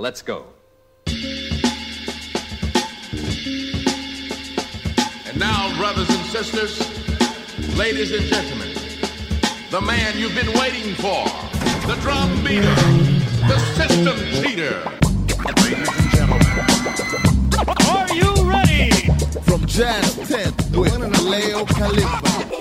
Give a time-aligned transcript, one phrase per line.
[0.00, 0.46] Let's go.
[5.26, 6.78] And now, brothers and sisters,
[7.76, 8.72] ladies and gentlemen,
[9.70, 11.26] the man you've been waiting for,
[11.86, 12.74] the drum beater,
[13.46, 14.80] the system cheater.
[15.64, 16.46] Ladies and gentlemen,
[17.90, 18.90] Are you ready?
[19.42, 22.59] From Jam 10 with Leo Calippo.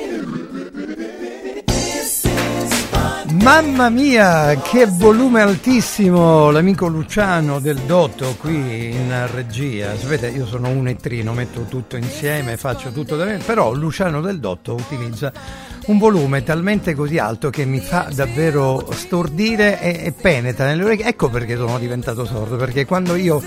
[3.41, 9.95] Mamma mia, che volume altissimo l'amico Luciano del Dotto qui in regia.
[9.97, 14.39] Sapete, io sono un ettrino, metto tutto insieme, faccio tutto da me, però Luciano del
[14.39, 15.31] Dotto utilizza
[15.89, 21.05] un volume talmente così alto che mi fa davvero stordire e, e penetra nelle orecchie.
[21.05, 23.41] Ecco perché sono diventato sordo, perché quando io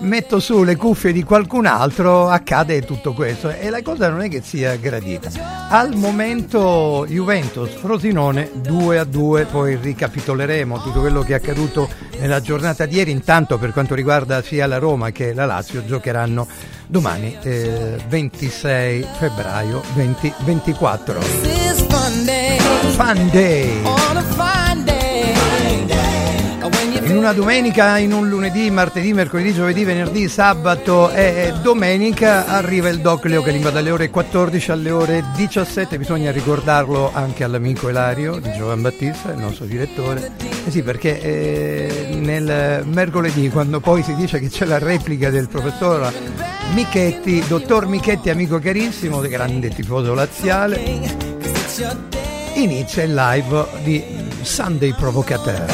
[0.00, 4.28] metto su le cuffie di qualcun altro accade tutto questo e la cosa non è
[4.28, 5.30] che sia gradita.
[5.68, 11.88] Al momento Juventus Frosinone 2 a 2, poi ricapitoleremo tutto quello che è accaduto
[12.20, 13.10] nella giornata di ieri.
[13.10, 16.46] Intanto per quanto riguarda sia la Roma che la Lazio giocheranno
[16.86, 21.57] domani eh, 26 febbraio 2024.
[22.08, 22.56] Fun day,
[27.02, 33.00] In una domenica, in un lunedì, martedì, mercoledì, giovedì, venerdì, sabato e domenica arriva il
[33.00, 35.98] doc Leo Calimba dalle ore 14 alle ore 17.
[35.98, 40.32] Bisogna ricordarlo anche all'amico Elario di Giovan Battista, il nostro direttore.
[40.64, 45.48] Eh sì, perché eh, nel mercoledì, quando poi si dice che c'è la replica del
[45.48, 46.10] professor
[46.72, 51.36] Michetti, dottor Michetti, amico carissimo, grande tifoso laziale,
[52.54, 54.04] inizia il live di
[54.42, 55.66] Sunday Provocateur.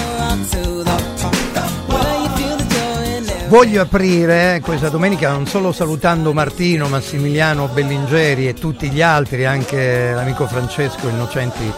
[3.48, 10.12] Voglio aprire questa domenica non solo salutando Martino, Massimiliano Bellingeri e tutti gli altri, anche
[10.12, 11.72] l'amico Francesco Innocenti,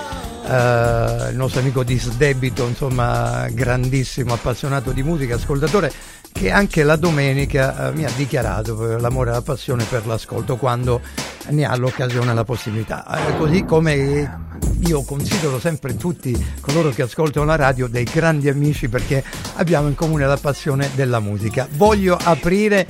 [0.49, 5.93] eh, il nostro amico disdebito, insomma grandissimo appassionato di musica, ascoltatore,
[6.33, 11.01] che anche la domenica eh, mi ha dichiarato l'amore e la passione per l'ascolto quando
[11.49, 13.29] ne ha l'occasione e la possibilità.
[13.29, 14.45] Eh, così come
[14.87, 19.95] io considero sempre tutti coloro che ascoltano la radio dei grandi amici perché abbiamo in
[19.95, 21.69] comune la passione della musica.
[21.73, 22.87] Voglio aprire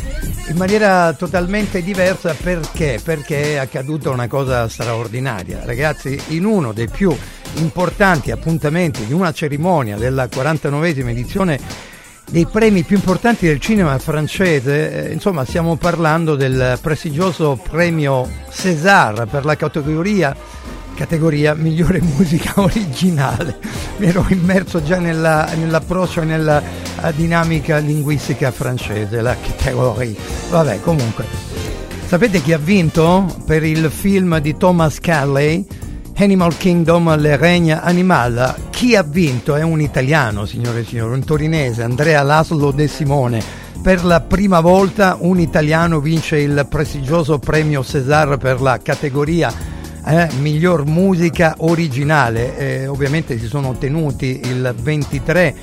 [0.49, 3.01] in maniera totalmente diversa perché?
[3.03, 5.65] Perché è accaduta una cosa straordinaria.
[5.65, 7.15] Ragazzi, in uno dei più
[7.55, 11.95] importanti appuntamenti di una cerimonia della 49esima edizione
[12.29, 19.27] dei premi più importanti del cinema francese, eh, insomma stiamo parlando del prestigioso premio César
[19.31, 20.35] per la categoria,
[20.95, 23.59] categoria migliore musica originale.
[23.99, 30.15] Mi ero immerso già nella- nell'approccio e nella eh, dinamica linguistica francese, la categoria.
[30.51, 31.25] Vabbè, comunque.
[32.07, 35.65] Sapete chi ha vinto per il film di Thomas Calley?
[36.19, 38.55] Animal Kingdom, Le Regna Animal.
[38.71, 43.43] Chi ha vinto è un italiano, signore e signori, un torinese, Andrea Laszlo De Simone.
[43.83, 49.53] Per la prima volta un italiano vince il prestigioso premio César per la categoria
[50.07, 52.57] eh, miglior musica originale.
[52.57, 55.55] Eh, ovviamente si sono tenuti il 23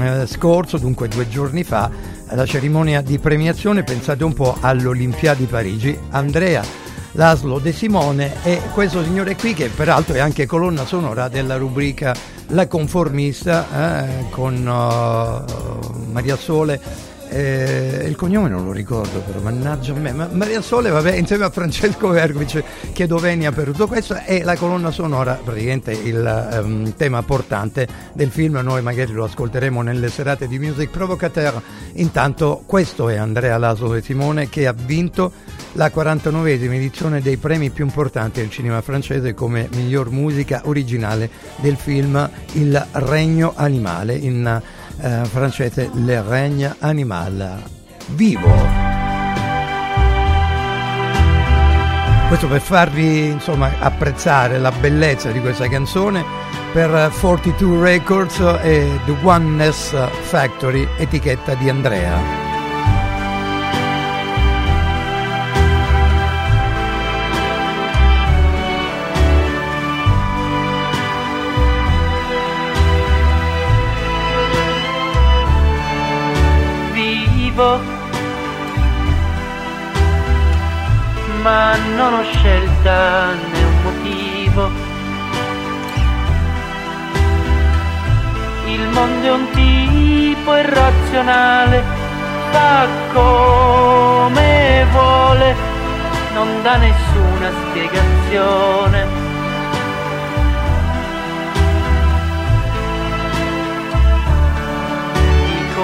[0.00, 1.90] eh, scorso, dunque due giorni fa,
[2.30, 3.84] la cerimonia di premiazione.
[3.84, 5.98] Pensate un po' all'Olimpiadi Parigi.
[6.10, 6.87] Andrea
[7.18, 12.14] Laszlo De Simone e questo signore qui che peraltro è anche colonna sonora della rubrica
[12.50, 16.80] La Conformista eh, con uh, Maria Sole.
[17.28, 21.44] Eh, il cognome non lo ricordo però mannaggia a me Ma Maria Sole vabbè insieme
[21.44, 22.62] a Francesco Vergovic
[22.94, 28.30] chiedo venia per tutto questo e la colonna sonora praticamente il ehm, tema portante del
[28.30, 28.60] film.
[28.62, 31.60] Noi magari lo ascolteremo nelle serate di Music Provocateur.
[31.94, 35.32] Intanto questo è Andrea Laszlo De Simone che ha vinto
[35.72, 41.76] la 49esima edizione dei premi più importanti del cinema francese come miglior musica originale del
[41.76, 44.62] film Il Regno Animale, in
[45.00, 47.62] eh, francese Le Règne Animal.
[48.08, 48.86] Vivo!
[52.28, 56.22] Questo per farvi insomma, apprezzare la bellezza di questa canzone
[56.72, 62.47] per 42 Records e The Oneness Factory, etichetta di Andrea.
[77.58, 77.80] Vivo,
[81.42, 84.70] ma non ho scelta né un motivo.
[88.66, 91.82] Il mondo è un tipo irrazionale,
[92.50, 95.54] fa come vuole,
[96.34, 99.06] non dà nessuna spiegazione.
[105.12, 105.74] Ti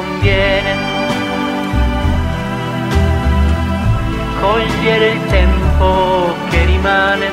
[4.44, 7.32] cogliere il tempo che rimane.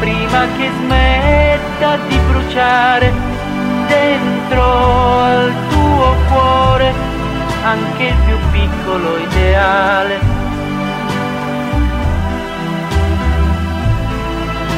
[0.00, 3.12] Prima che smetta di bruciare
[3.88, 4.62] dentro
[5.22, 6.92] al tuo cuore
[7.62, 10.18] anche il più piccolo ideale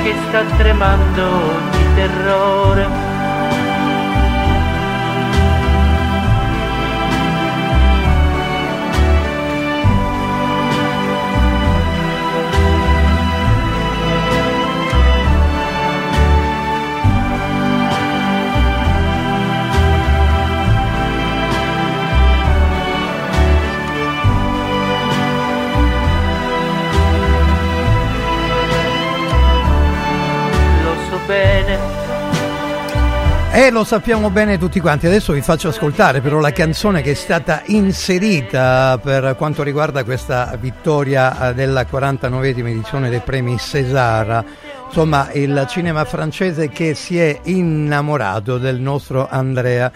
[0.05, 1.25] che sta tremando
[1.73, 3.06] di terrore.
[33.67, 35.09] E lo sappiamo bene tutti quanti.
[35.09, 40.57] Adesso vi faccio ascoltare però la canzone che è stata inserita per quanto riguarda questa
[40.57, 44.45] vittoria eh, della 49esima edizione dei premi César.
[44.87, 49.91] Insomma, il cinema francese che si è innamorato del nostro Andrea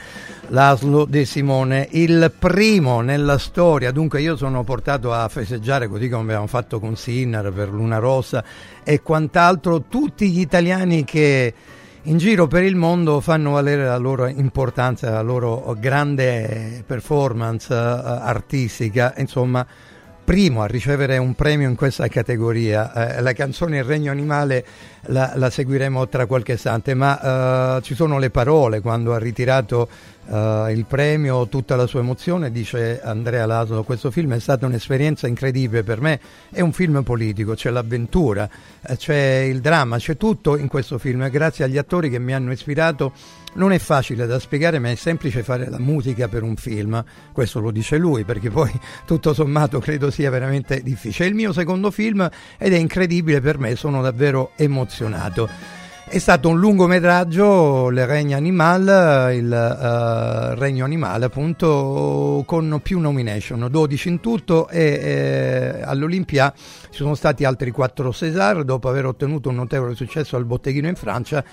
[0.49, 3.93] Laszlo De Simone, il primo nella storia.
[3.93, 8.43] Dunque io sono portato a festeggiare così come abbiamo fatto con Sinner per Luna Rossa
[8.83, 11.55] e quant'altro tutti gli italiani che
[12.05, 17.76] in giro per il mondo fanno valere la loro importanza, la loro grande performance eh,
[17.76, 19.67] artistica, insomma,
[20.25, 23.17] primo a ricevere un premio in questa categoria.
[23.17, 24.64] Eh, la canzone Il Regno Animale
[25.06, 29.88] la, la seguiremo tra qualche istante, ma eh, ci sono le parole quando ha ritirato
[30.31, 35.27] eh, il premio, tutta la sua emozione, dice Andrea Laslo, questo film è stata un'esperienza
[35.27, 38.49] incredibile per me, è un film politico, c'è l'avventura,
[38.81, 42.53] eh, c'è il dramma, c'è tutto in questo film grazie agli attori che mi hanno
[42.53, 43.12] ispirato
[43.53, 47.03] non è facile da spiegare, ma è semplice fare la musica per un film.
[47.33, 48.71] Questo lo dice lui, perché poi
[49.05, 51.26] tutto sommato credo sia veramente difficile.
[51.26, 52.29] È il mio secondo film
[52.59, 55.80] ed è incredibile per me, sono davvero emozionato.
[56.12, 63.69] È stato un lungometraggio, Le Regno Animal, il eh, Regno Animale appunto, con più nomination,
[63.71, 69.51] 12 in tutto e eh, all'Olimpia ci sono stati altri 4 César dopo aver ottenuto
[69.51, 71.45] un notevole successo al botteghino in Francia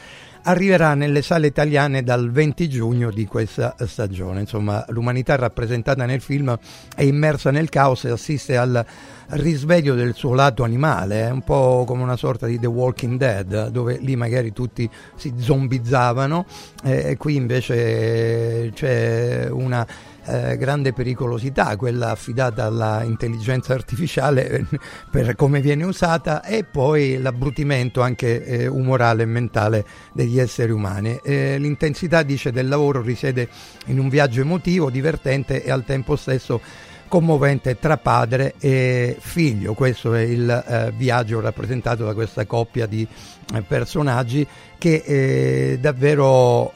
[0.47, 4.39] arriverà nelle sale italiane dal 20 giugno di questa stagione.
[4.39, 6.57] Insomma, l'umanità rappresentata nel film
[6.95, 8.83] è immersa nel caos e assiste al
[9.29, 13.69] risveglio del suo lato animale, è un po' come una sorta di The Walking Dead,
[13.69, 16.45] dove lì magari tutti si zombizzavano
[16.83, 19.85] eh, e qui invece c'è una
[20.27, 24.65] eh, grande pericolosità, quella affidata all'intelligenza artificiale eh,
[25.09, 31.19] per come viene usata e poi l'abbrutimento anche eh, umorale e mentale degli esseri umani.
[31.23, 33.47] Eh, l'intensità dice del lavoro risiede
[33.85, 36.59] in un viaggio emotivo, divertente e al tempo stesso
[37.07, 39.73] commovente tra padre e figlio.
[39.73, 43.07] Questo è il eh, viaggio rappresentato da questa coppia di
[43.53, 44.45] eh, personaggi
[44.77, 46.25] che eh, davvero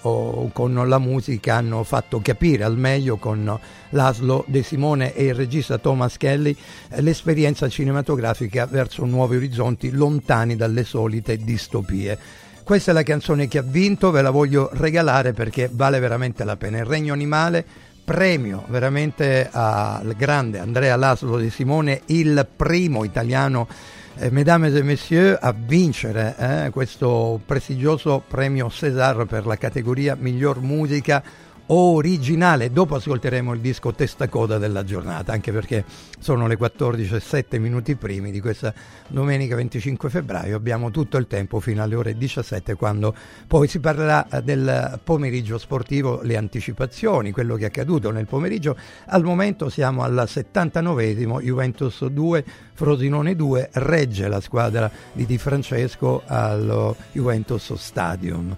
[0.02, 5.36] oh, con la musica hanno fatto capire al meglio con Laszlo De Simone e il
[5.36, 6.56] regista Thomas Kelly
[6.90, 12.18] eh, l'esperienza cinematografica verso nuovi orizzonti lontani dalle solite distopie.
[12.64, 16.56] Questa è la canzone che ha vinto, ve la voglio regalare perché vale veramente la
[16.56, 16.78] pena.
[16.78, 17.66] Il Regno Animale
[18.04, 23.68] premio veramente al grande Andrea Laszlo De Simone, il primo italiano,
[24.16, 30.62] eh, mesdames et messieurs, a vincere eh, questo prestigioso premio César per la categoria miglior
[30.62, 31.24] musica
[31.68, 32.72] originale.
[32.72, 35.86] Dopo ascolteremo il disco Testa Coda della giornata, anche perché
[36.20, 38.74] sono le 14 e 7 minuti primi di questa
[39.08, 40.56] domenica 25 febbraio.
[40.56, 43.16] Abbiamo tutto il tempo fino alle ore 17 quando
[43.48, 48.76] poi si parlerà eh, del pomeriggio sportivo, le anticipazioni, quello che è accaduto nel pomeriggio.
[49.06, 56.24] Al momento siamo al 79esimo, Juventus 2, Frosinone 2, regge la squadra di Di Francesco
[56.26, 58.56] allo Juventus Stadium.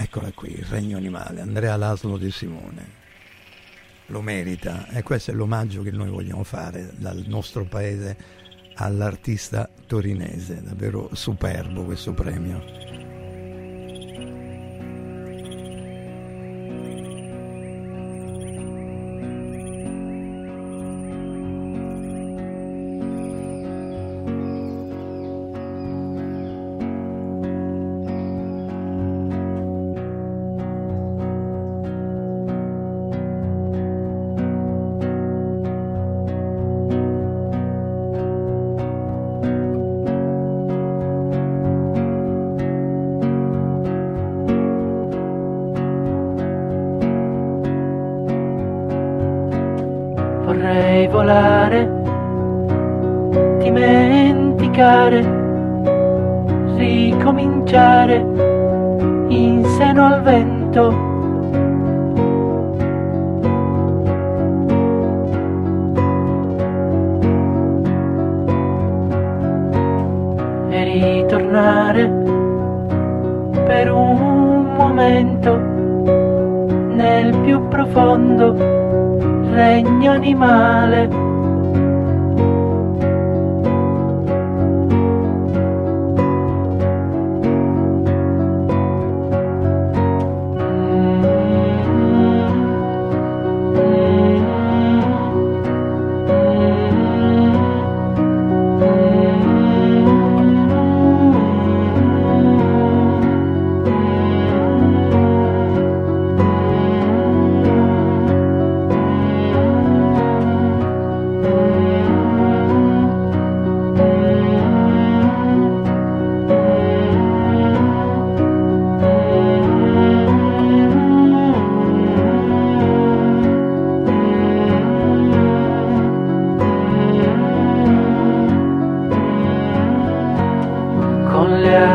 [0.00, 2.96] Eccola qui, il regno animale, Andrea Laslo di Simone.
[4.06, 8.16] Lo merita e questo è l'omaggio che noi vogliamo fare dal nostro paese
[8.74, 10.62] all'artista torinese.
[10.62, 13.07] Davvero superbo questo premio.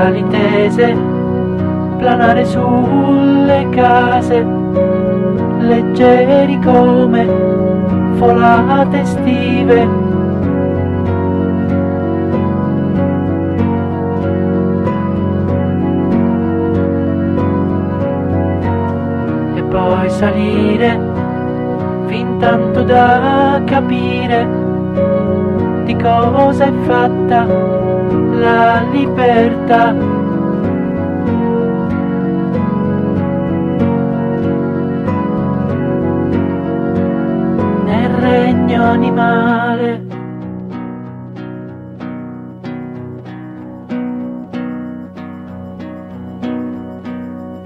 [0.04, 0.98] Con le ali tese,
[1.98, 4.46] planare sulle case,
[5.60, 7.26] leggeri come
[8.16, 9.88] folate estive.
[19.56, 21.00] E poi salire
[22.08, 24.48] fin tanto da capire
[25.86, 27.83] di cosa è fatta
[28.40, 29.92] la libertà.
[37.84, 40.02] Nel regno animale.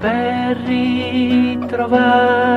[0.00, 2.47] Per ritrovare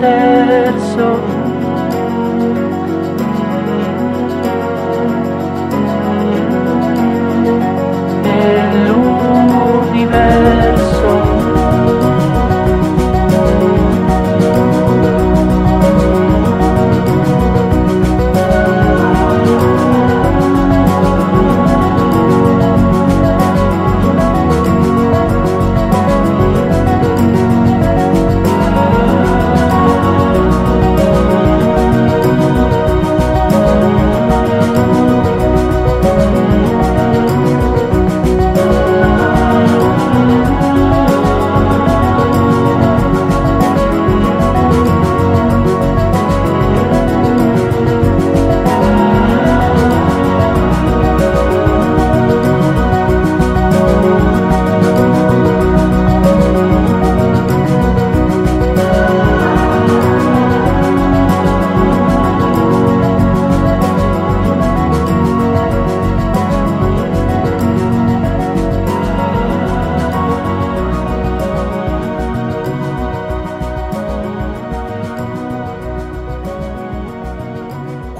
[0.00, 0.35] cielo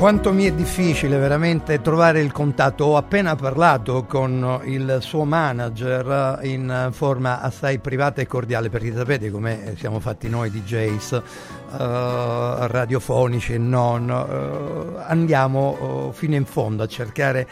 [0.07, 2.85] Quanto mi è difficile veramente trovare il contatto.
[2.85, 9.33] Ho appena parlato con il suo manager in forma assai privata e cordiale, perché sapete
[9.33, 11.23] come siamo fatti noi DJs eh,
[12.69, 14.09] radiofonici e non.
[14.09, 17.49] eh, andiamo eh, fino in fondo a cercare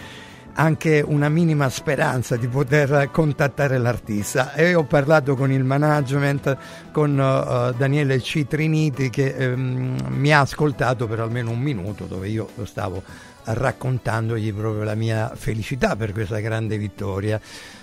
[0.54, 6.56] anche una minima speranza di poter contattare l'artista e ho parlato con il management
[6.92, 8.46] con eh, Daniele C.
[8.46, 13.02] Triniti che ehm, mi ha ascoltato per almeno un minuto dove io stavo
[13.46, 17.38] raccontandogli proprio la mia felicità per questa grande vittoria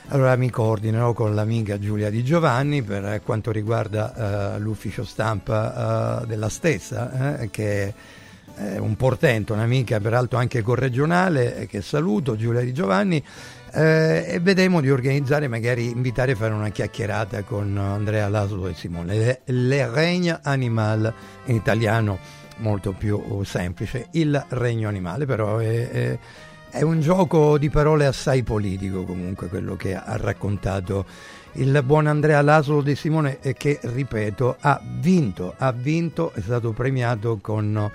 [0.07, 6.25] allora mi coordinerò con l'amica Giulia Di Giovanni per quanto riguarda eh, l'ufficio stampa eh,
[6.25, 7.93] della stessa eh, che
[8.73, 13.23] è un portento, un'amica peraltro anche corregionale eh, che saluto, Giulia Di Giovanni,
[13.73, 18.73] eh, e vedremo di organizzare, magari invitare a fare una chiacchierata con Andrea Laslo e
[18.73, 19.15] Simone.
[19.15, 21.13] Le, le Regne Animal
[21.45, 22.19] in italiano
[22.57, 26.19] molto più semplice, il regno animale però è, è
[26.71, 31.03] È un gioco di parole assai politico comunque quello che ha raccontato
[31.55, 37.39] il buon Andrea Lasolo De Simone che, ripeto, ha vinto, ha vinto, è stato premiato
[37.41, 37.91] con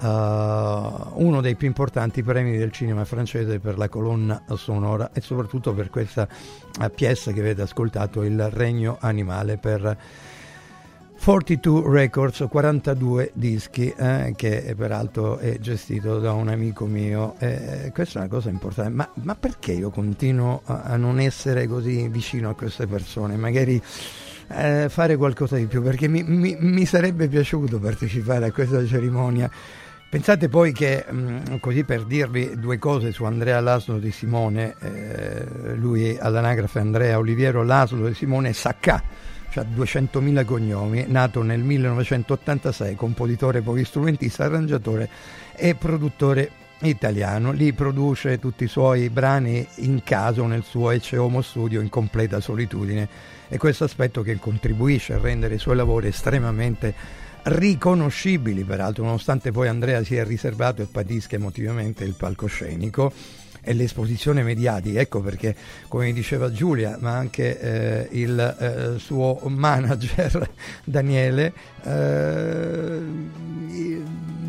[0.00, 5.72] uh, uno dei più importanti premi del cinema francese per la colonna sonora e soprattutto
[5.72, 6.26] per questa
[6.80, 9.96] uh, pièce che avete ascoltato, Il Regno Animale, per
[11.22, 17.34] 42 Records, 42 dischi, eh, che peraltro è gestito da un amico mio.
[17.38, 21.66] Eh, questa è una cosa importante, ma, ma perché io continuo a, a, non essere
[21.66, 23.36] così vicino a queste persone?
[23.36, 23.80] Magari
[24.48, 29.50] eh, fare qualcosa di più, perché mi, mi, mi, sarebbe piaciuto partecipare a questa cerimonia.
[30.10, 35.74] Pensate poi che, mh, così per dirvi due cose su Andrea Laslo di Simone, eh,
[35.76, 39.00] lui all'anagrafe Andrea Oliviero Laslo di Simone Saccà
[39.50, 45.08] cioè 200.000 cognomi, nato nel 1986, compositore, polistrumentista, arrangiatore
[45.54, 46.50] e produttore
[46.80, 47.52] italiano.
[47.52, 52.40] Lì produce tutti i suoi brani in casa nel suo Ecce Homo Studio in completa
[52.40, 53.08] solitudine
[53.48, 56.94] e questo aspetto che contribuisce a rendere i suoi lavori estremamente
[57.44, 63.12] riconoscibili, peraltro, nonostante poi Andrea sia riservato e patisca emotivamente il palcoscenico
[63.62, 65.00] e l'esposizione mediatica.
[65.00, 65.54] Ecco perché,
[65.88, 70.50] come diceva Giulia, ma anche eh, il eh, suo manager
[70.84, 73.00] Daniele, eh,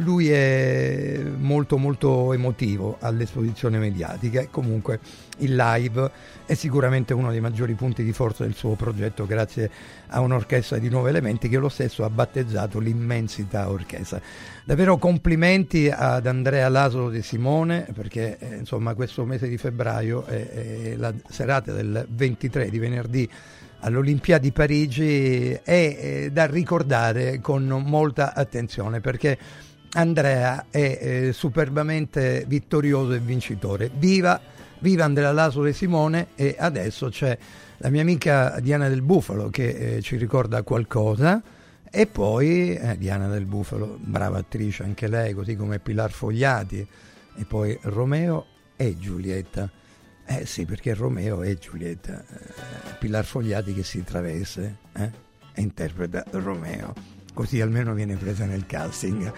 [0.01, 4.99] lui è molto molto emotivo all'esposizione mediatica e comunque
[5.37, 6.11] il live
[6.45, 9.69] è sicuramente uno dei maggiori punti di forza del suo progetto grazie
[10.07, 14.21] a un'orchestra di nuovi elementi che lo stesso ha battezzato l'immensità orchestra.
[14.65, 20.49] Davvero complimenti ad Andrea Lasolo di Simone perché eh, insomma questo mese di febbraio è,
[20.49, 23.29] è la serata del 23 di venerdì
[23.81, 29.37] all'Olimpiadi Parigi è da ricordare con molta attenzione perché
[29.93, 33.91] Andrea è eh, superbamente vittorioso e vincitore.
[33.93, 34.39] Viva,
[34.79, 37.37] viva Andrea Lasolo e Simone e adesso c'è
[37.77, 41.41] la mia amica Diana del Bufalo che eh, ci ricorda qualcosa
[41.89, 46.87] e poi eh, Diana del Bufalo, brava attrice anche lei, così come Pilar Fogliati
[47.35, 48.45] e poi Romeo
[48.77, 49.69] e Giulietta.
[50.31, 55.11] Eh sì, perché Romeo e Giulietta, eh, Pilar Fogliati che si travesse eh,
[55.53, 56.93] e interpreta Romeo,
[57.33, 59.29] così almeno viene presa nel casting.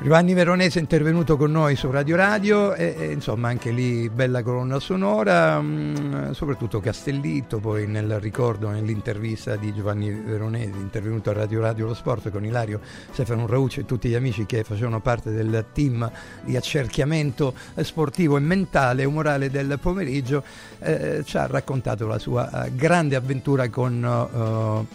[0.00, 4.42] Giovanni Veronese è intervenuto con noi su Radio Radio e, e insomma anche lì bella
[4.42, 11.60] colonna sonora, mh, soprattutto Castellitto, poi nel ricordo, nell'intervista di Giovanni Veronese, intervenuto a Radio
[11.60, 12.80] Radio Lo Sport con Ilario
[13.12, 16.10] Stefano Raucci e tutti gli amici che facevano parte del team
[16.42, 20.44] di accerchiamento sportivo e mentale e umorale del pomeriggio,
[20.80, 24.86] eh, ci ha raccontato la sua uh, grande avventura con uh,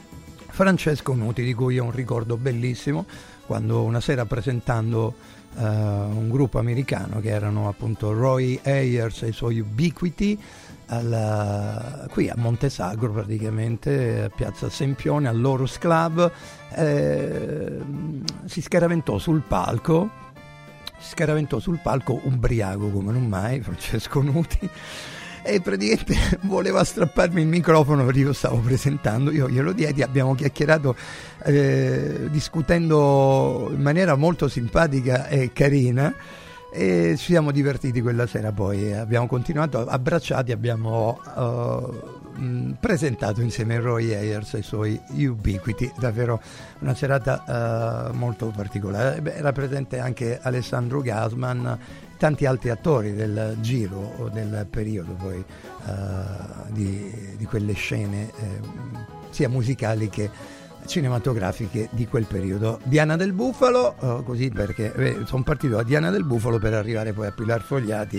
[0.51, 3.05] Francesco Nuti, di cui ho un ricordo bellissimo
[3.49, 5.15] quando una sera presentando
[5.55, 10.37] uh, un gruppo americano che erano appunto Roy Ayers e i suoi Ubiquity
[10.85, 16.31] alla, qui a Montesagro praticamente a Piazza Sempione all'Orus Club
[16.75, 17.79] eh,
[18.45, 20.11] si scaraventò sul palco
[20.99, 24.69] si scaraventò sul palco ubriaco come non mai Francesco Nuti
[25.43, 30.95] e praticamente voleva strapparmi il microfono perché io stavo presentando, io glielo diedi, abbiamo chiacchierato
[31.43, 36.13] eh, discutendo in maniera molto simpatica e carina
[36.71, 38.51] e ci siamo divertiti quella sera.
[38.51, 46.41] Poi abbiamo continuato abbracciati abbiamo uh, presentato insieme Roy Ayers i suoi Ubiquity davvero
[46.79, 49.21] una serata uh, molto particolare.
[49.35, 56.71] Era presente anche Alessandro Gasman tanti altri attori del giro o del periodo poi uh,
[56.71, 58.59] di, di, quelle scene eh,
[59.29, 60.29] sia musicali che
[60.85, 62.81] cinematografiche di quel periodo.
[62.83, 67.13] Diana del Bufalo, uh, così perché eh, sono partito da Diana del Bufalo per arrivare
[67.13, 68.17] poi a Pilar Fogliati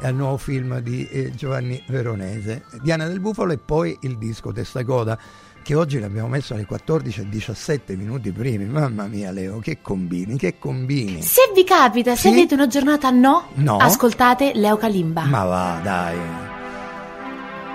[0.00, 2.64] e al nuovo film di eh, Giovanni Veronese.
[2.80, 5.18] Diana del Bufalo e poi il disco Testa Coda
[5.62, 8.64] che oggi l'abbiamo messo alle 14.17 minuti primi.
[8.66, 11.22] Mamma mia, Leo, che combini, che combini.
[11.22, 12.22] Se vi capita, Sì?
[12.22, 13.76] se avete una giornata no, No.
[13.78, 15.22] ascoltate Leo Kalimba.
[15.24, 16.16] Ma va, dai.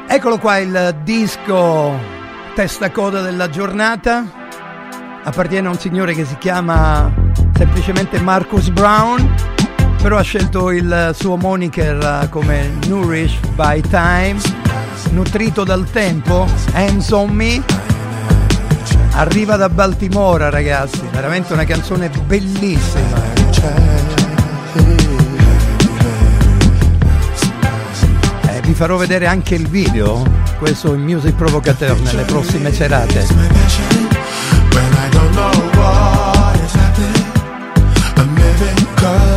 [0.09, 1.93] Eccolo qua il disco
[2.55, 4.25] testa coda della giornata.
[5.23, 7.11] Appartiene a un signore che si chiama
[7.55, 9.33] semplicemente Marcus Brown,
[10.07, 14.37] però ha scelto il suo moniker come Nourished by Time,
[15.09, 17.61] nutrito dal tempo, Hands on Me.
[19.11, 23.21] Arriva da Baltimora, ragazzi, veramente una canzone bellissima.
[28.47, 30.23] Eh, vi farò vedere anche il video,
[30.57, 33.25] questo in Music Provocateur nelle prossime serate.
[38.99, 39.36] When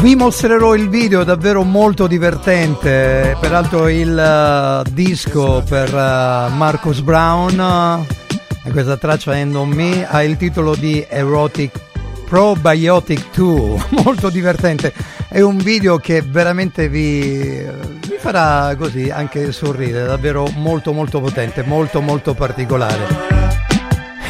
[0.00, 8.06] Vi mostrerò il video davvero molto divertente, peraltro il eh, disco per eh, Marcus Brown,
[8.64, 11.78] eh, questa traccia End on Me, ha il titolo di Erotic
[12.24, 14.94] Probiotic 2, molto divertente,
[15.28, 17.62] è un video che veramente vi,
[18.08, 23.29] vi farà così anche sorridere, davvero molto molto potente, molto molto particolare.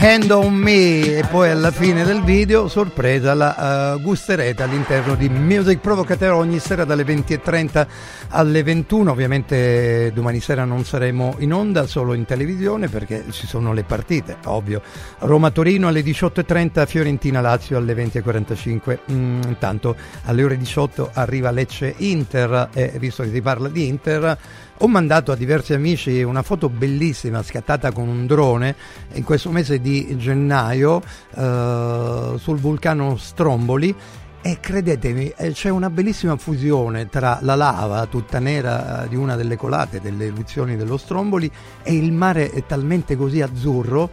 [0.02, 5.28] Hand on Me e poi alla fine del video, sorpresa, la eh, gusterete all'interno di
[5.28, 7.86] Music Provocateur ogni sera dalle 20.30
[8.30, 9.10] alle 21.
[9.10, 14.38] Ovviamente domani sera non saremo in onda, solo in televisione perché ci sono le partite,
[14.46, 14.80] ovvio.
[15.18, 18.98] Roma-Torino alle 18.30, Fiorentina-Lazio alle 20.45.
[19.12, 24.38] Mm, intanto alle ore 18 arriva Lecce-Inter e visto che si parla di Inter...
[24.82, 28.74] Ho mandato a diversi amici una foto bellissima scattata con un drone
[29.12, 31.02] in questo mese di gennaio
[31.36, 33.94] eh, sul vulcano Stromboli.
[34.40, 39.36] E credetemi eh, c'è una bellissima fusione tra la lava tutta nera eh, di una
[39.36, 41.50] delle colate delle eruzioni dello Stromboli
[41.82, 44.10] e il mare è talmente così azzurro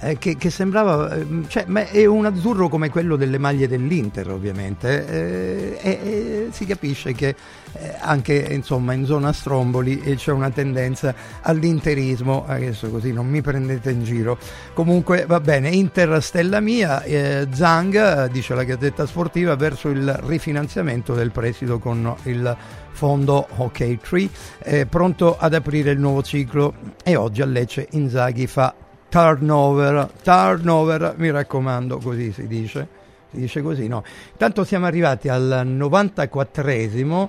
[0.00, 5.06] eh, che, che sembrava, ehm, cioè, è un azzurro come quello delle maglie dell'Inter ovviamente
[5.08, 7.34] eh, e, si capisce che
[7.72, 13.42] eh, anche insomma in zona Stromboli eh, c'è una tendenza all'interismo, adesso così non mi
[13.42, 14.38] prendete in giro,
[14.72, 21.14] comunque va bene, Inter stella mia, eh, eh, dice la Gazzetta Sportiva verso il rifinanziamento
[21.14, 22.56] del prestito con il
[22.90, 26.74] fondo Hockey Tree, è pronto ad aprire il nuovo ciclo.
[27.04, 28.74] E oggi a Lecce Inzaghi fa
[29.08, 32.88] turnover, turnover, mi raccomando, così si dice,
[33.30, 34.04] si dice così, no.
[34.32, 37.28] Intanto siamo arrivati al 94esimo,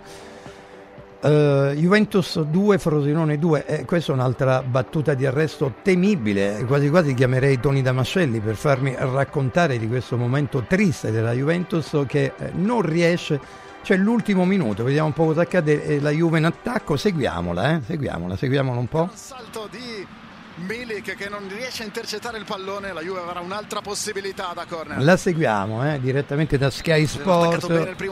[1.21, 7.13] eh, Juventus 2, Frosinone 2, eh, questa è un'altra battuta di arresto temibile, quasi quasi
[7.13, 12.81] chiamerei Toni Damascelli per farmi raccontare di questo momento triste della Juventus che eh, non
[12.81, 13.39] riesce,
[13.81, 18.37] cioè l'ultimo minuto, vediamo un po' cosa accade, la Juve in attacco, seguiamola, eh, seguiamola,
[18.37, 19.09] seguiamola un po'.
[19.13, 20.17] Salto di
[20.59, 25.01] Milik che non riesce a intercettare il pallone, la Juve avrà un'altra possibilità da corner.
[25.01, 27.67] La seguiamo eh, direttamente da Sky Sport,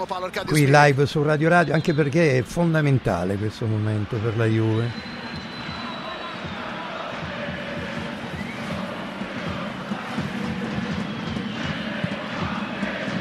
[0.05, 0.71] palo qui Spinelli.
[0.71, 5.15] live su Radio Radio, anche perché è fondamentale questo momento per la Juve.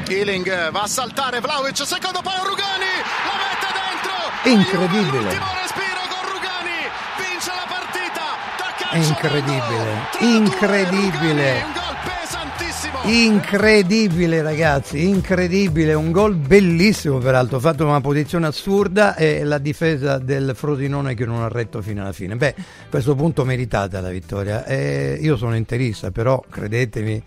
[0.09, 2.85] Ealing va a saltare Vlaovic, secondo palo Rugani,
[3.27, 4.79] la mette dentro.
[4.79, 5.21] Incredibile.
[5.23, 7.76] L'ultimo respiro con Rugani, vince la partita.
[8.97, 11.63] Incredibile, incredibile.
[13.03, 20.17] Incredibile ragazzi, incredibile, un gol bellissimo peraltro, fatto in una posizione assurda e la difesa
[20.17, 22.35] del Frosinone che non ha retto fino alla fine.
[22.35, 24.65] Beh, a questo punto meritata la vittoria.
[24.65, 27.23] Eh, io sono interista, però credetemi,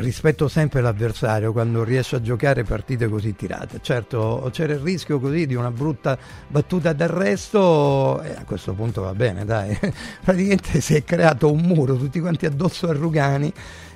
[0.00, 3.78] rispetto sempre l'avversario quando riesce a giocare partite così tirate.
[3.82, 9.14] Certo, c'era il rischio così di una brutta battuta d'arresto e a questo punto va
[9.14, 9.76] bene, dai.
[10.24, 13.52] Praticamente si è creato un muro tutti quanti addosso a Rugani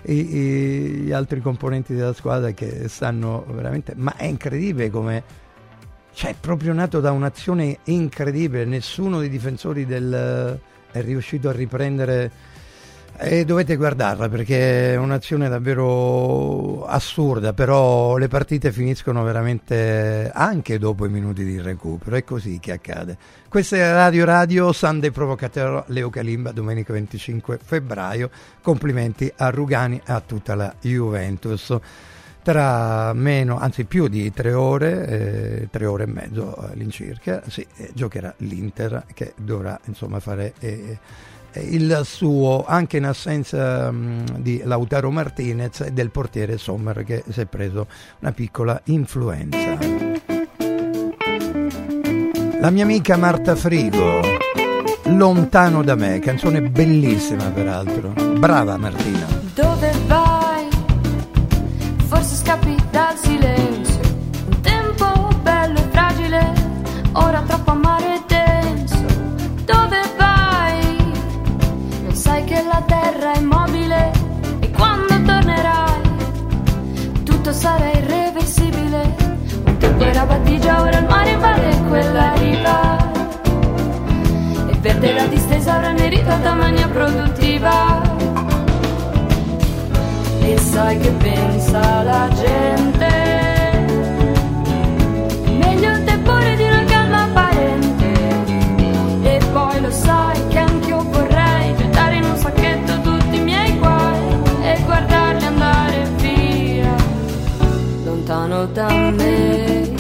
[0.07, 5.23] i- i- gli altri componenti della squadra che stanno veramente ma è incredibile come
[6.13, 10.61] cioè è proprio nato da un'azione incredibile nessuno dei difensori del
[10.93, 12.31] è riuscito a riprendere
[13.17, 21.07] E dovete guardarla perché è un'azione davvero assurda, però le partite finiscono veramente anche dopo
[21.07, 23.17] i minuti di recupero, è così che accade.
[23.49, 28.31] Questa è Radio Radio, Sunday Provocateur, Leo Calimba, domenica 25 febbraio.
[28.61, 31.73] Complimenti a Rugani e a tutta la Juventus.
[32.43, 37.91] Tra meno, anzi più di tre ore, eh, tre ore e mezzo all'incirca, sì, eh,
[37.95, 40.53] giocherà l'Inter che dovrà insomma fare...
[40.59, 40.99] Eh,
[41.61, 47.41] il suo anche in assenza mh, di Lautaro Martinez e del portiere Sommer che si
[47.41, 47.87] è preso
[48.21, 49.79] una piccola influenza.
[52.61, 54.21] La mia amica Marta Frigo,
[55.05, 58.13] Lontano da me, canzone bellissima peraltro.
[58.39, 59.27] Brava Martina.
[59.55, 60.69] Dove vai?
[62.07, 62.84] Forse scappi
[77.55, 79.15] sarà irreversibile.
[79.65, 83.13] Un tempo era battigia, ora il mare invade quella riva.
[84.71, 88.03] E perde la distesa, ora ne ritata mania produttiva.
[90.41, 93.13] E sai che pensa la gente?
[95.59, 98.13] Meglio il tepore di una calma apparente.
[99.23, 100.44] E poi lo sai
[108.25, 109.93] lontano da me.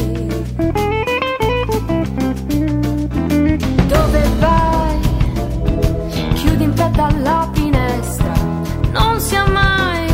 [3.87, 4.98] Dove vai?
[6.32, 8.32] Chiudi in fretta la finestra,
[8.92, 10.06] non sia mai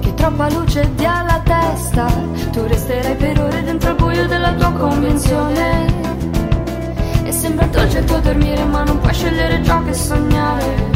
[0.00, 2.06] che troppa luce dia alla testa.
[2.52, 5.86] Tu resterai per ore dentro il buio della tua convenzione.
[7.24, 10.90] E sembra dolce il tuo dormire, ma non puoi scegliere ciò che sognare.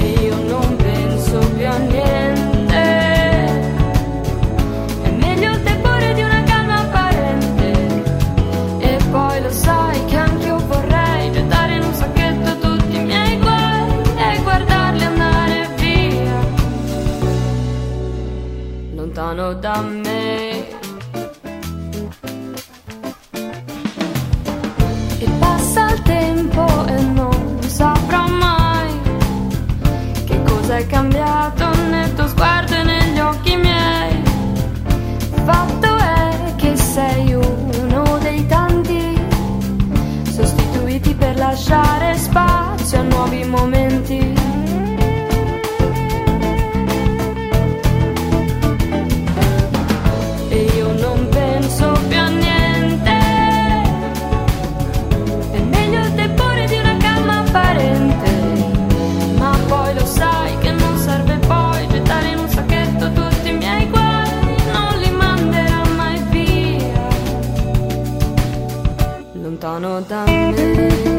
[0.00, 2.31] E io non penso più a niente.
[19.32, 20.68] Lontano da me.
[25.18, 29.00] E passa il tempo e non saprò mai
[30.26, 34.22] che cosa è cambiato nel tuo sguardo e negli occhi miei.
[35.44, 39.20] Fatto è che sei uno dei tanti
[40.30, 42.41] sostituiti per lasciare spazio
[69.78, 71.11] Lontano da me.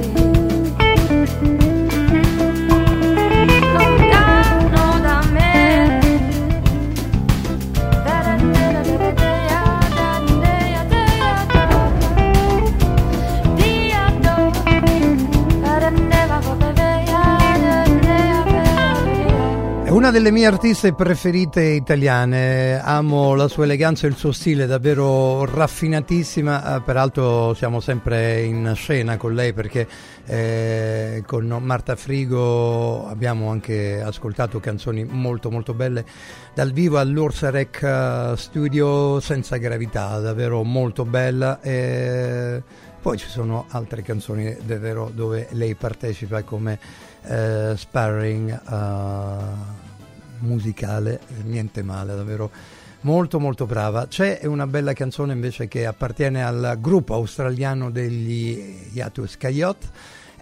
[20.04, 25.46] Una delle mie artiste preferite italiane, amo la sua eleganza e il suo stile davvero
[25.46, 29.88] raffinatissima, eh, peraltro siamo sempre in scena con lei perché
[30.26, 36.04] eh, con Marta Frigo abbiamo anche ascoltato canzoni molto molto belle
[36.54, 41.62] dal vivo all'Ursa Rec eh, Studio senza gravità, davvero molto bella.
[41.62, 42.62] E
[43.02, 46.78] poi ci sono altre canzoni davvero dove lei partecipa come
[47.24, 49.83] eh, sparring eh,
[50.44, 52.52] musicale, niente male, davvero
[53.02, 54.08] molto molto brava.
[54.08, 59.88] C'è una bella canzone invece che appartiene al gruppo australiano degli Yatus Coyote.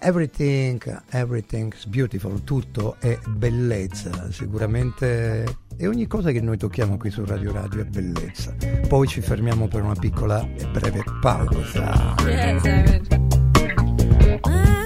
[0.04, 7.24] Everything, everything's beautiful, tutto è bellezza, sicuramente e ogni cosa che noi tocchiamo qui su
[7.24, 8.54] Radio Radio è bellezza.
[8.88, 12.14] Poi ci fermiamo per una piccola e breve pausa.
[14.44, 14.81] I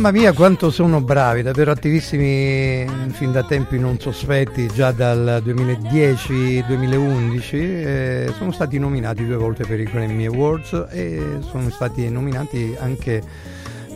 [0.00, 7.52] Mamma mia quanto sono bravi, davvero attivissimi fin da tempi non sospetti, già dal 2010-2011,
[7.52, 13.22] eh, sono stati nominati due volte per i Grammy Awards e sono stati nominati anche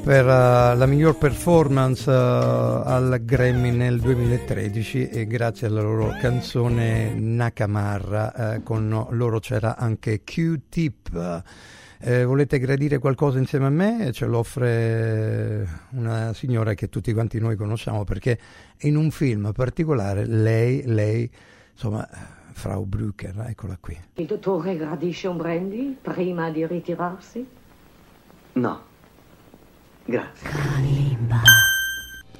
[0.05, 7.15] per uh, la miglior performance uh, al Grammy nel 2013 e grazie alla loro canzone
[7.15, 11.43] Nakamarra, uh, con loro c'era anche Q-Tip.
[11.99, 14.11] Eh, volete gradire qualcosa insieme a me?
[14.13, 18.39] Ce l'offre una signora che tutti quanti noi conosciamo perché
[18.81, 21.31] in un film particolare lei, lei,
[21.73, 22.07] insomma,
[22.53, 23.99] Frau Brücker, eccola qui.
[24.15, 27.47] Il dottore gradisce un brandy prima di ritirarsi?
[28.55, 28.83] No.
[30.05, 30.49] Grazie.
[30.49, 31.43] Kalimba.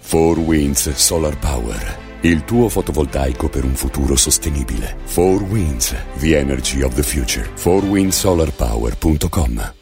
[0.09, 2.14] 4 Winds Solar Power.
[2.25, 4.97] Il tuo fotovoltaico per un futuro sostenibile.
[5.13, 7.47] 4 Winds, the energy of the future.
[7.55, 9.75] 4windsolarpower.com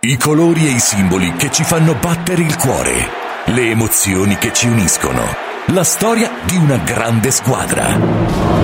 [0.00, 3.08] I colori e i simboli che ci fanno battere il cuore.
[3.44, 5.22] Le emozioni che ci uniscono.
[5.66, 8.63] La storia di una grande squadra.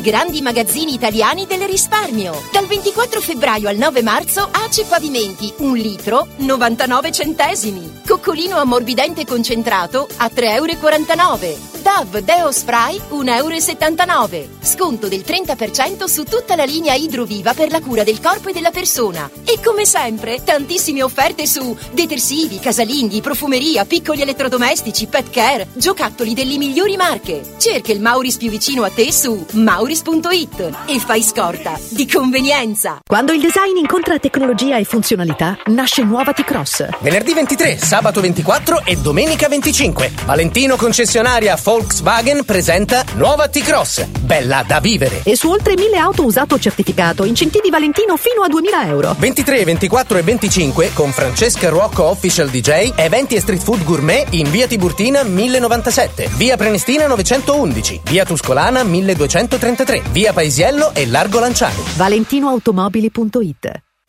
[0.00, 2.32] I grandi magazzini italiani del risparmio.
[2.50, 8.00] Dal 24 febbraio al 9 marzo Ace Pavimenti, un litro, 99 centesimi.
[8.06, 11.69] Coccolino ammorbidente concentrato a 3,49 euro.
[11.82, 14.48] Dove Deo Spray 1,79 euro.
[14.60, 18.70] Sconto del 30% su tutta la linea Idroviva per la cura del corpo e della
[18.70, 19.30] persona.
[19.44, 26.58] E come sempre, tantissime offerte su detersivi, casalinghi, profumeria, piccoli elettrodomestici, pet care, giocattoli delle
[26.58, 27.42] migliori marche.
[27.58, 32.98] Cerca il Mauris più vicino a te su mauris.it e fai scorta di convenienza.
[33.06, 36.88] Quando il design incontra tecnologia e funzionalità, nasce nuova T-Cross.
[37.00, 40.12] Venerdì 23, sabato 24 e domenica 25.
[40.26, 44.04] Valentino concessionaria Volkswagen presenta nuova T-Cross.
[44.22, 45.20] Bella da vivere.
[45.22, 49.14] E su oltre 1000 auto usato certificato, incentivi Valentino fino a 2000 euro.
[49.16, 54.50] 23, 24 e 25 con Francesca Rocco Official DJ, eventi e street food gourmet in
[54.50, 61.84] via Tiburtina 1097, via Prenestina 911, via Tuscolana 1233, via Paesiello e Largo Lanciani.
[61.94, 63.89] ValentinoAutomobili.it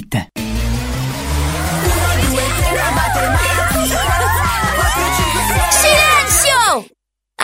[0.00, 0.49] www.radioticino.it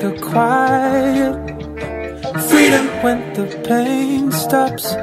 [0.00, 1.36] the quiet.
[2.48, 4.94] Freedom when the pain stops.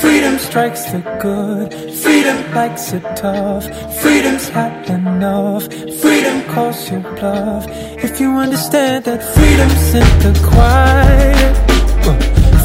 [0.00, 1.72] Freedom strikes the good.
[2.02, 3.64] Freedom likes it tough.
[4.02, 5.64] Freedom's had enough.
[6.02, 7.64] Freedom calls your bluff.
[8.04, 11.56] If you understand that freedom's in the quiet.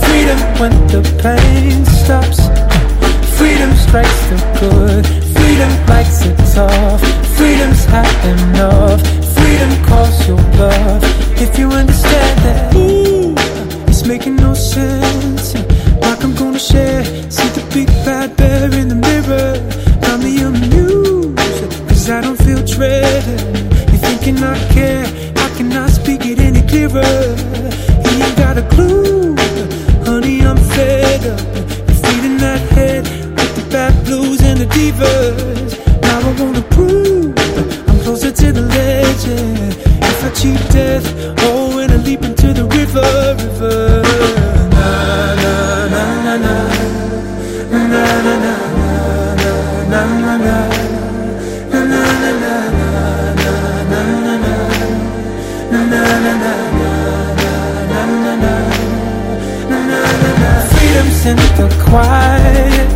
[0.08, 2.40] Freedom when the pain stops.
[3.38, 5.06] Freedom strikes the good.
[5.38, 7.02] Freedom likes it tough.
[7.38, 9.25] Freedom's had enough.
[9.46, 11.04] Freedom calls your bluff.
[11.40, 13.36] If you understand that, ooh,
[13.88, 15.54] it's making no sense.
[16.02, 17.04] Like I'm gonna share.
[17.30, 19.54] See the big bad bear in the mirror.
[20.02, 21.38] Got me amused.
[21.88, 23.24] Cause I don't feel dread.
[23.92, 25.06] You thinking I care?
[25.46, 27.14] I cannot speak it any clearer?
[28.06, 29.36] You ain't got a clue.
[30.08, 31.40] Honey, I'm fed up.
[31.88, 33.04] You're feeding that head
[33.38, 35.72] with the bad blues and the divas.
[36.02, 37.45] Now I wanna prove
[38.06, 39.74] closer to the legend.
[40.10, 41.06] If I cheat death,
[41.40, 43.02] oh, and I leap into the river,
[43.42, 44.04] river.
[44.78, 45.56] Na na
[45.94, 46.56] na na na.
[47.72, 48.56] Na na na na
[49.42, 49.56] na
[49.92, 50.56] na na na.
[60.76, 62.90] Freedom's in the quiet.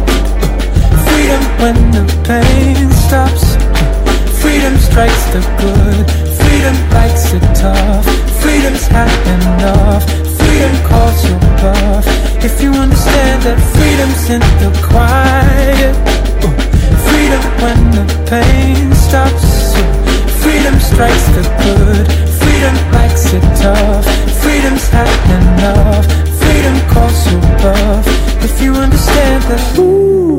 [1.05, 3.58] Freedom when the pain stops.
[4.59, 6.05] Freedom strikes the good.
[6.35, 8.03] Freedom likes the tough.
[8.43, 9.07] Freedom's had
[9.39, 10.03] enough.
[10.35, 12.05] Freedom calls your bluff.
[12.43, 15.95] If you understand that freedom's in the quiet.
[17.07, 19.71] Freedom when the pain stops.
[20.43, 22.05] Freedom strikes the good.
[22.43, 24.03] Freedom likes it tough.
[24.43, 25.07] Freedom's had
[25.39, 26.03] enough.
[26.35, 28.05] Freedom calls your bluff.
[28.43, 30.37] If you understand that, ooh,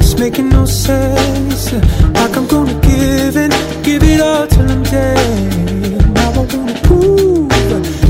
[0.00, 1.74] it's making no sense.
[2.16, 3.52] Like I'm gonna give it,
[3.88, 6.14] give it all till I'm dead.
[6.14, 7.48] Now I wanna prove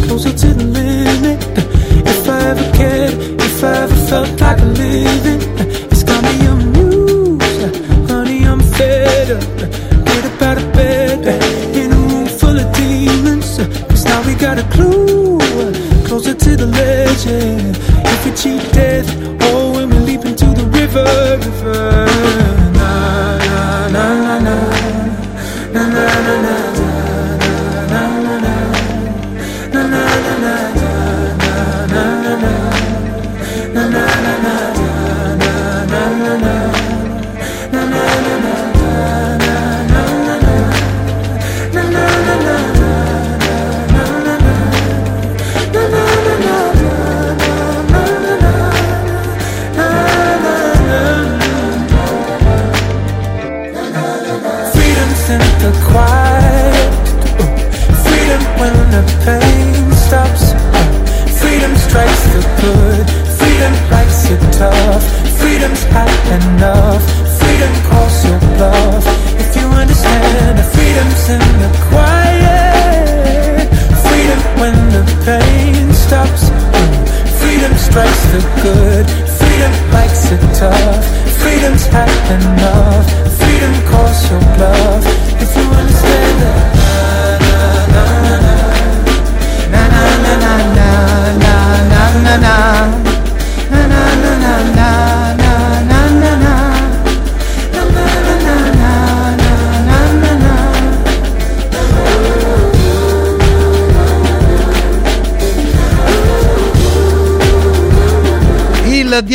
[0.07, 1.39] closer to the limit.
[2.13, 3.15] If I ever cared,
[3.49, 5.38] if I ever felt like living,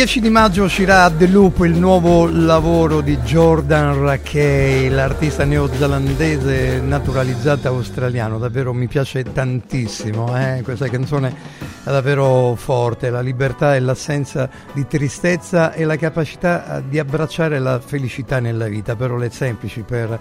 [0.04, 6.82] 10 di maggio uscirà a The Loop il nuovo lavoro di Jordan Rackey, l'artista neozelandese
[6.82, 8.36] naturalizzato australiano.
[8.36, 10.60] Davvero mi piace tantissimo, eh?
[10.62, 11.34] questa canzone
[11.82, 13.08] è davvero forte.
[13.08, 18.96] La libertà e l'assenza di tristezza e la capacità di abbracciare la felicità nella vita,
[18.96, 20.20] parole semplici per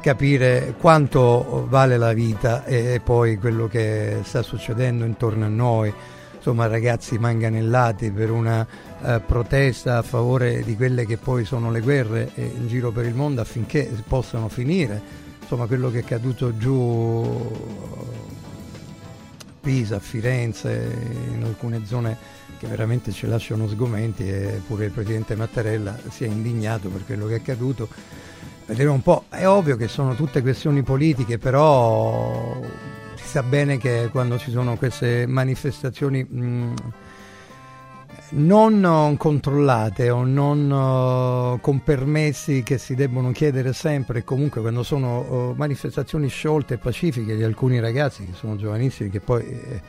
[0.00, 5.94] capire quanto vale la vita e poi quello che sta succedendo intorno a noi
[6.40, 8.66] insomma ragazzi manganellati per una
[9.02, 13.04] eh, protesta a favore di quelle che poi sono le guerre eh, in giro per
[13.04, 18.18] il mondo affinché possano finire insomma quello che è accaduto giù
[19.60, 20.96] Pisa, a Firenze,
[21.32, 22.16] in alcune zone
[22.58, 27.26] che veramente ci lasciano sgomenti e pure il presidente Mattarella si è indignato per quello
[27.26, 27.88] che è accaduto.
[28.64, 32.58] Vedremo un po', è ovvio che sono tutte questioni politiche, però
[33.30, 36.74] sa bene che quando ci sono queste manifestazioni mh,
[38.30, 45.20] non controllate o non uh, con permessi che si debbono chiedere sempre, comunque quando sono
[45.20, 49.80] uh, manifestazioni sciolte e pacifiche di alcuni ragazzi che sono giovanissimi che poi eh,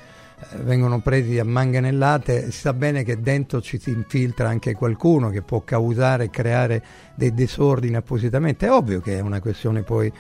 [0.58, 5.42] vengono presi a manganellate, si sa bene che dentro ci si infiltra anche qualcuno che
[5.42, 6.84] può causare e creare
[7.16, 8.68] dei disordini appositamente.
[8.68, 10.14] È ovvio che è una questione poi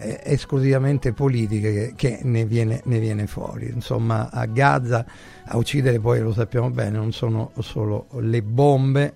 [0.00, 3.70] eh, esclusivamente politiche che, che ne, viene, ne, viene, fuori.
[3.72, 5.04] Insomma, a Gaza
[5.44, 9.12] a uccidere poi lo sappiamo bene, non sono solo le bombe.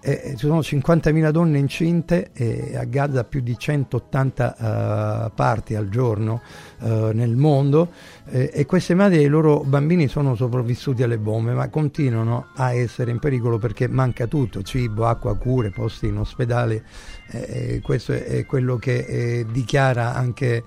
[0.00, 5.88] Eh, ci sono 50.000 donne incinte e a Gaza più di 180 uh, parti al
[5.88, 6.40] giorno
[6.78, 7.90] uh, nel mondo
[8.26, 12.72] eh, e queste madri e i loro bambini sono sopravvissuti alle bombe ma continuano a
[12.72, 16.84] essere in pericolo perché manca tutto, cibo, acqua, cure, posti in ospedale
[17.30, 20.64] eh, questo è, quello che eh, dichiara anche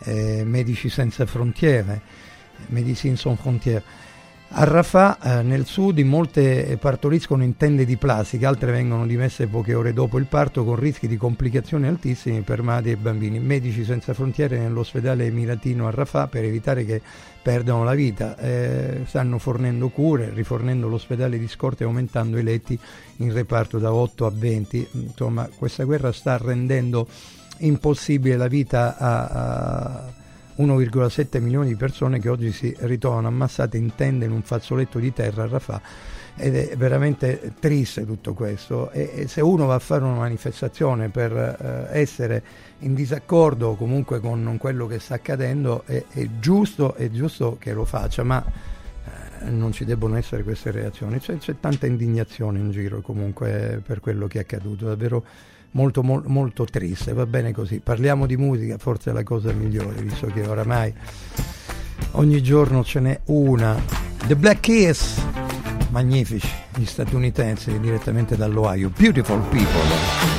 [0.00, 2.00] eh, Medici Senza Frontiere,
[2.66, 3.82] Medicine Sans Frontiere.
[4.56, 9.74] A Rafah, eh, nel sud, molte partoriscono in tende di plastica, altre vengono dimesse poche
[9.74, 13.40] ore dopo il parto con rischi di complicazioni altissimi per madri e bambini.
[13.40, 17.02] Medici Senza Frontiere nell'ospedale emiratino a Rafah per evitare che
[17.42, 22.78] perdano la vita, eh, stanno fornendo cure, rifornendo l'ospedale di scorte e aumentando i letti
[23.16, 24.88] in reparto da 8 a 20.
[24.92, 27.08] Insomma, questa guerra sta rendendo
[27.58, 30.12] impossibile la vita a, a
[30.56, 35.12] 1,7 milioni di persone che oggi si ritrovano ammassate in tende in un fazzoletto di
[35.12, 35.80] terra a Rafah.
[36.36, 38.90] Ed è veramente triste tutto questo.
[38.90, 42.42] E, e se uno va a fare una manifestazione per eh, essere
[42.80, 47.84] in disaccordo comunque con quello che sta accadendo è, è, giusto, è giusto che lo
[47.84, 51.18] faccia ma eh, non ci debbono essere queste reazioni.
[51.18, 55.24] C'è, c'è tanta indignazione in giro comunque per quello che è accaduto davvero
[55.74, 57.80] molto, mo- molto triste, va bene così.
[57.80, 60.92] Parliamo di musica, forse è la cosa migliore, visto che oramai
[62.12, 63.80] ogni giorno ce n'è una.
[64.26, 65.22] The Black Keys,
[65.90, 70.32] magnifici, gli statunitensi direttamente dall'Ohio, Beautiful People.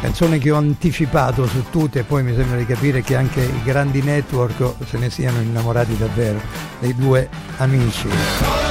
[0.00, 3.62] Canzone che ho anticipato su tutte e poi mi sembra di capire che anche i
[3.64, 6.40] grandi network se ne siano innamorati davvero
[6.78, 8.67] dei due amici.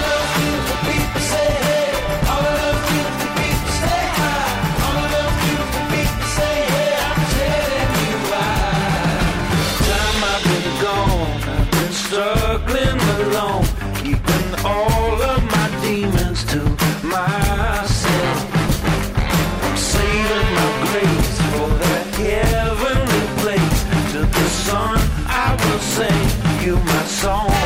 [27.28, 27.57] Just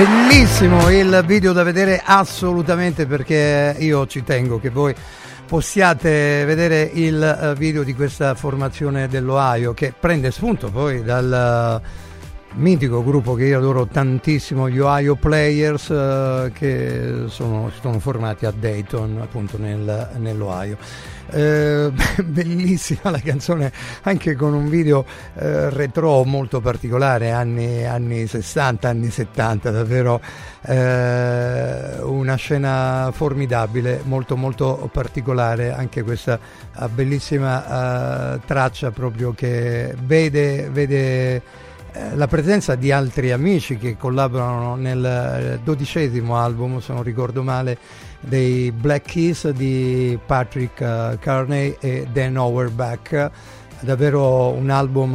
[0.00, 4.94] Bellissimo il video da vedere assolutamente perché io ci tengo che voi
[5.44, 11.82] possiate vedere il eh, video di questa formazione dell'Ohio che prende spunto poi dal
[12.54, 18.52] mitico gruppo che io adoro tantissimo, gli Ohio Players, eh, che sono, sono, formati a
[18.52, 20.78] Dayton, appunto nel, nell'Ohio.
[21.32, 21.92] Eh,
[22.24, 23.72] bellissima la canzone,
[24.02, 25.04] anche con un video
[25.34, 30.20] eh, retro molto particolare, anni, anni 60, anni 70, davvero
[30.62, 36.38] eh, una scena formidabile, molto molto particolare, anche questa
[36.76, 41.42] uh, bellissima uh, traccia proprio che vede, vede
[41.92, 47.42] eh, la presenza di altri amici che collaborano nel eh, dodicesimo album, se non ricordo
[47.42, 47.76] male,
[48.20, 53.30] dei Black Keys di Patrick uh, Carney e Dan Auerbach.
[53.80, 55.12] Davvero un album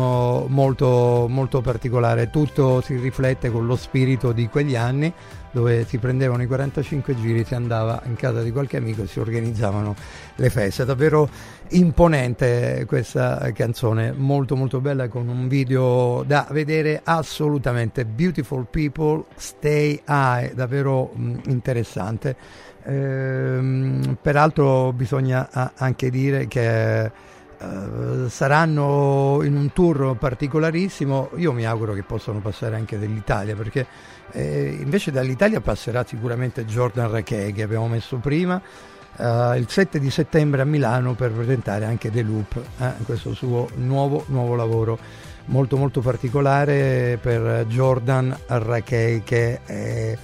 [0.48, 5.14] molto, molto particolare, tutto si riflette con lo spirito di quegli anni
[5.56, 9.22] dove si prendevano i 45 giri, si andava in casa di qualche amico e si
[9.22, 9.96] organizzavano
[10.36, 10.84] le feste.
[10.84, 11.30] Davvero
[11.70, 18.04] imponente questa canzone, molto molto bella con un video da vedere assolutamente.
[18.04, 22.36] Beautiful People, Stay High, davvero mh, interessante.
[22.86, 31.94] Ehm, peraltro bisogna anche dire che Uh, saranno in un tour particolarissimo, io mi auguro
[31.94, 33.88] che possano passare anche dall'Italia perché
[34.32, 38.62] eh, invece dall'Italia passerà sicuramente Jordan Rakey che abbiamo messo prima
[39.18, 43.70] uh, il 7 di settembre a Milano per presentare anche The Loop, eh, questo suo
[43.76, 45.00] nuovo, nuovo lavoro
[45.46, 50.18] molto molto particolare per Jordan Rakey che è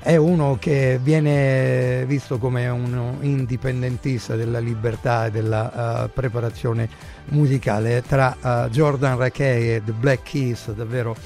[0.00, 6.88] è uno che viene visto come un indipendentista della libertà e della uh, preparazione
[7.26, 8.02] musicale.
[8.06, 11.16] Tra uh, Jordan Rakey e The Black Keys davvero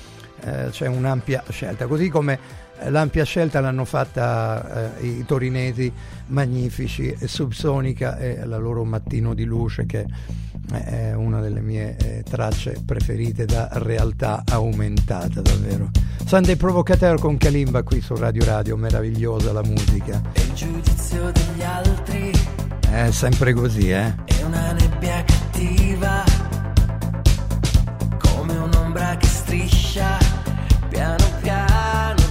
[0.44, 5.92] uh, c'è un'ampia scelta, così come l'ampia scelta l'hanno fatta i torinesi
[6.26, 10.04] magnifici, Subsonica e la loro Mattino di Luce che
[10.70, 15.90] è una delle mie eh, tracce preferite da realtà aumentata davvero.
[16.24, 20.20] Sunday Provocateur con Kalimba qui su Radio Radio, meravigliosa la musica.
[20.32, 22.30] E il giudizio degli altri
[22.88, 24.14] è sempre così, eh?
[24.24, 26.24] È una nebbia cattiva,
[28.18, 30.18] come un'ombra che striscia
[30.88, 32.21] piano piano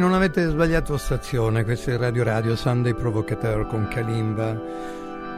[0.00, 4.58] non avete sbagliato stazione, questo è Radio Radio Sunday Provocateur con Kalimba.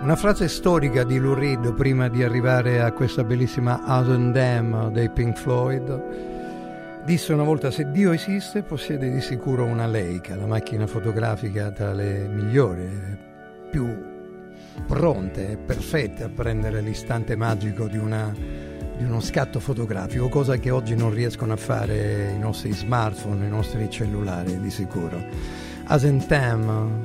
[0.00, 5.10] Una frase storica di Lou Reed prima di arrivare a questa bellissima House Dam dei
[5.10, 7.02] Pink Floyd.
[7.04, 11.92] Disse una volta se Dio esiste possiede di sicuro una Leica, la macchina fotografica tra
[11.92, 12.88] le migliori,
[13.68, 14.10] più
[14.86, 18.32] pronte e perfette a prendere l'istante magico di una
[19.02, 23.48] di uno scatto fotografico, cosa che oggi non riescono a fare i nostri smartphone, i
[23.48, 25.22] nostri cellulari di sicuro.
[25.84, 27.02] Asentem,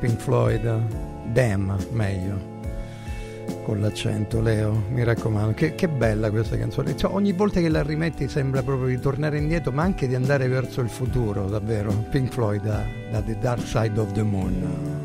[0.00, 0.82] Pink Floyd,
[1.30, 2.48] Dem, meglio.
[3.64, 6.96] Con l'accento, Leo, mi raccomando, che, che bella questa canzone.
[6.96, 10.48] Cioè, ogni volta che la rimetti sembra proprio di tornare indietro, ma anche di andare
[10.48, 11.92] verso il futuro, davvero.
[12.10, 14.99] Pink Floyd da, da The Dark Side of the Moon.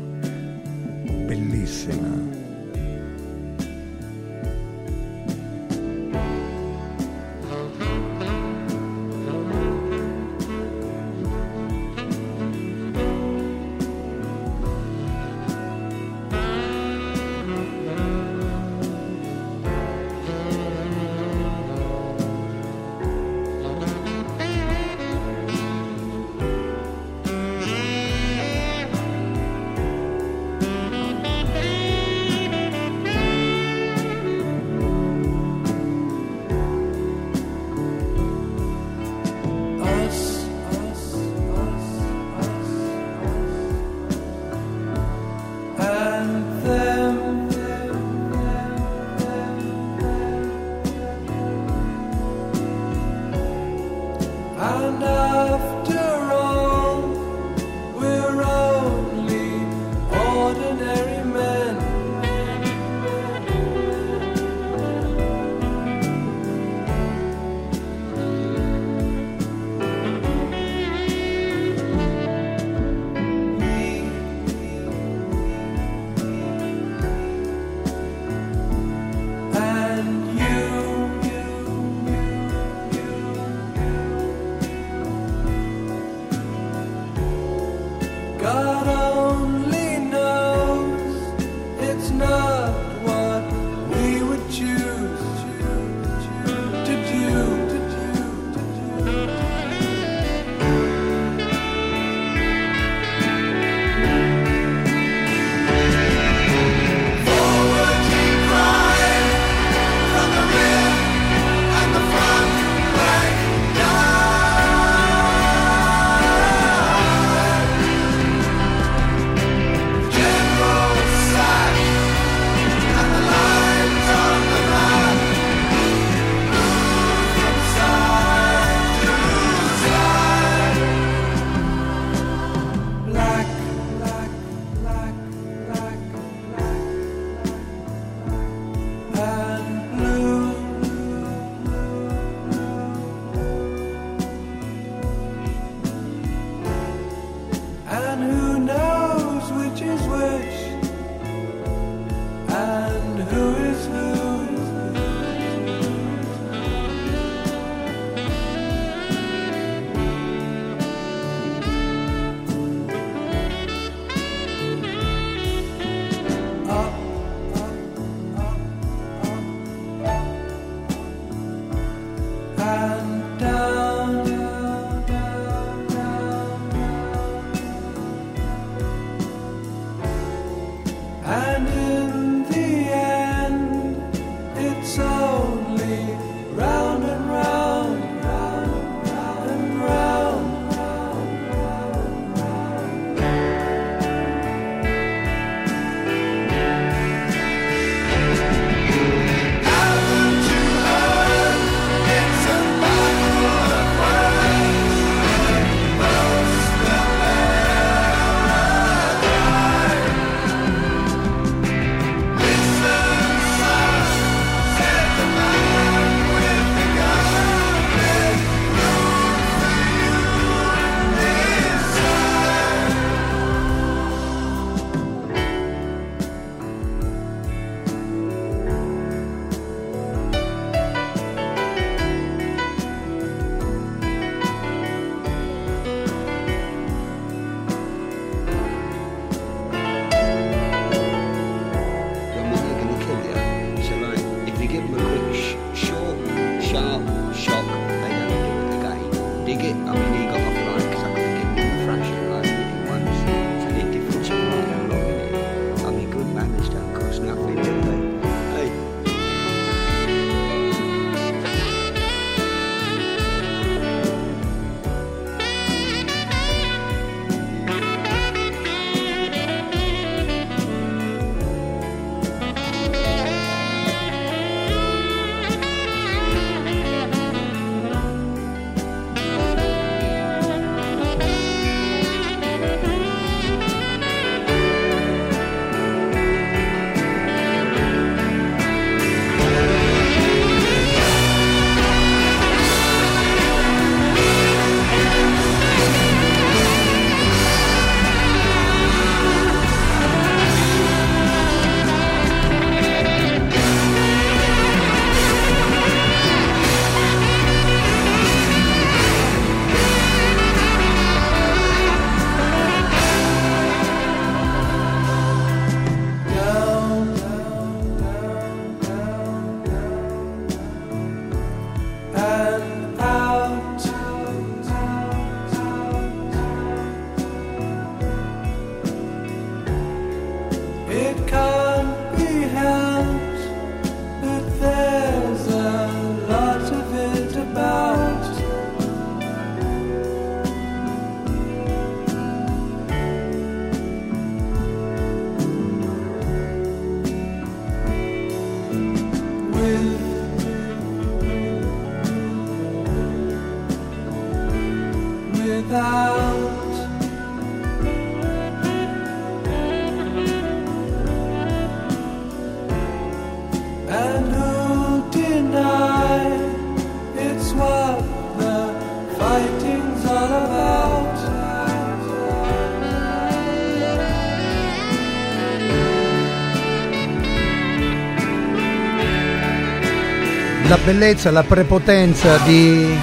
[380.86, 382.96] Bellezza, la prepotenza di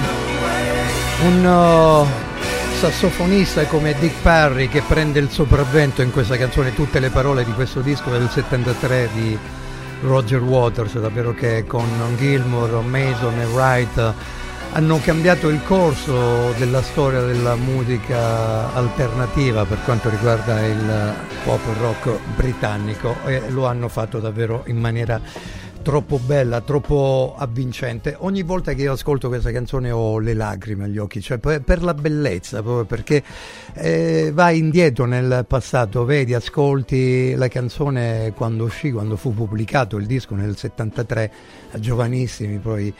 [1.22, 2.06] un uh,
[2.78, 7.52] sassofonista come Dick Parry che prende il sopravvento in questa canzone, tutte le parole di
[7.52, 9.38] questo disco del 73 di
[10.00, 14.14] Roger Waters, davvero che con Gilmour, Mason e Wright
[14.72, 21.14] hanno cambiato il corso della storia della musica alternativa per quanto riguarda il
[21.44, 25.20] pop rock britannico e lo hanno fatto davvero in maniera
[25.94, 28.16] troppo bella, troppo avvincente.
[28.18, 31.94] Ogni volta che io ascolto questa canzone ho le lacrime agli occhi, cioè per, la
[31.94, 33.22] bellezza, proprio perché
[33.74, 40.06] eh, vai indietro nel passato, vedi, ascolti la canzone quando uscì, quando fu pubblicato il
[40.06, 41.30] disco nel 73,
[41.78, 42.92] giovanissimi, poi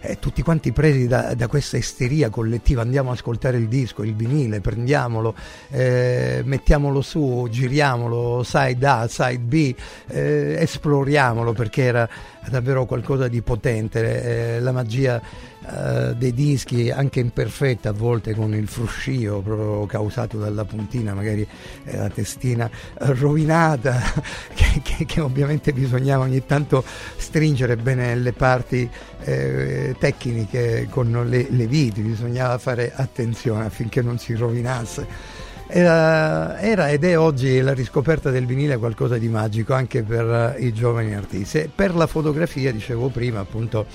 [0.00, 4.14] eh, tutti quanti presi da, da, questa isteria collettiva, andiamo a ascoltare il disco, il
[4.14, 5.34] vinile, prendiamolo,
[5.70, 9.74] eh, mettiamolo su, giriamolo, side A, side B,
[10.08, 12.08] eh, esploriamolo perché era
[12.48, 15.20] davvero qualcosa di potente, eh, la magia
[15.62, 21.46] eh, dei dischi anche imperfetta a volte con il fruscio proprio causato dalla puntina, magari
[21.84, 24.00] eh, la testina rovinata,
[24.54, 26.82] che, che, che, ovviamente bisognava ogni tanto
[27.16, 28.88] stringere bene le parti
[29.24, 35.39] eh, tecniche con le, le viti, bisognava fare attenzione affinché non si rovinasse.
[35.72, 40.72] Era, era, ed è oggi la riscoperta del vinile qualcosa di magico anche per i
[40.72, 41.70] giovani artisti.
[41.72, 43.86] Per la fotografia, dicevo prima, appunto,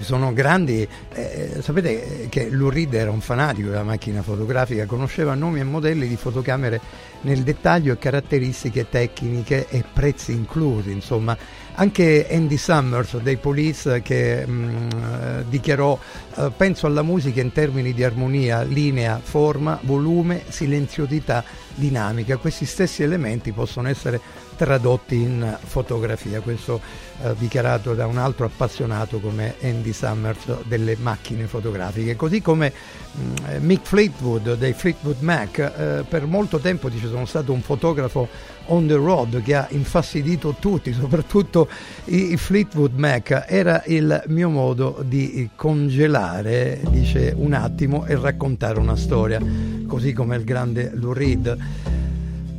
[0.00, 5.60] sono grandi, eh, sapete che Lou Reed era un fanatico della macchina fotografica, conosceva nomi
[5.60, 6.80] e modelli di fotocamere
[7.22, 11.36] nel dettaglio e caratteristiche tecniche e prezzi inclusi, insomma.
[11.74, 15.98] Anche Andy Summers dei Police che mh, dichiarò
[16.36, 21.42] eh, penso alla musica in termini di armonia, linea, forma, volume, silenziosità,
[21.74, 24.20] dinamica, questi stessi elementi possono essere
[24.60, 26.82] tradotti in fotografia, questo
[27.22, 32.70] eh, dichiarato da un altro appassionato come Andy Summers delle macchine fotografiche, così come
[33.10, 38.28] mh, Mick Fleetwood dei Fleetwood Mac, eh, per molto tempo dice sono stato un fotografo
[38.66, 41.66] on the road che ha infastidito tutti, soprattutto
[42.04, 48.78] i, i Fleetwood Mac, era il mio modo di congelare, dice un attimo, e raccontare
[48.78, 49.40] una storia,
[49.86, 52.08] così come il grande Lou Reed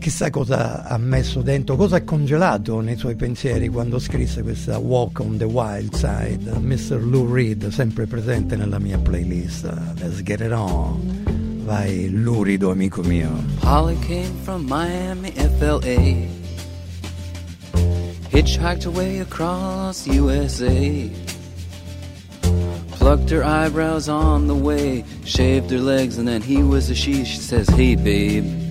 [0.01, 5.19] chissà cosa ha messo dentro, cosa ha congelato nei suoi pensieri quando scrisse questa Walk
[5.19, 6.57] on the Wild Side.
[6.59, 6.99] Mr.
[6.99, 9.71] Lou Reed, sempre presente nella mia playlist.
[9.99, 11.61] Let's get it on.
[11.65, 13.29] Vai, lurido amico mio.
[13.61, 16.25] Holly came from Miami, FLA.
[18.31, 21.11] Hitchhiked her way across USA.
[22.89, 27.23] Plucked her eyebrows on the way, shaved her legs, and then he was a she.
[27.23, 28.70] She says, Hey, babe.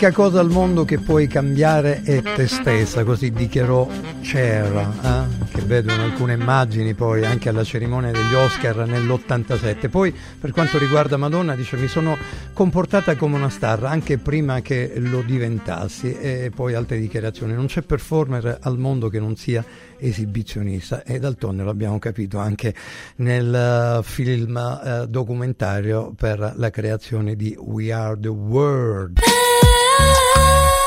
[0.00, 3.86] L'unica cosa al mondo che puoi cambiare è te stessa, così dichiarò
[4.22, 5.46] Cher, eh?
[5.52, 9.90] che vedo in alcune immagini poi anche alla cerimonia degli Oscar nell'87.
[9.90, 12.16] Poi per quanto riguarda Madonna dice mi sono
[12.54, 17.52] comportata come una star anche prima che lo diventassi e poi altre dichiarazioni.
[17.52, 19.62] Non c'è performer al mondo che non sia
[19.98, 22.74] esibizionista e d'altronde lo abbiamo capito anche
[23.16, 29.39] nel uh, film uh, documentario per la creazione di We Are the World.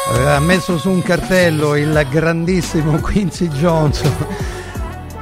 [0.09, 4.01] Aveva messo su un cartello il grandissimo Quincy Jones.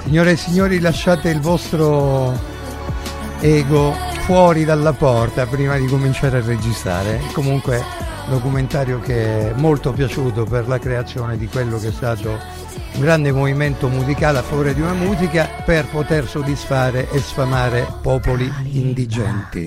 [0.04, 2.38] Signore e signori, lasciate il vostro
[3.40, 3.94] ego
[4.26, 7.22] fuori dalla porta prima di cominciare a registrare.
[7.34, 7.84] Comunque,
[8.30, 12.40] documentario che è molto piaciuto per la creazione di quello che è stato
[12.94, 18.52] un grande movimento musicale a favore di una musica per poter soddisfare e sfamare popoli
[18.72, 19.66] indigenti.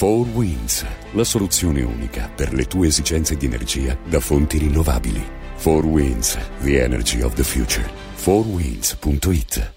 [0.00, 0.82] Four Winds,
[1.12, 5.22] la soluzione unica per le tue esigenze di energia da fonti rinnovabili.
[5.56, 7.86] Four Winds, the energy of the future.
[8.14, 9.72] Fourwinds.it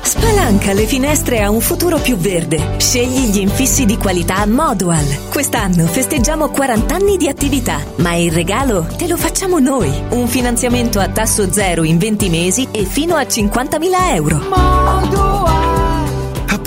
[0.00, 2.78] Spalanca le finestre a un futuro più verde.
[2.78, 5.28] Scegli gli infissi di qualità Modual.
[5.28, 9.92] Quest'anno festeggiamo 40 anni di attività, ma il regalo te lo facciamo noi.
[10.12, 15.35] Un finanziamento a tasso zero in 20 mesi e fino a 50.000 euro.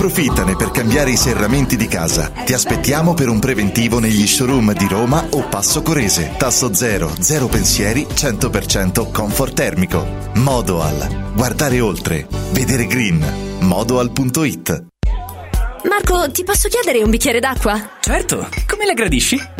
[0.00, 2.30] Approfittane per cambiare i serramenti di casa.
[2.30, 6.32] Ti aspettiamo per un preventivo negli showroom di Roma o Passo Corese.
[6.38, 10.02] Tasso zero, zero pensieri, 100% comfort termico.
[10.36, 11.32] Modoal.
[11.34, 12.26] Guardare oltre.
[12.52, 13.22] Vedere green.
[13.60, 14.84] Modoal.it
[15.84, 17.90] Marco, ti posso chiedere un bicchiere d'acqua?
[18.00, 19.59] Certo, come la gradisci?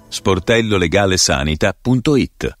[0.11, 2.60] sportellolegalesanita.it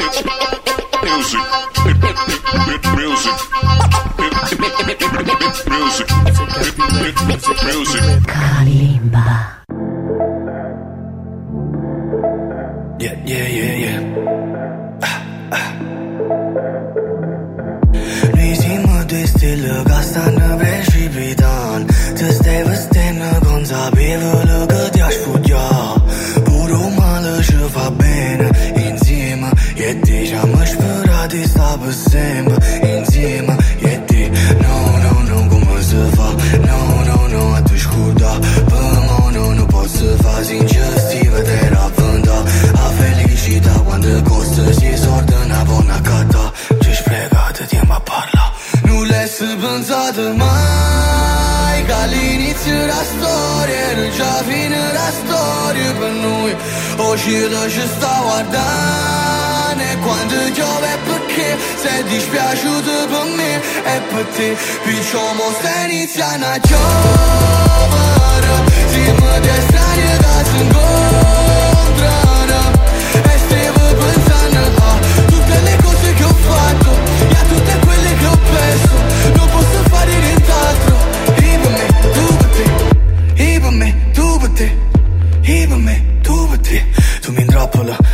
[0.00, 1.44] Music.
[2.96, 3.36] Music.
[5.68, 6.08] Music.
[7.66, 8.04] Music.
[8.26, 9.26] Kalimba.
[12.98, 14.00] Yeah, yeah, yeah, yeah.
[18.34, 22.99] Nisima de stille gastană precipitan Te stai vestendo consapevole
[31.90, 37.26] sperati sta per sempre insieme E di no, no, no, come si fa No, no,
[37.26, 42.42] no, a te scuda Per me no, non posso fare singestive Te ravventa
[42.72, 48.52] a felicità Quando costa si sorda una buona cata Ci sprecate tempo a parla
[48.82, 50.79] Non l'hai pensato mai Che
[52.90, 56.56] della storia Era già fine la storia per noi
[56.96, 61.56] O cielo ci sta guardando E quando piove perché?
[61.82, 63.54] Sei dispiaciuto per me
[63.94, 64.56] E per te.
[64.84, 68.52] Piccio mo sta iniziando a giovere
[68.88, 71.09] Siamo dei strani che si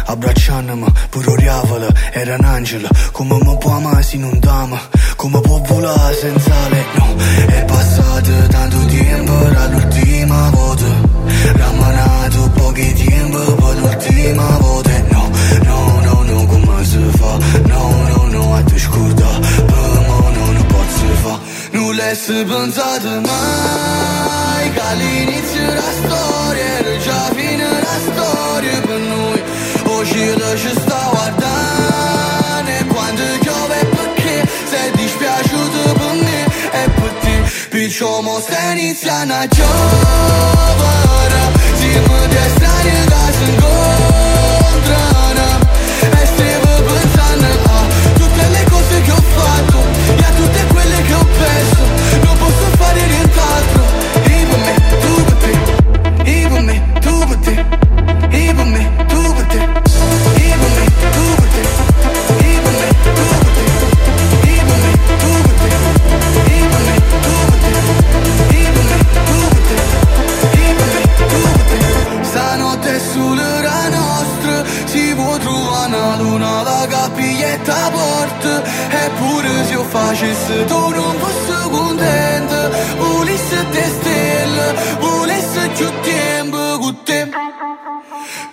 [0.07, 2.89] abbracciandomi Pure oriavola, era un angelo.
[3.13, 4.79] Come mi può amare se non t'ama
[5.17, 7.15] Come può volare senza lei No,
[7.47, 10.85] è passato tanto tempo Dall'ultima volta.
[11.53, 14.91] Rammanato pochi tempo Per l'ultima volta.
[15.11, 15.31] No,
[15.65, 17.39] no, no, no, come si fa?
[17.67, 21.39] No, no, no, a te scorda Per me no, non posso fa
[21.73, 27.31] Non l'hai pensato mai Che all'inizio della storia Era già
[30.07, 37.43] uscire ci stavo a dare Quando piove perché sei dispiaciuto per me E per te
[37.69, 41.41] Piccio mo se inizia a giovare
[41.75, 44.46] Si mi destani da singolo
[80.47, 87.29] facessi tu non fossi contento Volessi te stelle Volessi più tempo con te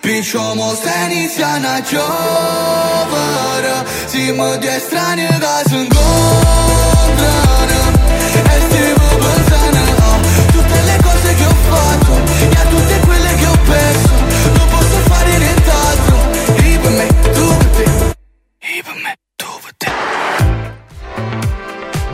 [0.00, 6.02] Picciamo se inizia una giovane Siamo di strani che si incontrano
[8.32, 9.80] E stiamo pensando a
[10.52, 12.12] tutte le cose che ho fatto
[12.50, 14.03] E a tutte quelle che ho perso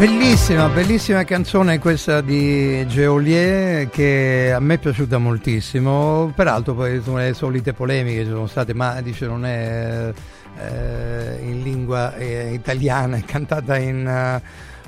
[0.01, 7.19] Bellissima, bellissima canzone questa di Geolier che a me è piaciuta moltissimo, peraltro poi sono
[7.19, 10.11] le solite polemiche ci sono state, ma dice non è
[10.59, 14.41] eh, in lingua eh, italiana, è cantata in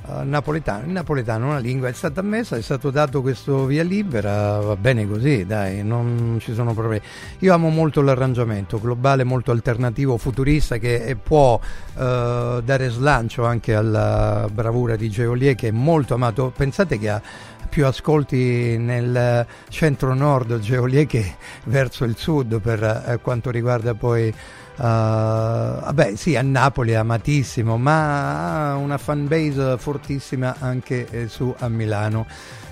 [0.04, 4.58] eh, napoletano, in napoletano una lingua è stata ammessa, è stato dato questo via libera,
[4.58, 7.02] va bene così, dai, non ci sono problemi.
[7.40, 11.58] Io amo molto l'arrangiamento globale, molto alternativo, futurista che può
[11.96, 16.52] eh, dare slancio anche alla bravura di Geolier che è molto amato.
[16.54, 17.22] Pensate che ha
[17.68, 24.61] più ascolti nel centro-nord Geolier che verso il sud per eh, quanto riguarda poi Uh,
[24.88, 31.68] vabbè, sì, a Napoli è amatissimo, ma ha una fanbase fortissima anche eh, su a
[31.68, 32.26] Milano.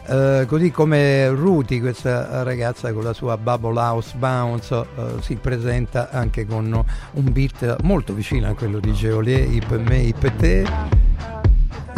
[0.06, 6.10] Uh, così come Ruti, questa ragazza con la sua Bubble House Bounce, uh, si presenta
[6.10, 10.32] anche con un beat molto vicino a quello di Geolier, I per me, I per
[10.32, 10.66] te.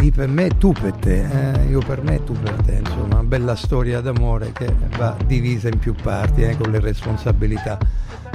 [0.01, 1.65] I per me, tu per te, eh?
[1.67, 5.79] io per me, tu per te, insomma, una bella storia d'amore che va divisa in
[5.79, 7.79] più parti eh, con le responsabilità.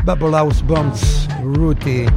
[0.05, 2.07] Bubble House Bombs, Rooty.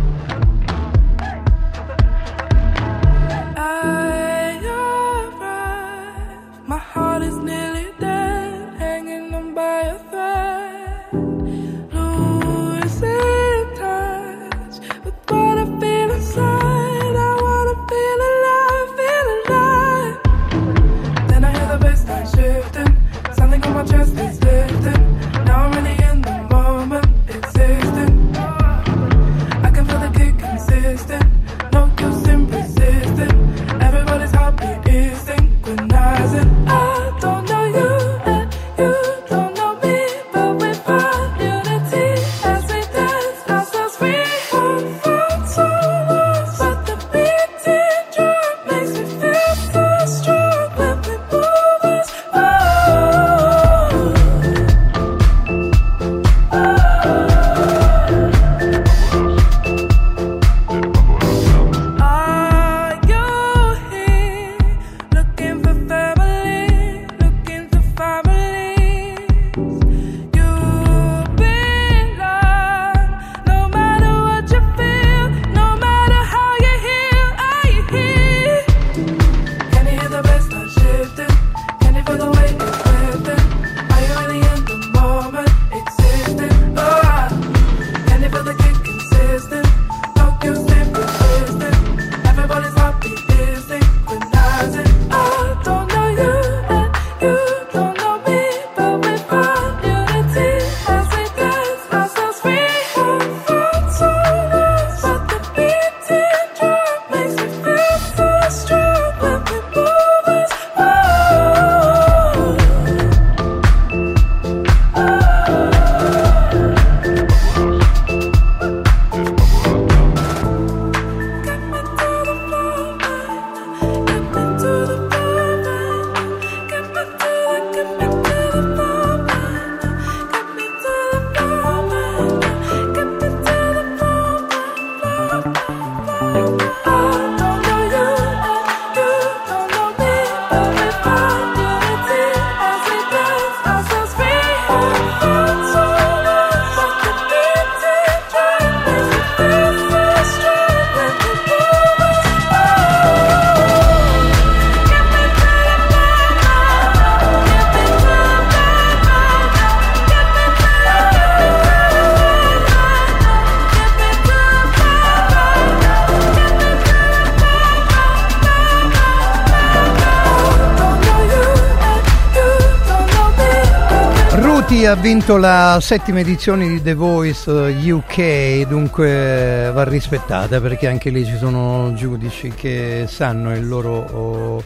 [174.90, 181.24] Ha vinto la settima edizione di The Voice UK, dunque va rispettata perché anche lì
[181.24, 184.64] ci sono giudici che sanno il loro oh,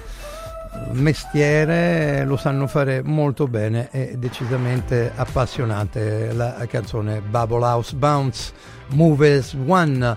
[0.93, 6.33] mestiere, lo sanno fare molto bene e decisamente appassionante.
[6.33, 8.53] La canzone Bubble House Bounce,
[8.93, 10.17] Move as One,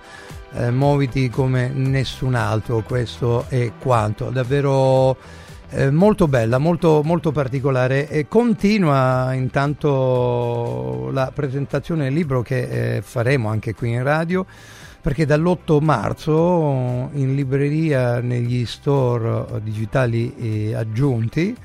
[0.53, 4.29] eh, muoviti come nessun altro, questo è quanto.
[4.29, 5.17] Davvero
[5.69, 8.10] eh, molto bella, molto, molto particolare.
[8.10, 14.45] E continua intanto la presentazione del libro che eh, faremo anche qui in radio
[14.99, 21.56] perché dall'8 marzo in libreria negli store digitali eh, aggiunti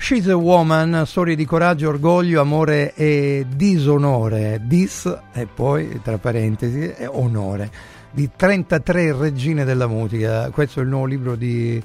[0.00, 6.94] She's a Woman, storie di coraggio, orgoglio, amore e disonore, dis e poi tra parentesi
[7.08, 7.70] onore.
[8.12, 10.48] Di 33 regine della musica.
[10.50, 11.82] Questo è il nuovo libro di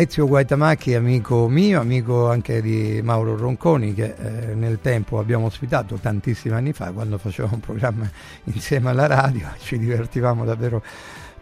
[0.00, 5.96] Ezio Guaitamacchi, amico mio, amico anche di Mauro Ronconi, che eh, nel tempo abbiamo ospitato
[5.96, 8.10] tantissimi anni fa, quando facevamo un programma
[8.44, 10.82] insieme alla radio, ci divertivamo davvero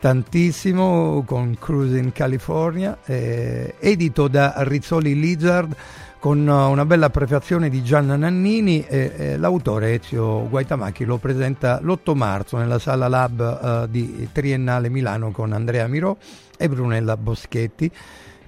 [0.01, 5.77] tantissimo con Cruise in California, eh, edito da Rizzoli Lizard
[6.19, 12.17] con una bella prefazione di Gianna Nannini e, e l'autore Ezio Guaitamacchi lo presenta l'8
[12.17, 16.17] marzo nella sala Lab uh, di Triennale Milano con Andrea Mirò
[16.57, 17.93] e Brunella Boschetti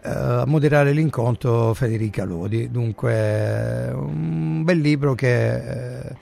[0.02, 2.70] a moderare l'incontro Federica Lodi.
[2.70, 6.16] Dunque, un bel libro che eh,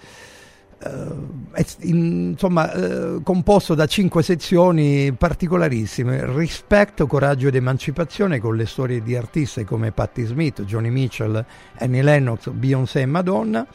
[0.78, 9.02] è insomma eh, composto da cinque sezioni particolarissime: rispetto, coraggio ed emancipazione, con le storie
[9.02, 11.44] di artisti come Patti Smith, Johnny Mitchell,
[11.78, 13.66] Annie Lennox, Beyoncé e Madonna.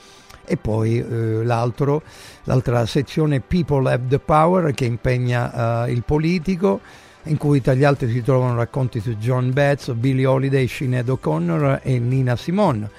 [0.46, 6.82] E poi eh, l'altra sezione People Have the Power che impegna il politico
[7.24, 11.80] in cui tra gli altri si trovano racconti su John Betts, Billie Holiday, Sinead O'Connor
[11.84, 12.90] e Nina Simone.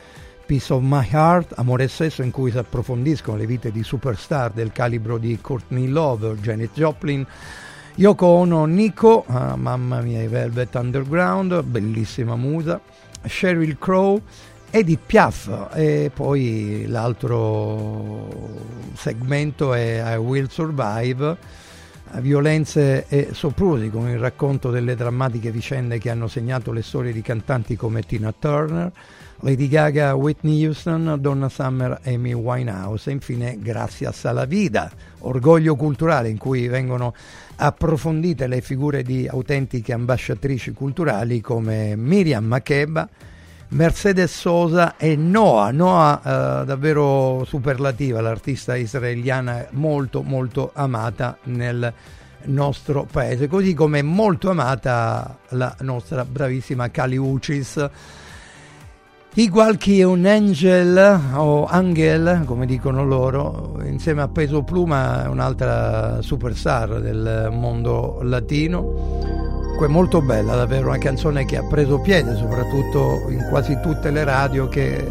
[0.46, 4.51] Piece of My Heart, Amore e Sesso, in cui si approfondiscono le vite di superstar
[4.51, 7.26] del calibro di Courtney Love, Janet Joplin,
[7.96, 12.80] Yoko Ono, Nico, ah, mamma mia, i Velvet Underground, bellissima musa,
[13.26, 14.20] Sheryl Crow,
[14.70, 18.28] Edith Piaf e poi l'altro
[18.94, 21.36] segmento è I Will Survive
[22.20, 27.22] violenze e soprusi con il racconto delle drammatiche vicende che hanno segnato le storie di
[27.22, 28.92] cantanti come Tina Turner,
[29.40, 33.10] Lady Gaga, Whitney Houston, Donna Summer, Amy Winehouse.
[33.10, 37.14] E infine Gracias a la Vida, orgoglio culturale in cui vengono
[37.56, 43.08] approfondite le figure di autentiche ambasciatrici culturali come Miriam Makeba,
[43.68, 46.20] Mercedes Sosa e Noah, Noah
[46.62, 51.92] eh, davvero superlativa, l'artista israeliana molto molto amata nel
[52.44, 57.88] nostro paese, così come molto amata la nostra bravissima Kali Uchis,
[59.35, 67.01] igual che un angel o angel, come dicono loro, insieme a Peso Pluma, un'altra superstar
[67.01, 69.44] del mondo latino
[69.74, 74.23] Comunque molto bella, davvero una canzone che ha preso piede soprattutto in quasi tutte le
[74.23, 75.05] radio che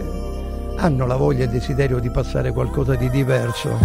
[0.78, 3.78] hanno la voglia e il desiderio di passare qualcosa di diverso.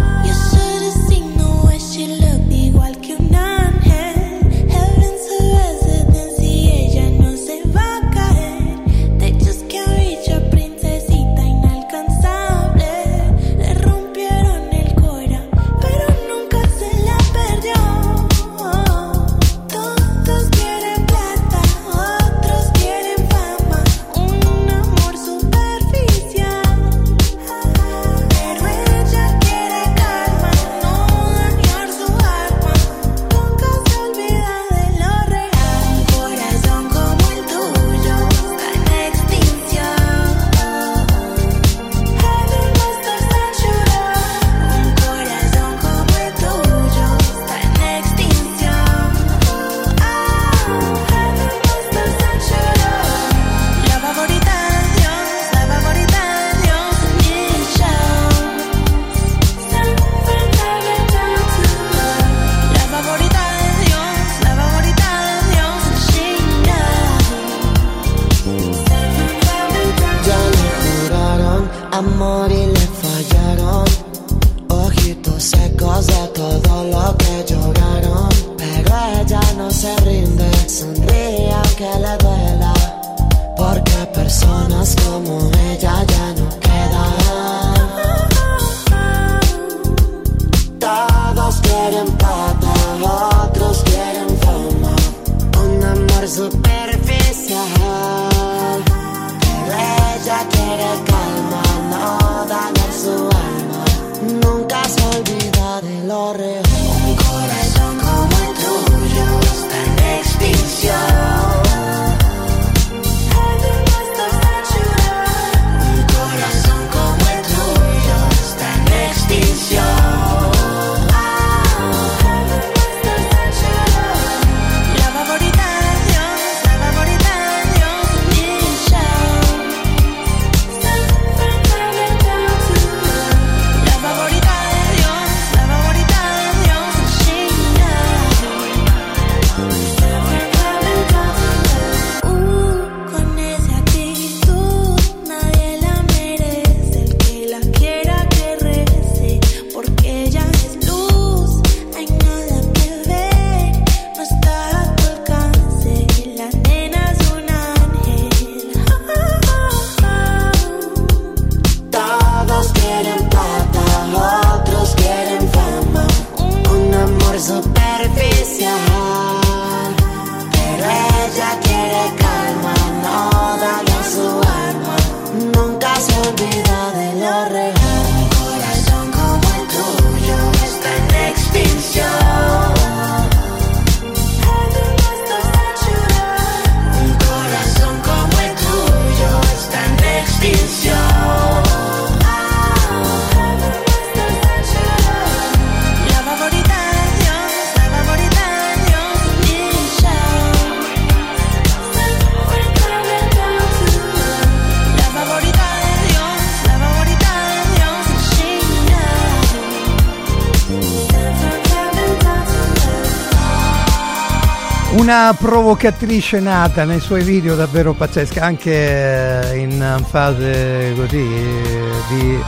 [215.09, 222.39] una provocatrice nata nei suoi video davvero pazzesca, anche eh, in fase così eh, di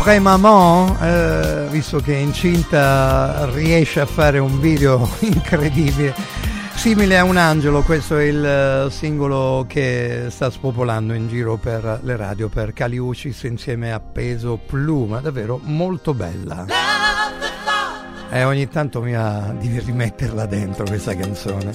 [0.00, 6.12] pre-maman, eh, visto che è incinta, riesce a fare un video incredibile.
[6.74, 12.00] Simile a un angelo, questo è il eh, singolo che sta spopolando in giro per
[12.02, 16.93] le radio per Caliucis insieme a Peso Pluma, davvero molto bella.
[18.34, 21.70] E ogni tanto mi va di rimetterla dentro questa canzone.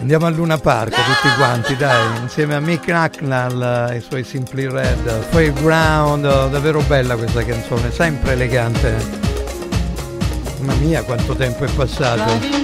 [0.00, 4.68] Andiamo a Luna Park tutti quanti, dai, insieme a Mick Knacknall e i suoi Simply
[4.68, 8.94] Red, Playground, oh, davvero bella questa canzone, sempre elegante.
[10.58, 12.63] Mamma mia quanto tempo è passato.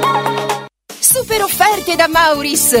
[1.91, 2.73] Offerte da Mauris!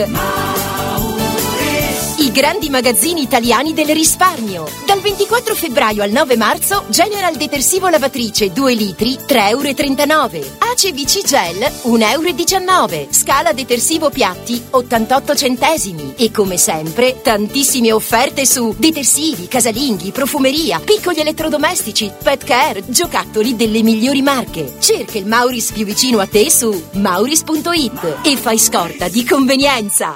[2.17, 4.65] I grandi magazzini italiani del risparmio.
[4.85, 10.60] Dal 24 febbraio al 9 marzo, General Detersivo Lavatrice 2 litri 3,39 euro.
[10.83, 13.07] ACBC Gel 1,19 euro.
[13.11, 16.15] Scala Detersivo Piatti 88 centesimi.
[16.17, 23.83] E come sempre, tantissime offerte su detersivi, casalinghi, profumeria, piccoli elettrodomestici, pet care, giocattoli delle
[23.83, 24.77] migliori marche.
[24.79, 30.15] Cerca il Mauris più vicino a te su mauris.it e fai scorta di convenienza.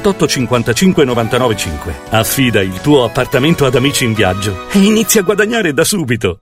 [0.00, 1.94] 55 99 5.
[2.10, 6.40] Affida il tuo appartamento ad Amici in Viaggio e inizia a guadagnare da subito.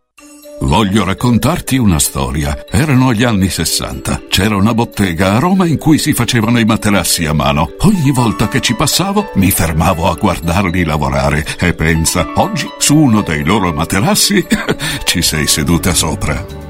[0.60, 2.66] Voglio raccontarti una storia.
[2.70, 4.24] Erano gli anni 60.
[4.28, 7.72] C'era una bottega a Roma in cui si facevano i materassi a mano.
[7.80, 13.22] Ogni volta che ci passavo mi fermavo a guardarli lavorare e pensa, oggi su uno
[13.22, 14.46] dei loro materassi
[15.04, 16.69] ci sei seduta sopra.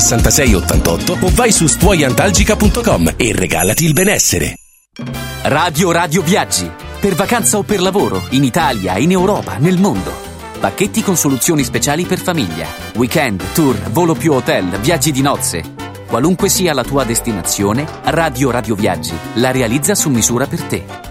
[0.01, 4.55] 66 88 o vai su stuoiantalgica.com e regalati il benessere.
[5.43, 6.69] Radio Radio Viaggi.
[6.99, 10.11] Per vacanza o per lavoro, in Italia, in Europa, nel mondo.
[10.59, 12.67] Pacchetti con soluzioni speciali per famiglia.
[12.95, 15.63] Weekend, tour, volo più hotel, viaggi di nozze.
[16.07, 21.10] Qualunque sia la tua destinazione, Radio Radio Viaggi la realizza su misura per te.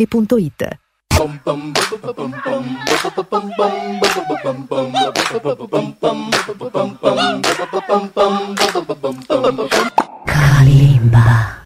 [0.00, 0.80] ValentinoAutomobili.it
[10.26, 11.59] Kalimba.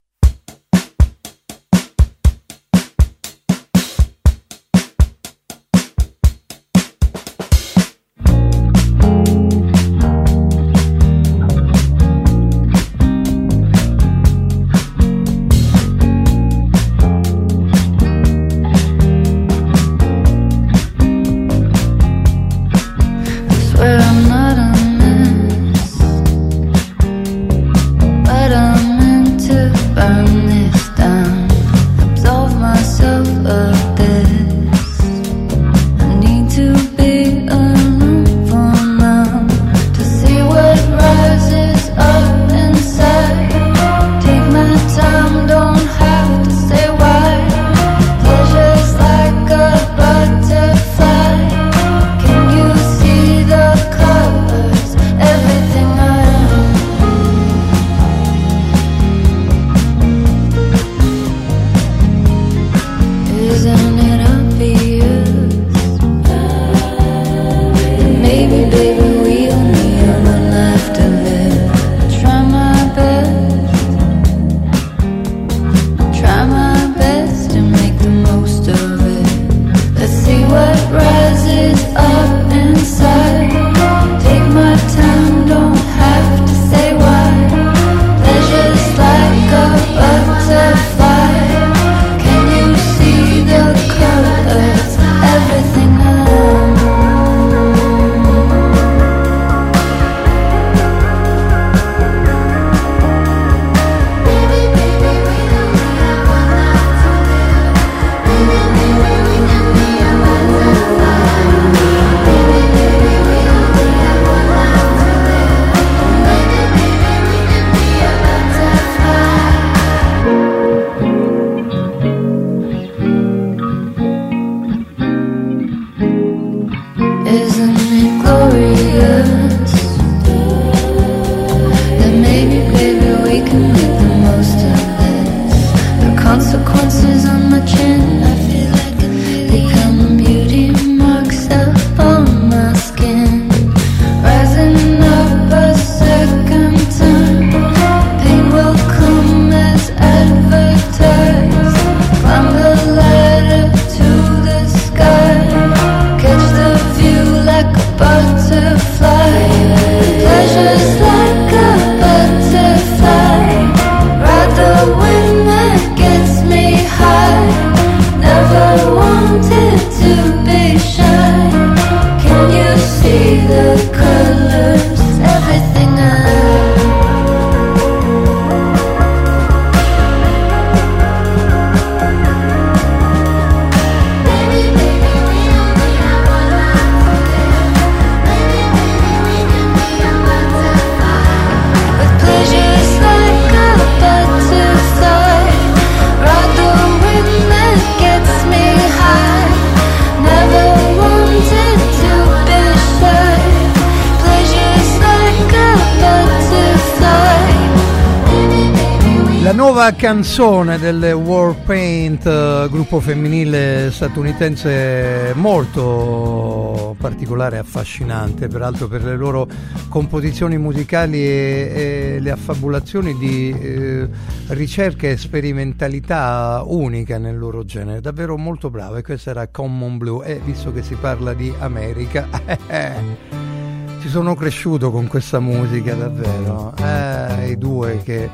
[212.94, 219.48] Gruppo femminile statunitense molto particolare e affascinante, peraltro per le loro
[219.88, 224.08] composizioni musicali e, e le affabulazioni di eh,
[224.48, 230.24] ricerca e sperimentalità unica nel loro genere, davvero molto bravo e questa era Common Blue.
[230.24, 232.28] E visto che si parla di America,
[234.00, 238.30] ci sono cresciuto con questa musica davvero, eh, i due che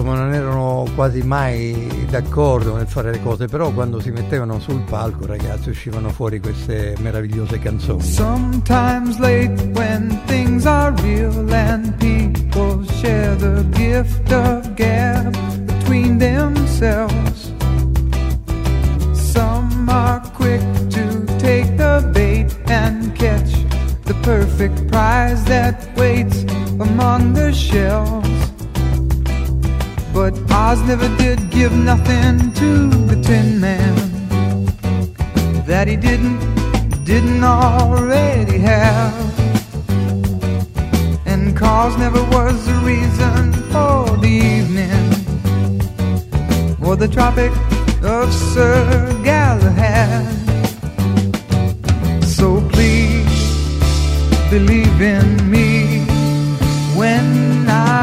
[0.00, 4.80] insomma non erano quasi mai d'accordo nel fare le cose, però quando si mettevano sul
[4.80, 8.02] palco ragazzi uscivano fuori queste meravigliose canzoni.
[8.02, 15.36] Sometimes late when things are real and people share the gift of gab
[15.66, 17.52] between themselves.
[19.12, 23.52] Some are quick to take the bait and catch
[24.04, 26.42] the perfect prize that waits
[26.78, 28.39] among the shells.
[30.12, 33.94] But Oz never did give nothing to the Tin Man
[35.66, 36.40] that he didn't,
[37.04, 39.14] didn't already have.
[41.26, 45.06] And cause never was the reason for the evening
[46.84, 47.52] or the Tropic
[48.02, 50.26] of Sir Galahad.
[52.24, 53.40] So please
[54.50, 56.04] believe in me
[56.96, 57.99] when I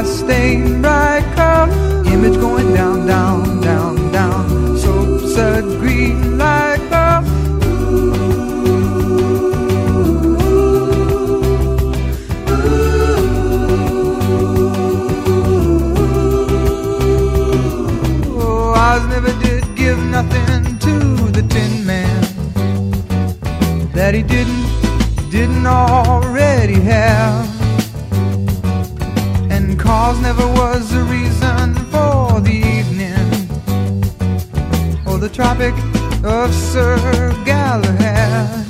[0.00, 1.70] Glass, stain, bright color,
[2.06, 4.78] image going down, down, down, down.
[4.78, 7.22] Soap, sud, green, like a
[18.32, 22.22] Oh, Oz never did give nothing to the Tin Man
[23.92, 27.59] that he didn't, didn't already have.
[29.90, 33.26] Cause never was the reason for the evening
[35.04, 35.74] or the Tropic
[36.22, 36.96] of Sir
[37.44, 38.69] Galahad.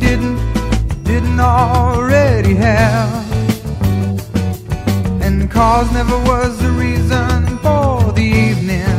[0.00, 0.38] Didn't,
[1.04, 3.26] didn't already have.
[5.22, 8.96] And cause never was the reason for the evening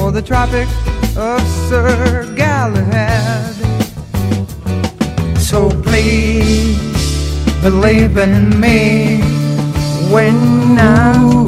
[0.00, 0.68] or the Tropic
[1.16, 3.54] of Sir Galahad.
[5.38, 6.78] So please
[7.62, 9.20] believe in me
[10.10, 10.36] when
[10.78, 11.46] I'm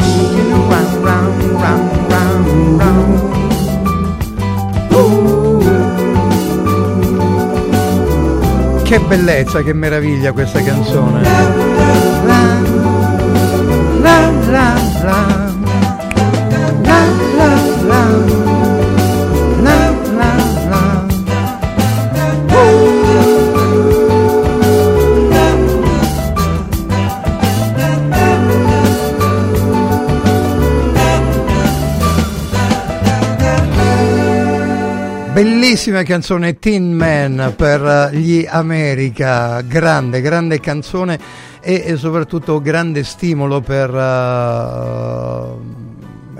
[0.48, 3.33] know, round, round, round, round, round.
[8.84, 11.22] Che bellezza, che meraviglia questa canzone.
[14.02, 15.33] La, la, la.
[35.74, 41.18] Bellissima canzone Tin Man per gli America, grande, grande canzone
[41.60, 43.94] e, e soprattutto grande stimolo per uh,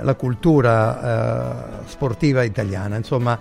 [0.01, 2.95] la cultura uh, sportiva italiana.
[2.95, 3.37] Insomma,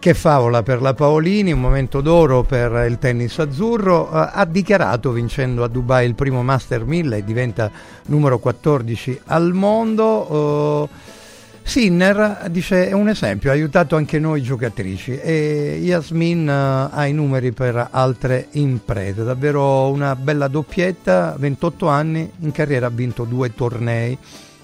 [0.00, 4.08] che favola per la Paolini, un momento d'oro per il tennis azzurro.
[4.10, 7.70] Uh, ha dichiarato vincendo a Dubai il primo Master 1000 e diventa
[8.06, 10.88] numero 14 al mondo.
[11.62, 17.12] Sinner dice è un esempio, ha aiutato anche noi giocatrici e Yasmin uh, ha i
[17.12, 23.54] numeri per altre imprese, davvero una bella doppietta, 28 anni, in carriera ha vinto due
[23.54, 24.18] tornei,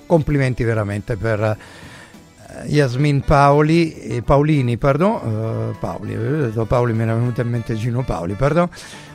[0.04, 7.40] complimenti veramente per uh, Yasmin Paoli, eh, Paolini, pardon, uh, Paoli, Paoli mi era venuto
[7.40, 8.68] in mente Gino Paoli, pardon,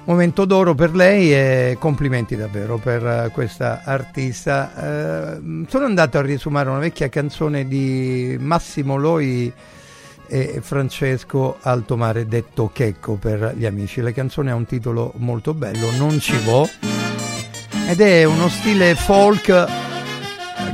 [0.06, 5.38] momento d'oro per lei e complimenti davvero per uh, questa artista.
[5.40, 9.52] Uh, sono andato a riesumare una vecchia canzone di Massimo Loi
[10.28, 13.99] e Francesco Altomare detto Checco per gli amici.
[14.02, 16.68] La canzone ha un titolo molto bello, Non ci vo,
[17.90, 19.68] ed è uno stile folk,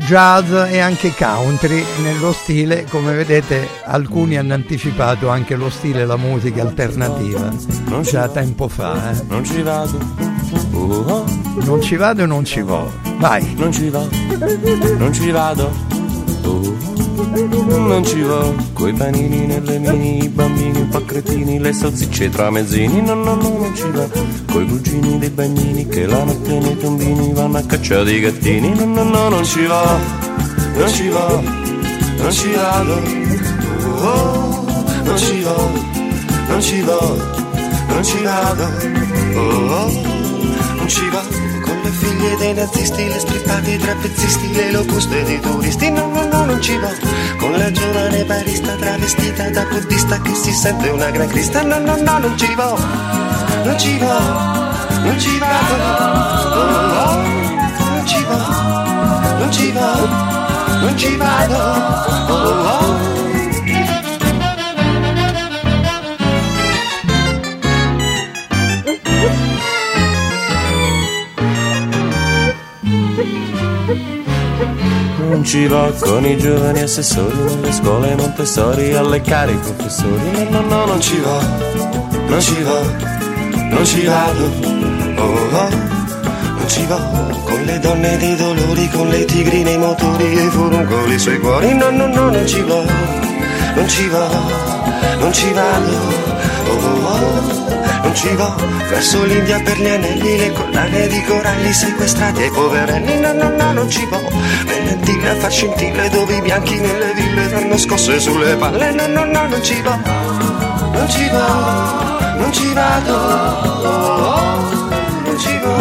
[0.08, 6.06] jazz e anche country nello stile, come vedete alcuni hanno anticipato anche lo stile e
[6.06, 7.52] la musica alternativa
[7.88, 9.12] Non già tempo fa.
[9.12, 9.24] Eh.
[9.28, 10.00] Non ci vado.
[10.72, 11.26] Oh, oh.
[11.66, 12.90] Non ci vado e non ci vo.
[13.18, 13.54] Vai.
[13.58, 14.06] Non ci va.
[14.98, 15.74] Non ci vado.
[16.44, 17.07] Oh.
[17.18, 18.54] Non ci va.
[18.74, 23.02] Coi panini nelle mini, i bambini un po' cretini, le salsicce tra mezzini.
[23.02, 24.08] No, no, no, non ci va.
[24.52, 28.74] Coi cugini dei bagnini che la notte nei tombini vanno a cacciare i gattini.
[28.76, 29.98] No, no, no, non ci va.
[30.76, 31.42] Non ci va.
[32.18, 33.02] Non ci vado.
[34.02, 34.66] Oh.
[35.04, 35.56] Non ci va.
[36.50, 37.00] Non ci va.
[37.90, 38.64] Non ci vado.
[39.36, 39.92] Oh, oh.
[40.76, 41.24] Non ci va.
[41.64, 45.90] Con le figlie dei nazisti, le strippate, i trapezzisti, le locuste dei turisti.
[45.90, 46.90] No, no, non ci va.
[47.38, 51.62] Con la giovane barista travestita da buddista che si sente una gran crista.
[51.62, 52.76] No, no, no, non ci va.
[53.64, 54.18] Non ci va.
[55.04, 55.76] Non ci vado.
[56.60, 57.22] Oh.
[57.94, 59.36] Non ci va.
[59.38, 59.92] Non ci va.
[60.82, 61.58] Non ci vado.
[62.30, 63.37] Oh, oh.
[75.48, 80.30] Ci va con i giovani assessori nelle scuole Montessori alle cari professori.
[80.32, 81.40] No, no, no, non ci va,
[82.28, 82.82] non ci va,
[83.70, 84.44] non ci vado.
[85.16, 85.70] Oh, oh,
[86.58, 87.00] non ci va
[87.46, 91.74] con le donne dei dolori, con le tigrine, i motori e i furuncoli sui cuori.
[91.74, 92.84] No, no, no, non ci va,
[93.74, 94.28] non ci va,
[95.18, 95.92] non ci vado.
[96.68, 97.57] Oh, oh, oh,
[98.02, 98.56] non ci va
[98.90, 103.20] verso l'India per gli anelli, le collane di coralli sequestrati ai poverelli.
[103.20, 104.18] No, no, no, non ci va
[105.30, 108.92] a far scintille dove i bianchi nelle ville danno scosse sulle palle.
[108.92, 110.00] No, no, no, non ci va,
[110.92, 113.16] non ci va, non ci vado.
[115.26, 115.76] Non ci va,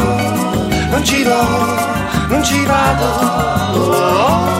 [0.91, 4.56] non ci va, non ci vado.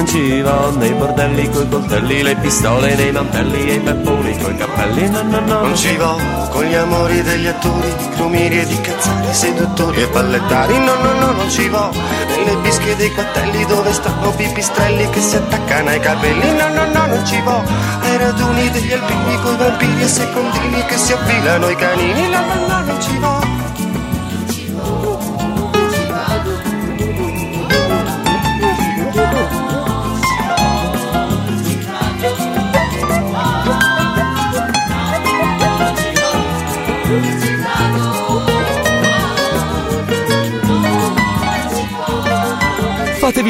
[0.00, 0.06] Oh, oh.
[0.06, 4.56] Non ci va nei bordelli coi coltelli, le pistole nei mantelli e i pepponi coi
[4.56, 5.10] cappelli.
[5.10, 5.60] No, no, no.
[5.60, 6.16] Non ci va
[6.48, 10.78] con gli amori degli attori, crumiri e di cazzari, seduttori e pallettari.
[10.78, 11.90] No, no, no, non ci va
[12.28, 16.50] nelle bische dei quattelli dove stanno pipistrelli che si attaccano ai capelli.
[16.50, 17.62] No, no, no, non ci va
[18.00, 22.26] ai raduni degli alpini coi vampiri e secondini che si affilano ai canini.
[22.26, 23.49] No, no, no, non ci va.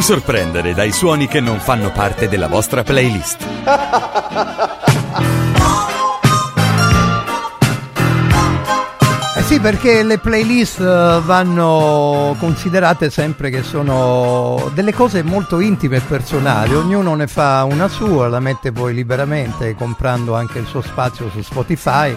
[0.00, 3.46] Fatevi sorprendere dai suoni che non fanno parte della vostra playlist.
[9.36, 15.96] Eh sì, perché le playlist eh, vanno considerate sempre che sono delle cose molto intime
[15.96, 20.82] e personali, ognuno ne fa una sua, la mette poi liberamente comprando anche il suo
[20.82, 22.14] spazio su Spotify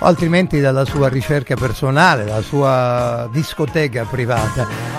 [0.00, 4.97] o altrimenti dalla sua ricerca personale, la sua discoteca privata.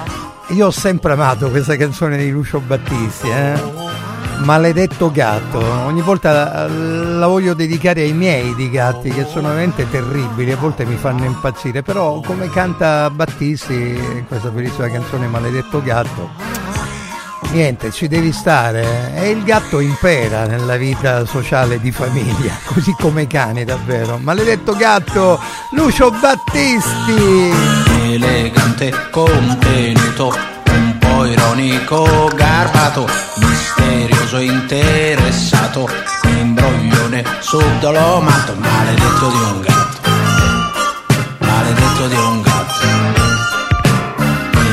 [0.49, 3.53] Io ho sempre amato questa canzone di Lucio Battisti, eh?
[4.39, 9.87] Maledetto gatto, ogni volta la, la voglio dedicare ai miei di gatti che sono veramente
[9.89, 16.29] terribili, a volte mi fanno impazzire, però come canta Battisti questa bellissima canzone Maledetto gatto,
[17.51, 23.23] niente, ci devi stare e il gatto impera nella vita sociale di famiglia, così come
[23.23, 24.17] i cani davvero.
[24.17, 25.39] Maledetto gatto,
[25.75, 27.88] Lucio Battisti!
[28.13, 30.35] Elegante contenuto,
[30.71, 33.07] un po' ironico, garbato,
[33.37, 35.87] misterioso, interessato,
[36.23, 40.09] imbroglione, subdolomato, maledetto di un gatto,
[41.37, 42.85] maledetto di un gatto,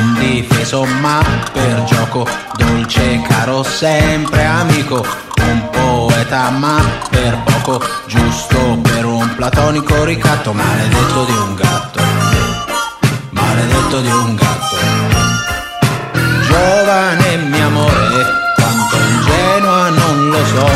[0.01, 1.23] indifeso ma
[1.53, 2.27] per gioco,
[2.57, 5.05] dolce, caro, sempre amico,
[5.43, 12.06] un poeta ma per poco, giusto per un platonico ricatto, maledetto di un gatto
[13.57, 14.77] maledetto di un gatto.
[16.47, 20.69] Giovane mio amore, quanto ingenua non lo so.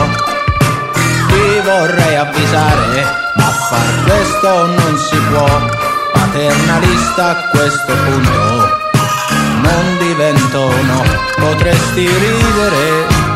[1.28, 3.04] Ti vorrei avvisare,
[3.34, 5.78] ma far questo non si può.
[6.12, 8.78] Paternalista a questo punto,
[9.62, 11.02] non divento no,
[11.36, 13.29] potresti ridere.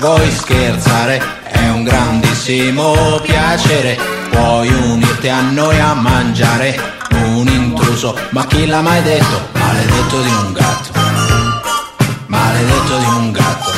[0.00, 3.98] Vuoi scherzare, è un grandissimo piacere,
[4.30, 9.48] puoi unirti a noi a mangiare, un intruso, ma chi l'ha mai detto?
[9.52, 10.90] Maledetto di un gatto,
[12.26, 13.72] maledetto di un gatto.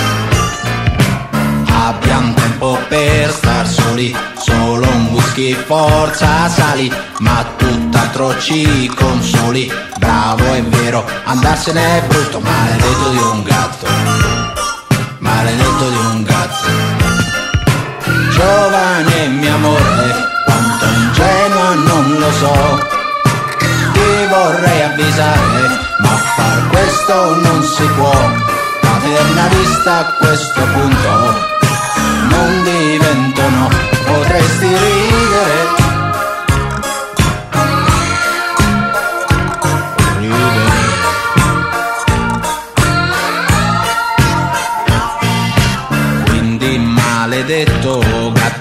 [1.66, 9.70] Abbiamo tempo per star soli, solo un whisky, forza sali, ma tutt'altro ci consoli.
[9.98, 14.41] Bravo è vero, andarsene è brutto, maledetto di un gatto
[15.22, 16.68] maledetto di un gatto.
[18.30, 20.06] Giovane mio amore,
[20.44, 22.88] quanto ingenua non lo so.
[23.92, 28.30] Ti vorrei avvisare, ma far questo non si può.
[28.80, 31.10] Paternalista a questo punto,
[32.28, 33.68] non divento no,
[34.04, 35.01] potresti ridere.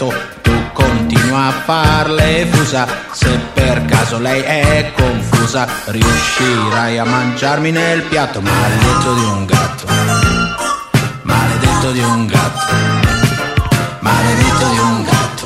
[0.01, 2.87] Gatto, tu continua a farle fusa.
[3.11, 8.41] Se per caso lei è confusa, riuscirai a mangiarmi nel piatto.
[8.41, 9.85] Maledetto di un gatto,
[11.21, 12.73] maledetto di un gatto,
[13.99, 15.45] maledetto di un gatto,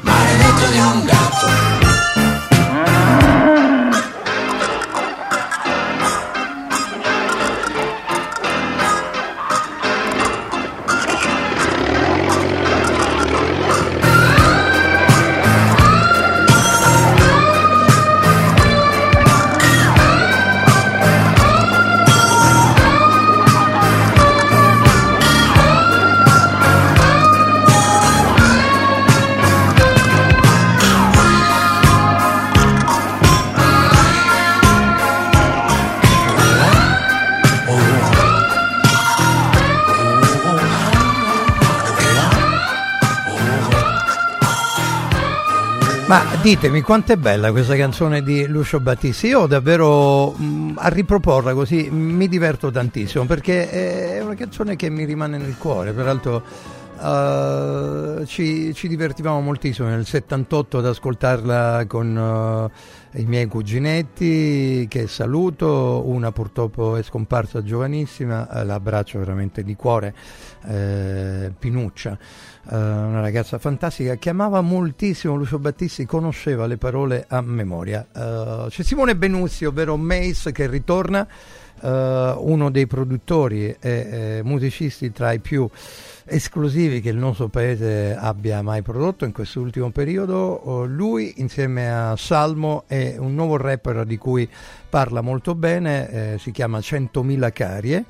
[0.00, 1.81] maledetto di un gatto.
[46.12, 49.28] Ma ditemi quanto è bella questa canzone di Lucio Battisti.
[49.28, 55.04] Io davvero mh, a riproporla così mi diverto tantissimo perché è una canzone che mi
[55.06, 55.94] rimane nel cuore.
[55.94, 56.44] Peraltro
[56.98, 65.06] uh, ci, ci, divertivamo moltissimo nel 78 ad ascoltarla con uh, i miei cuginetti che
[65.06, 66.02] saluto.
[66.04, 70.14] Una purtroppo è scomparsa giovanissima, uh, l'abbraccio veramente di cuore,
[70.66, 72.18] eh, Pinuccia.
[72.64, 78.06] Uh, una ragazza fantastica che amava moltissimo Lucio Battisti, conosceva le parole a memoria.
[78.12, 81.26] Uh, c'è Simone Benuzzi, ovvero Mace, che ritorna,
[81.80, 85.68] uh, uno dei produttori e eh, musicisti tra i più
[86.24, 90.84] esclusivi che il nostro paese abbia mai prodotto in quest'ultimo periodo.
[90.86, 94.48] lui insieme a Salmo è un nuovo rapper di cui
[94.88, 98.04] parla molto bene, eh, si chiama 100.000 carie,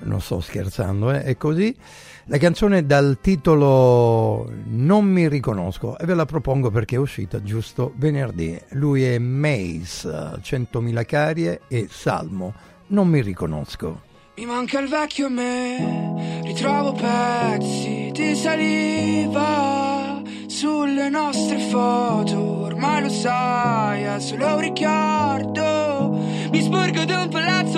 [0.00, 1.76] non sto scherzando, eh, è così.
[2.24, 7.92] La canzone dal titolo Non mi riconosco e ve la propongo perché è uscita giusto
[7.96, 8.58] venerdì.
[8.70, 12.52] Lui è Mace, 100.000 carie e Salmo,
[12.88, 14.02] Non mi riconosco.
[14.36, 24.02] Mi manca il vecchio me, ritrovo pezzi di saliva sulle nostre foto, ormai lo sai,
[24.02, 26.18] è solo un ricordo.
[26.50, 27.69] Mi sporgo di un palazzo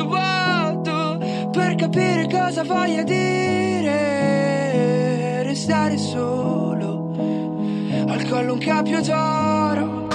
[1.93, 4.23] capire cosa voglia dire
[5.43, 7.11] restare solo.
[8.09, 10.07] Al collo un cappio d'oro.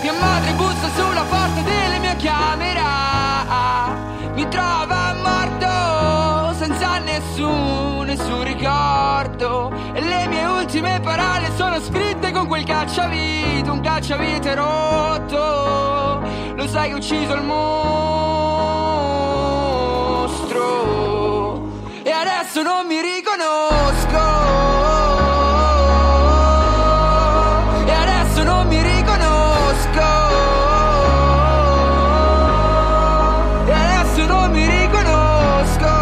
[0.00, 2.86] Mia madre bussa sulla porta della mia camera.
[4.34, 9.72] Mi trova morto senza nessun, nessun ricordo.
[9.94, 16.22] E le mie ultime parole sono scritte con quel cacciavite, un cacciavite rotto.
[16.54, 17.42] Lo sai che ho ucciso il
[20.68, 21.62] mostro.
[22.02, 24.24] E adesso non mi riconosco.
[27.86, 30.06] E adesso non mi riconosco.
[33.66, 35.92] E adesso non mi riconosco.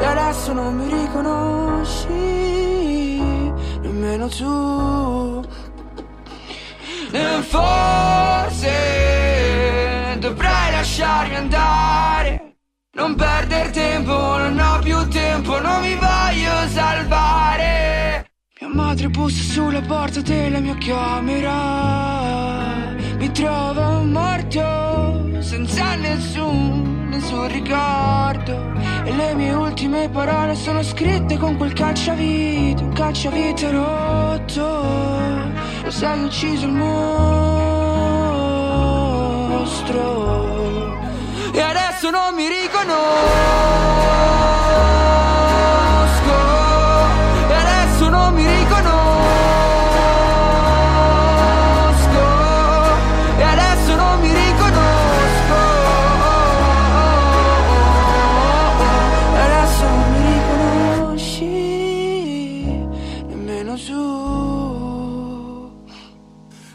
[0.00, 2.12] E adesso non mi riconosci
[3.80, 5.44] nemmeno tu.
[7.10, 8.07] E forse
[11.38, 12.56] andare.
[12.92, 18.30] Non perder tempo, non ho più tempo, non mi voglio salvare.
[18.60, 21.56] Mia madre bussa sulla porta della mia camera.
[23.18, 28.72] Mi trovo morto, senza nessun, nessun ricordo.
[29.04, 34.64] E le mie ultime parole sono scritte con quel cacciavite, un cacciavite rotto.
[35.84, 37.78] Lo sai, ucciso il mostro.
[41.58, 42.94] E adesso non mi riconosco.
[47.48, 48.96] E adesso non mi riconosco.
[53.38, 55.56] E adesso non mi riconosco.
[59.34, 61.44] E adesso non mi riconosci
[63.26, 65.82] nemmeno tu.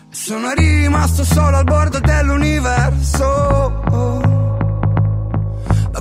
[0.10, 4.22] Sono rimasto solo al bordo dell'universo.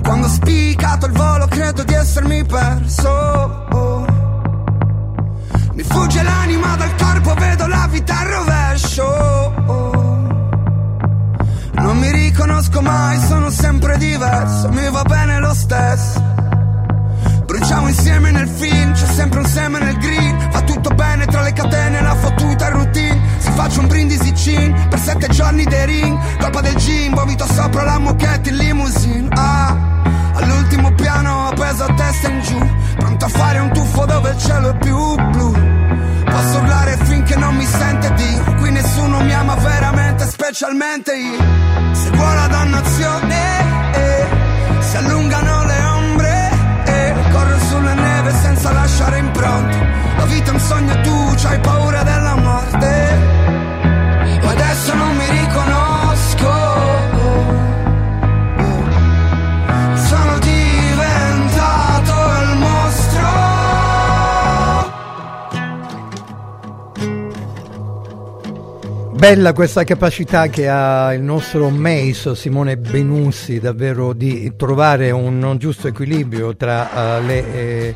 [0.03, 3.67] Quando ho spiccato il volo credo di essermi perso.
[5.75, 9.55] Mi fugge l'anima dal corpo, vedo la vita al rovescio.
[11.75, 16.42] Non mi riconosco mai, sono sempre diverso, mi va bene lo stesso.
[17.53, 20.49] Bruciamo insieme nel film, c'è sempre un seme nel green.
[20.51, 23.21] Va tutto bene tra le catene e la fottuta routine.
[23.37, 26.19] Si faccia un brindisi cin per sette giorni dei ring.
[26.39, 29.29] Colpa del gin, vomito sopra la moquette in limousine.
[29.33, 29.77] Ah,
[30.33, 32.71] all'ultimo piano appeso a testa in giù.
[32.97, 35.53] Pronto a fare un tuffo dove il cielo è più blu.
[36.25, 38.55] Posso urlare finché non mi sente Dio.
[38.61, 41.45] Qui nessuno mi ama veramente, specialmente io.
[41.93, 44.27] Seguo la dannazione, eh,
[44.81, 45.22] si allungano
[48.53, 49.77] senza lasciare impronte.
[50.17, 53.19] La vita è un sogno tu c'hai paura della morte.
[54.43, 56.51] Ma adesso non mi riconosco.
[59.95, 62.13] Sono diventato
[62.43, 63.31] il mostro.
[69.13, 75.89] Bella questa capacità che ha il nostro Mace Simone Benussi davvero di trovare un giusto
[75.89, 77.95] equilibrio tra uh, le, eh,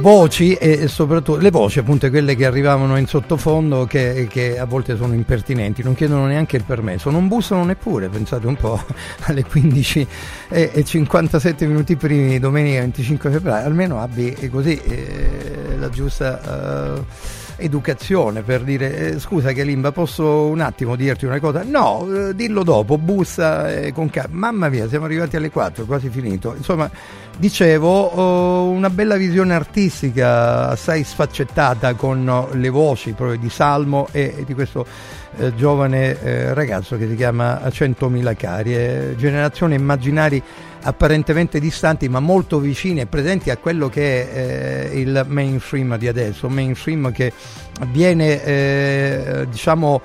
[0.00, 4.96] voci e soprattutto le voci appunto quelle che arrivavano in sottofondo che, che a volte
[4.96, 8.82] sono impertinenti non chiedono neanche il permesso non bussano neppure pensate un po'
[9.26, 10.06] alle 15
[10.48, 17.40] e, e 57 minuti primi domenica 25 febbraio almeno abbi così eh, la giusta eh,
[17.56, 21.62] educazione per dire eh, scusa Kalimba posso un attimo dirti una cosa?
[21.64, 26.08] No eh, dillo dopo bussa eh, con calma mamma mia siamo arrivati alle 4 quasi
[26.08, 26.54] finito.
[26.56, 26.90] Insomma
[27.38, 34.54] dicevo una bella visione artistica assai sfaccettata con le voci proprio di Salmo e, di
[34.54, 34.86] questo
[35.38, 38.74] eh, giovane eh, ragazzo che si chiama 100.000 cari.
[38.74, 40.42] Eh, generazione immaginari
[40.82, 46.08] apparentemente distanti ma molto vicini e presenti a quello che è eh, il mainstream di
[46.08, 47.32] adesso, mainstream che
[47.88, 50.00] viene eh, diciamo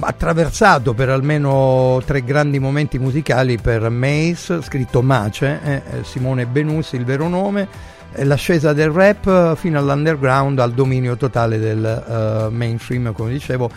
[0.00, 6.96] attraversato per almeno tre grandi momenti musicali per Mace, scritto Mace, eh, eh Simone Benussi
[6.96, 7.66] il vero nome,
[8.16, 13.70] l'ascesa del rap fino all'underground, al dominio totale del uh, mainstream, come dicevo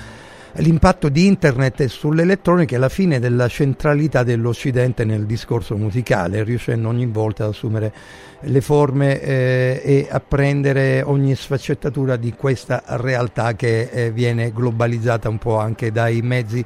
[0.58, 7.08] l'impatto di internet sull'elettronica e la fine della centralità dell'Occidente nel discorso musicale, riuscendo ogni
[7.08, 7.94] volta ad assumere
[8.42, 15.30] le forme eh, e a prendere ogni sfaccettatura di questa realtà che eh, viene globalizzata
[15.30, 16.64] un po' anche dai mezzi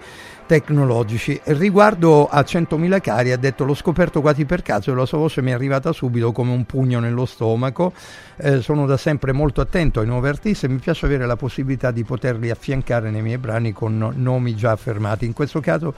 [0.47, 1.39] tecnologici.
[1.43, 5.43] Riguardo a 100.000 cari ha detto l'ho scoperto quasi per caso e la sua voce
[5.43, 7.93] mi è arrivata subito come un pugno nello stomaco.
[8.37, 11.91] Eh, sono da sempre molto attento ai nuovi artisti e mi piace avere la possibilità
[11.91, 15.25] di poterli affiancare nei miei brani con nomi già affermati.
[15.25, 15.93] In questo caso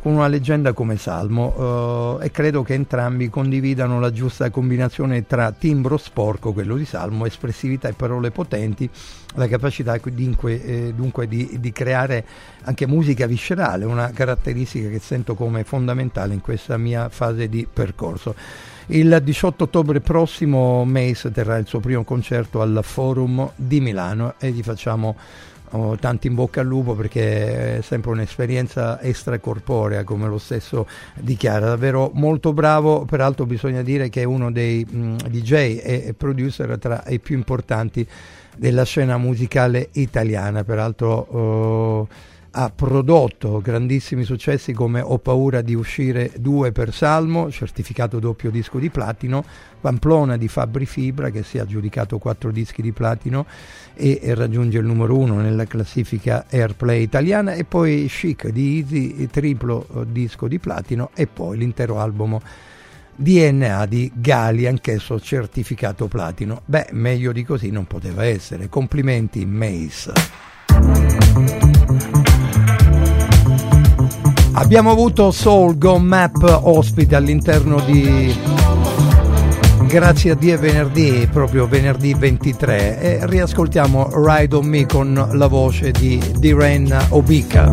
[0.00, 5.52] con una leggenda come Salmo eh, e credo che entrambi condividano la giusta combinazione tra
[5.52, 8.88] timbro sporco, quello di Salmo, espressività e parole potenti,
[9.34, 12.24] la capacità dunque, eh, dunque di, di, creare
[12.62, 18.34] anche musica viscerale, una caratteristica che sento come fondamentale in questa mia fase di percorso.
[18.86, 24.50] Il 18 ottobre prossimo Mace terrà il suo primo concerto al Forum di Milano e
[24.50, 25.14] gli facciamo
[25.72, 31.66] Oh, tanti in bocca al lupo perché è sempre un'esperienza extracorporea come lo stesso dichiara.
[31.66, 33.04] Davvero molto bravo.
[33.04, 37.36] Peraltro bisogna dire che è uno dei mh, mm, DJ e producer tra i più
[37.36, 38.04] importanti
[38.56, 40.64] della scena musicale italiana.
[40.64, 42.08] Peraltro oh,
[42.52, 48.78] ha prodotto grandissimi successi come Ho paura di uscire due per Salmo, certificato doppio disco
[48.78, 49.44] di platino,
[49.80, 53.46] Pamplona di Fabri Fibra che si è aggiudicato quattro dischi di platino
[53.94, 59.26] e, e raggiunge il numero uno nella classifica Airplay italiana e poi Chic di Easy,
[59.26, 62.38] triplo eh, disco di platino e poi l'intero album
[63.14, 66.62] DNA di Gali, anch'esso certificato platino.
[66.64, 68.70] Beh, meglio di così non poteva essere.
[68.70, 70.12] Complimenti Mace.
[74.52, 78.34] Abbiamo avuto Soul Go Map ospite all'interno di
[79.86, 85.90] Grazie a Dio venerdì, proprio venerdì 23 e riascoltiamo Ride on Me con la voce
[85.90, 87.72] di Diren Obika.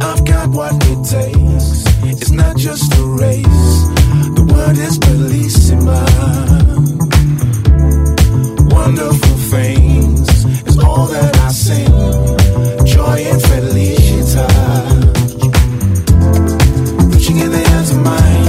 [0.00, 1.84] I've got what it takes.
[2.04, 3.88] It's not just a race.
[4.34, 6.02] The word is bellissima.
[8.70, 12.29] Wonderful things is all that I sing.
[18.02, 18.39] Mine,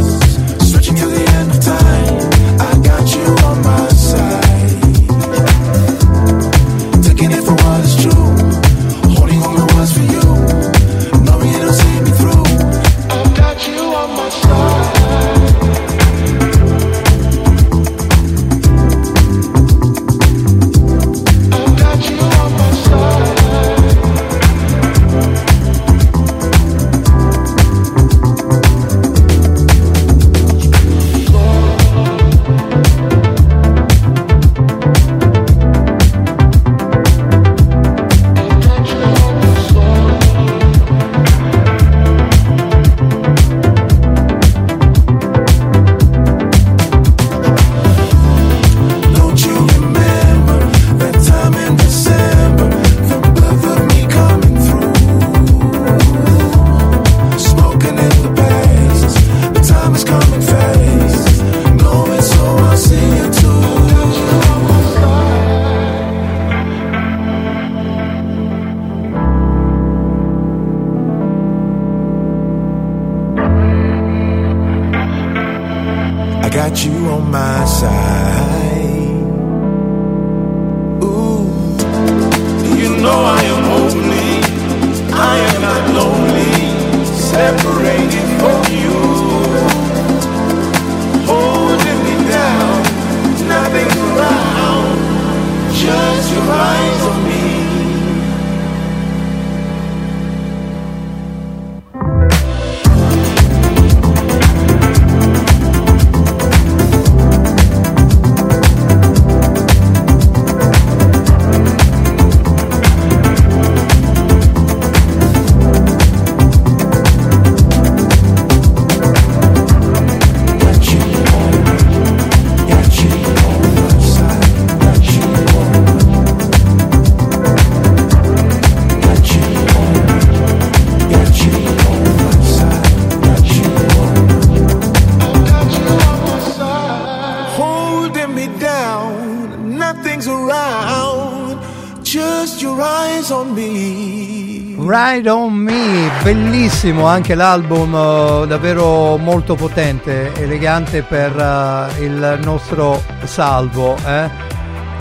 [146.81, 154.27] bellissimo anche l'album, eh, davvero molto potente, elegante per eh, il nostro salvo, eh?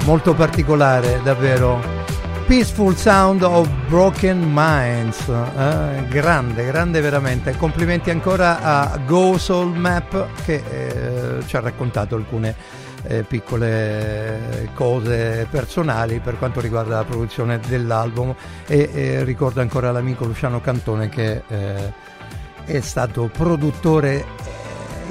[0.05, 1.81] molto particolare davvero.
[2.47, 6.05] Peaceful Sound of Broken Minds, eh?
[6.09, 7.57] grande, grande veramente.
[7.57, 12.55] Complimenti ancora a Go Soul Map che eh, ci ha raccontato alcune
[13.11, 18.35] eh, piccole cose personali per quanto riguarda la produzione dell'album
[18.67, 21.93] e eh, ricordo ancora l'amico Luciano Cantone che eh,
[22.65, 24.25] è stato produttore eh,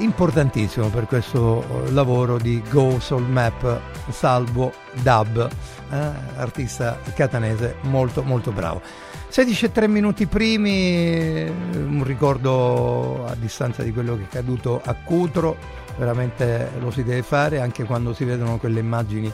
[0.02, 4.72] importantissimo per questo lavoro di Go Soul Map Salvo
[5.02, 5.48] Dub,
[5.90, 5.96] eh,
[6.36, 8.80] artista catanese molto molto bravo.
[9.28, 14.94] 16 e 3 minuti primi, un ricordo a distanza di quello che è accaduto a
[14.94, 15.56] Cutro,
[15.96, 19.32] veramente lo si deve fare anche quando si vedono quelle immagini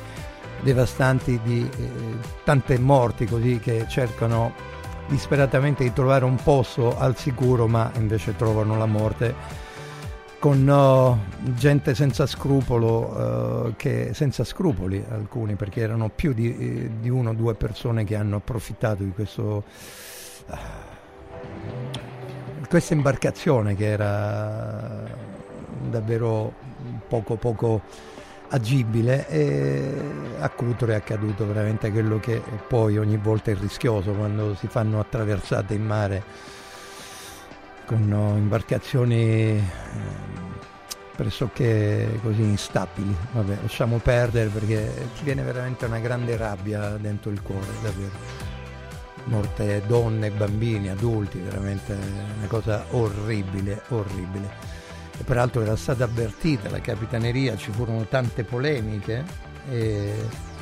[0.60, 1.90] devastanti di eh,
[2.44, 4.52] tante morti così che cercano
[5.06, 9.34] disperatamente di trovare un posto al sicuro ma invece trovano la morte
[10.38, 17.08] con uh, gente senza scrupolo, uh, che, senza scrupoli alcuni, perché erano più di, di
[17.08, 19.64] uno o due persone che hanno approfittato di questo,
[20.46, 20.56] uh,
[22.68, 25.04] questa imbarcazione che era
[25.88, 26.52] davvero
[27.08, 27.82] poco poco
[28.48, 29.92] agibile e
[30.38, 35.00] a Cutro è accaduto veramente quello che poi ogni volta è rischioso quando si fanno
[35.00, 36.22] attraversate in mare
[37.86, 39.62] con imbarcazioni eh,
[41.14, 43.16] pressoché così instabili.
[43.32, 48.44] Vabbè, lasciamo perdere perché ci viene veramente una grande rabbia dentro il cuore, davvero.
[49.24, 51.96] Morte donne, bambini, adulti, veramente
[52.36, 54.74] una cosa orribile, orribile.
[55.18, 59.24] E peraltro era stata avvertita la capitaneria, ci furono tante polemiche
[59.70, 60.12] e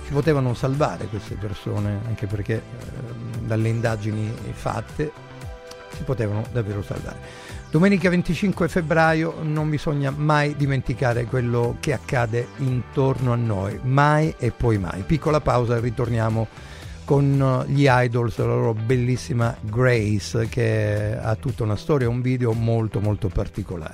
[0.07, 5.24] si potevano salvare queste persone, anche perché eh, dalle indagini fatte
[5.95, 7.53] si potevano davvero salvare.
[7.71, 14.53] Domenica 25 febbraio non bisogna mai dimenticare quello che accade intorno a noi, mai e
[14.53, 15.03] poi mai.
[15.03, 16.47] Piccola pausa, ritorniamo
[17.05, 23.01] con gli idols, la loro bellissima Grace che ha tutta una storia, un video molto
[23.01, 23.93] molto particolare.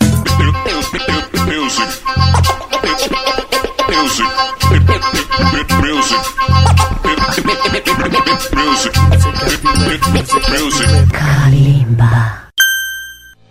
[12.00, 12.48] Kalimba.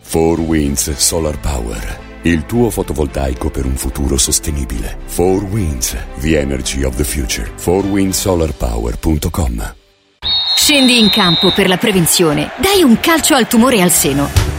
[0.01, 2.07] Four Winds Solar Power.
[2.23, 4.97] Il tuo fotovoltaico per un futuro sostenibile.
[5.05, 7.49] Four Winds, the energy of the future.
[7.55, 9.76] 4windsolarpower.com
[10.55, 12.51] Scendi in campo per la prevenzione.
[12.57, 14.59] Dai un calcio al tumore al seno.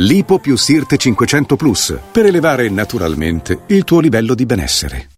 [0.00, 5.08] Lipo più Sirte 500 Plus per elevare naturalmente il tuo livello di benessere.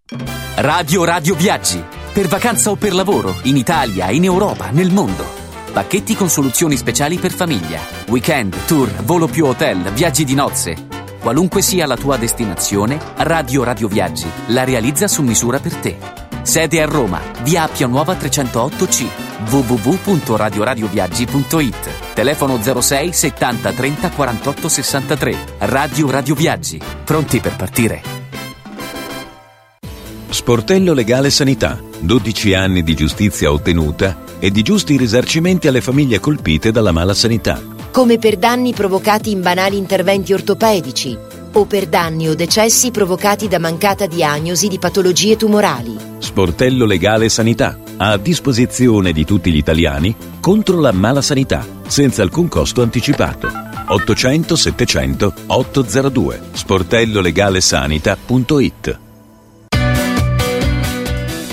[0.55, 1.83] Radio Radio Viaggi.
[2.11, 5.23] Per vacanza o per lavoro, in Italia, in Europa, nel mondo.
[5.71, 7.79] Pacchetti con soluzioni speciali per famiglia.
[8.07, 10.87] Weekend, tour, volo più hotel, viaggi di nozze.
[11.19, 16.20] Qualunque sia la tua destinazione, Radio Radio Viaggi la realizza su misura per te.
[16.43, 19.05] Sede a Roma, via Appia Nuova 308C,
[19.49, 22.13] www.radioradioviaggi.it.
[22.13, 25.35] Telefono 06 70 30 48 63.
[25.59, 26.81] Radio Radio Viaggi.
[27.03, 28.01] Pronti per partire.
[30.29, 31.79] Sportello Legale Sanità.
[31.99, 37.61] 12 anni di giustizia ottenuta e di giusti risarcimenti alle famiglie colpite dalla mala sanità.
[37.91, 41.15] come per danni provocati in banali interventi ortopedici
[41.53, 45.97] o per danni o decessi provocati da mancata diagnosi di patologie tumorali.
[46.19, 47.77] Sportello Legale Sanità.
[47.97, 53.49] A disposizione di tutti gli italiani contro la mala sanità, senza alcun costo anticipato.
[53.87, 58.99] 800 700 802 sportellolegalesanita.it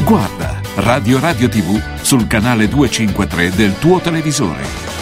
[0.05, 4.98] Guarda Radio Radio TV sul canale 253 del tuo televisore.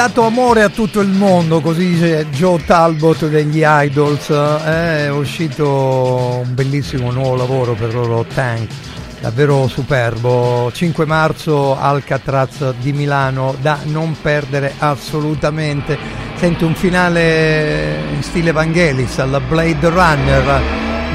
[0.00, 4.30] Dato amore a tutto il mondo, così dice Joe Talbot degli Idols.
[4.30, 8.66] È uscito un bellissimo nuovo lavoro per loro Tank,
[9.20, 10.70] davvero superbo.
[10.72, 15.98] 5 marzo Alcatraz di Milano, da non perdere assolutamente.
[16.36, 20.62] Senti un finale in stile Vangelis alla Blade Runner,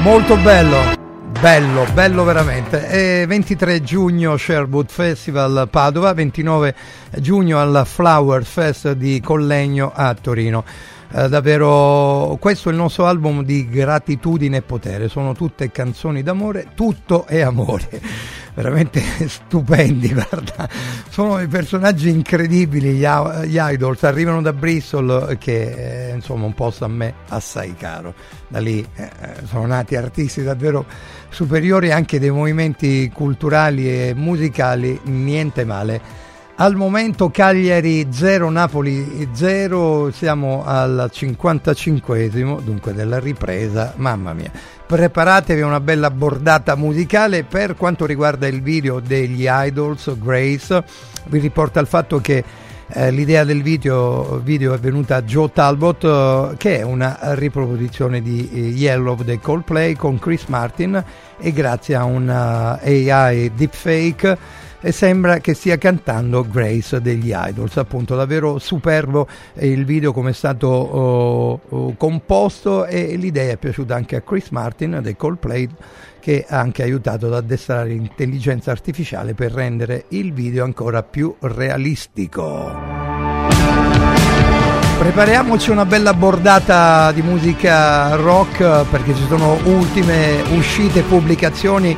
[0.00, 0.95] molto bello.
[1.46, 2.88] Bello, bello veramente.
[3.20, 6.74] E 23 giugno Sherwood Festival Padova, 29
[7.18, 10.64] giugno al Flower Fest di Collegno a Torino.
[11.12, 16.70] Eh, davvero questo è il nostro album di gratitudine e potere, sono tutte canzoni d'amore,
[16.74, 18.00] tutto è amore.
[18.52, 20.68] Veramente stupendi, guarda.
[21.08, 23.06] Sono dei personaggi incredibili gli,
[23.44, 28.14] gli idols, arrivano da Bristol che è insomma un posto a me assai caro.
[28.48, 29.10] Da lì eh,
[29.44, 30.84] sono nati artisti davvero
[31.28, 36.24] superiori anche dei movimenti culturali e musicali, niente male.
[36.58, 44.50] Al momento Cagliari 0, Napoli 0, siamo al 55esimo, dunque della ripresa, mamma mia.
[44.86, 50.82] Preparatevi una bella bordata musicale per quanto riguarda il video degli Idols, Grace,
[51.26, 52.42] vi riporta il fatto che
[52.88, 58.22] eh, l'idea del video, video, è venuta a Joe Talbot eh, che è una riproposizione
[58.22, 61.02] di eh, Yellow dei Coldplay con Chris Martin
[61.38, 64.38] e grazie a un AI deepfake
[64.80, 70.32] e sembra che stia cantando Grace degli Idols, appunto davvero superbo il video come è
[70.32, 75.68] stato oh, oh, composto e l'idea è piaciuta anche a Chris Martin dei Coldplay
[76.26, 82.74] che ha anche aiutato ad addestrare l'intelligenza artificiale per rendere il video ancora più realistico.
[84.98, 91.96] Prepariamoci una bella bordata di musica rock perché ci sono ultime uscite e pubblicazioni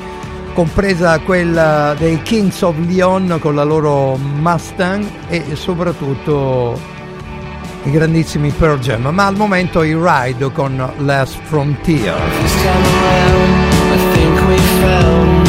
[0.53, 6.79] compresa quella dei Kings of Leon con la loro Mustang e soprattutto
[7.85, 13.68] i grandissimi Pearl Jam, ma al momento i Ride con Last Frontier.
[14.49, 15.48] we found.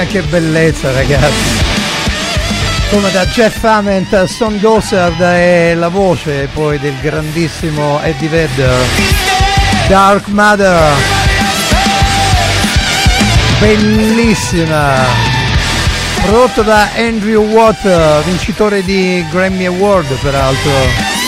[0.00, 1.68] Mia che bellezza ragazzi!
[2.90, 8.78] Come da Jeff Ament a Stone Gossard e la voce poi del grandissimo Eddie Vedder.
[9.88, 10.92] Dark Mother.
[13.58, 15.04] Bellissima.
[16.22, 21.19] Prodotto da Andrew Watt, vincitore di Grammy Award peraltro.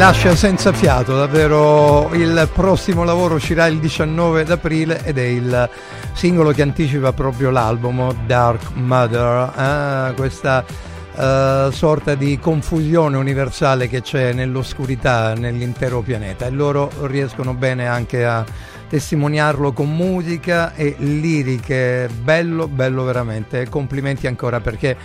[0.00, 2.08] Lascia senza fiato, davvero.
[2.14, 5.68] Il prossimo lavoro uscirà il 19 d'aprile ed è il
[6.14, 14.00] singolo che anticipa proprio l'album Dark Mother, Ah, questa eh, sorta di confusione universale che
[14.00, 16.46] c'è nell'oscurità nell'intero pianeta.
[16.46, 18.42] E loro riescono bene anche a
[18.88, 24.96] testimoniarlo con musica e liriche, bello, bello veramente, complimenti ancora perché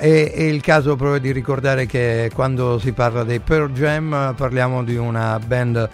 [0.00, 4.82] è, è il caso proprio di ricordare che quando si parla dei Pearl Jam parliamo
[4.82, 5.88] di una band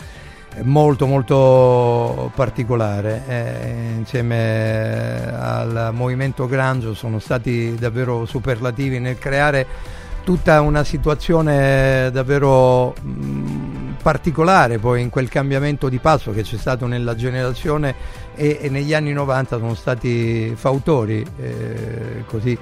[0.63, 9.67] molto molto particolare eh, insieme al movimento grunge sono stati davvero superlativi nel creare
[10.23, 12.95] tutta una situazione davvero
[14.01, 17.95] particolare poi in quel cambiamento di passo che c'è stato nella generazione
[18.37, 22.57] e, e negli anni 90 sono stati fautori eh, così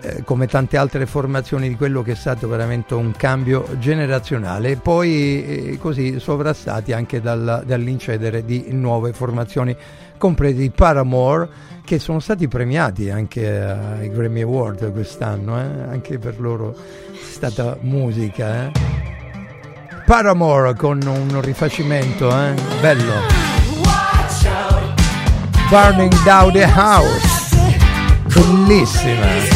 [0.00, 4.76] eh, come tante altre formazioni di quello che è stato veramente un cambio generazionale e
[4.76, 9.76] poi eh, così sovrastati anche dal- dall'incedere di nuove formazioni
[10.18, 11.48] compresi i Paramore
[11.84, 17.76] che sono stati premiati anche ai Grammy Award quest'anno eh, anche per loro è stata
[17.80, 19.04] musica eh.
[20.06, 23.12] Paramore con un rifacimento eh, bello.
[25.68, 27.26] Burning Down the House.
[28.32, 29.55] Bellissima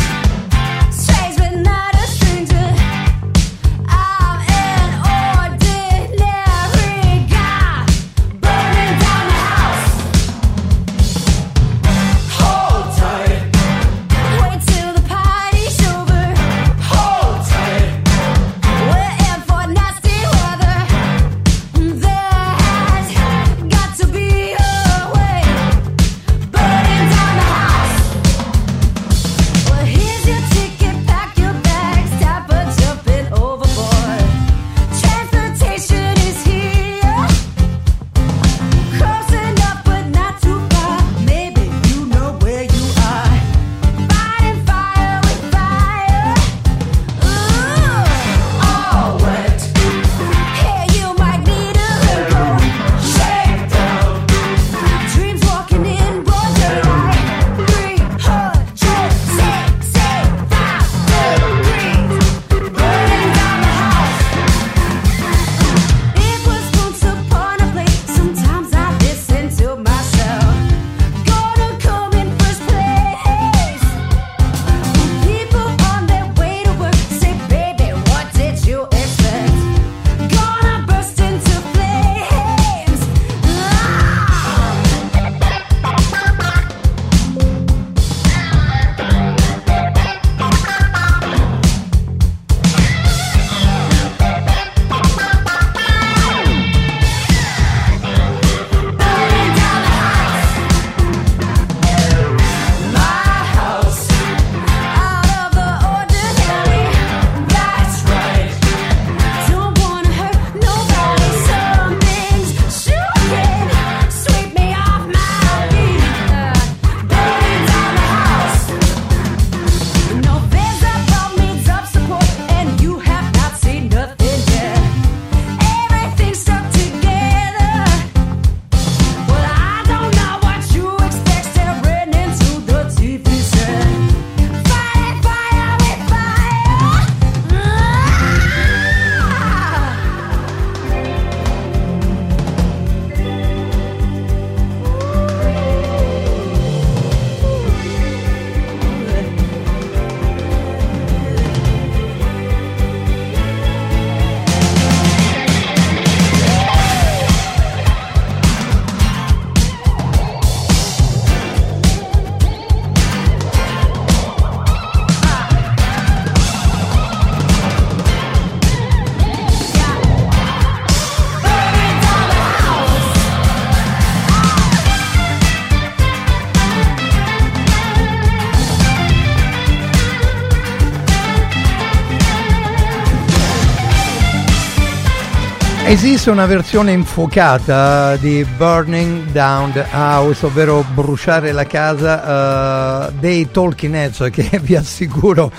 [185.91, 193.51] Esiste una versione infuocata di Burning Down the House, ovvero bruciare la casa uh, dei
[193.51, 195.51] Talking Heads che vi assicuro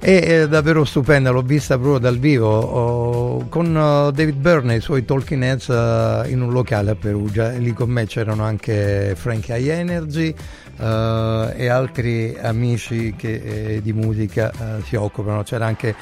[0.00, 4.80] è, davvero stupenda, l'ho vista proprio dal vivo oh, con uh, David Byrne e i
[4.80, 7.52] suoi Talking Heads uh, in un locale a Perugia.
[7.52, 10.34] E lì con me c'erano anche Frank High Energy,
[10.78, 13.34] Uh, e altri amici che
[13.74, 15.42] eh, di musica uh, si occupano.
[15.42, 15.92] C'era anche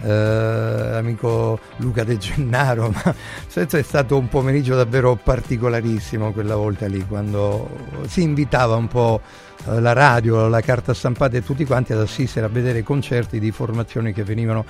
[0.00, 3.14] uh, l'amico Luca De Gennaro, ma
[3.54, 7.68] è stato un pomeriggio davvero particolarissimo quella volta lì, quando
[8.08, 9.20] si invitava un po'
[9.66, 14.12] la radio, la carta stampata e tutti quanti ad assistere a vedere concerti di formazioni
[14.12, 14.66] che venivano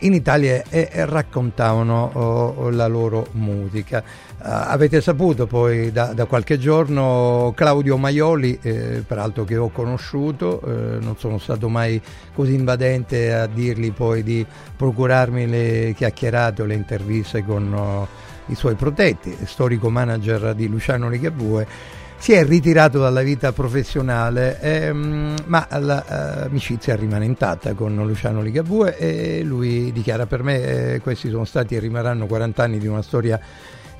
[0.00, 4.02] in Italia e, raccontavano oh, la loro musica.
[4.38, 10.60] Uh, avete saputo poi da, da, qualche giorno Claudio Maioli, eh, peraltro che ho conosciuto,
[10.60, 12.00] eh, non sono stato mai
[12.34, 14.46] così invadente a dirgli poi di
[14.76, 21.08] procurarmi le chiacchierate o le interviste con uh, i suoi protetti, storico manager di Luciano
[21.08, 28.98] Ligabue si è ritirato dalla vita professionale, ehm, ma l'amicizia rimane intatta con Luciano Ligabue
[28.98, 33.02] e lui dichiara per me eh, questi sono stati e rimarranno 40 anni di una
[33.02, 33.40] storia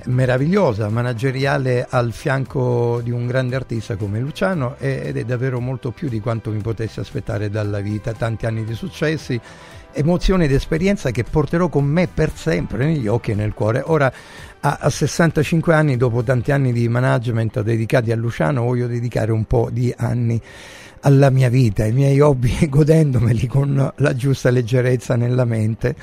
[0.05, 6.07] meravigliosa, manageriale al fianco di un grande artista come Luciano ed è davvero molto più
[6.07, 9.39] di quanto mi potessi aspettare dalla vita, tanti anni di successi,
[9.91, 13.81] emozioni ed esperienza che porterò con me per sempre negli occhi e nel cuore.
[13.85, 14.11] Ora
[14.61, 19.45] a, a 65 anni, dopo tanti anni di management dedicati a Luciano, voglio dedicare un
[19.45, 20.41] po' di anni
[21.01, 25.95] alla mia vita, ai miei hobby, godendomeli con la giusta leggerezza nella mente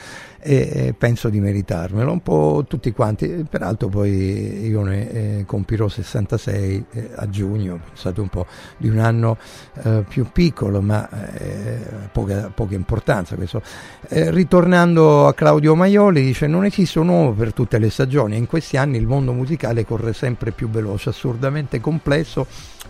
[0.47, 2.13] e penso di meritarmelo.
[2.13, 8.21] Un po' tutti quanti peraltro poi io ne eh, compirò 66 eh, a giugno pensate
[8.21, 9.37] un po' di un anno
[9.83, 11.79] eh, più piccolo ma eh,
[12.13, 13.61] poca, poca, importanza questo.
[14.09, 18.47] Eh, ritornando a Claudio Maioli dice non esiste un uomo per tutte le stagioni in
[18.47, 22.47] questi anni il mondo musicale corre sempre più veloce assurdamente complesso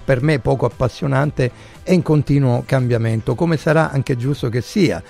[0.07, 1.51] per me poco appassionante
[1.83, 5.03] e in continuo cambiamento come sarà anche giusto che sia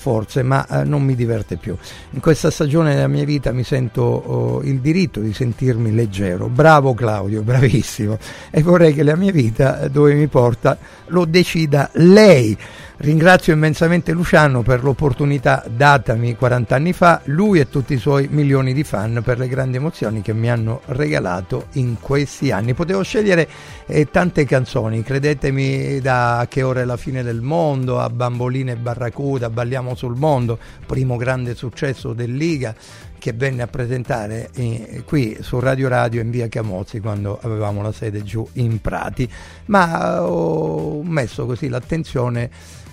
[0.00, 1.76] forse, ma eh, non mi diverte più.
[2.12, 6.48] In questa stagione della mia vita mi sento oh, il diritto di sentirmi leggero.
[6.48, 8.16] Bravo Claudio, bravissimo.
[8.50, 12.56] E vorrei che la mia vita, eh, dove mi porta, lo decida lei.
[13.02, 18.74] Ringrazio immensamente Luciano per l'opportunità datami 40 anni fa, lui e tutti i suoi milioni
[18.74, 22.74] di fan per le grandi emozioni che mi hanno regalato in questi anni.
[22.74, 23.48] Potevo scegliere
[23.86, 28.76] eh, tante canzoni, credetemi da Che ora è la fine del mondo, a Bamboline e
[28.76, 32.74] Barracuda, Balliamo sul mondo, primo grande successo del Liga
[33.20, 37.92] che venne a presentare eh, qui su Radio Radio in via Camozzi quando avevamo la
[37.92, 39.30] sede giù in Prati,
[39.66, 42.50] ma eh, ho messo così l'attenzione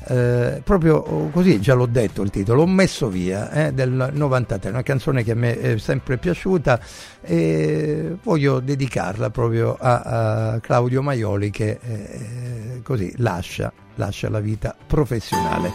[0.07, 4.81] eh, proprio così, già l'ho detto il titolo, ho messo via eh, del 93, una
[4.81, 6.79] canzone che a me è sempre piaciuta
[7.21, 14.75] e voglio dedicarla proprio a, a Claudio Maioli che eh, così lascia, lascia la vita
[14.87, 15.73] professionale.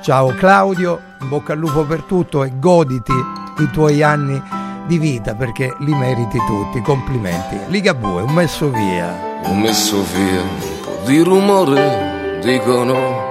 [0.00, 3.12] Ciao Claudio, in bocca al lupo per tutto e goditi
[3.58, 4.40] i tuoi anni
[4.86, 7.58] di vita perché li meriti tutti, complimenti.
[7.66, 9.40] Ligabue, un messo via.
[9.42, 13.25] Ho messo via un po' di rumore, dicono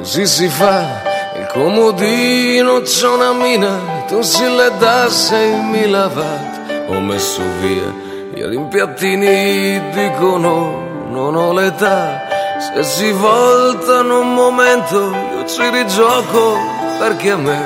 [0.00, 1.02] Così si fa,
[1.36, 6.86] il comodino c'è una mina, tu si le da sei lavate.
[6.88, 7.92] Ho messo via
[8.32, 12.18] i rimpiattini, dicono non ho l'età.
[12.58, 16.56] Se si voltano un momento, io ci rigioco
[16.98, 17.62] perché a me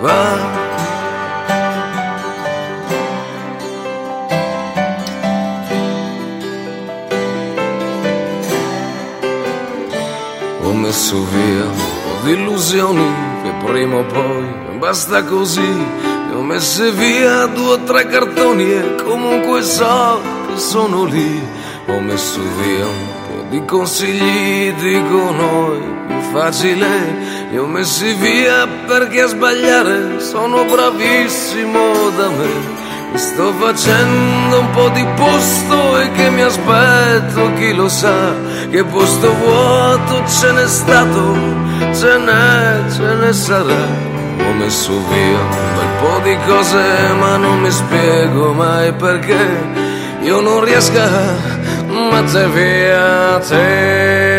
[0.00, 0.69] va.
[10.90, 13.06] Messo via un po' di illusioni
[13.44, 14.44] che prima o poi
[14.76, 15.60] basta così.
[15.60, 21.40] Ne ho messe via due o tre cartoni e comunque so che sono lì.
[21.86, 27.48] Ho messo via un po' di consigli, dico noi, più facile.
[27.50, 32.79] Li ho messi via perché a sbagliare sono bravissimo da me.
[33.14, 38.34] Sto facendo un po' di posto e che mi aspetto, chi lo sa,
[38.70, 41.34] che posto vuoto ce n'è stato,
[41.92, 44.08] ce n'è, ce ne sarà.
[44.46, 49.38] Ho messo via un bel po' di cose ma non mi spiego mai perché
[50.22, 54.29] io non riesco a mettere via te.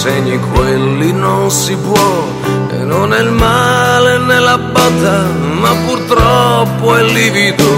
[0.00, 2.26] Segni quelli non si può.
[2.72, 5.24] E non è il male nella botta
[5.60, 7.68] ma purtroppo è livido.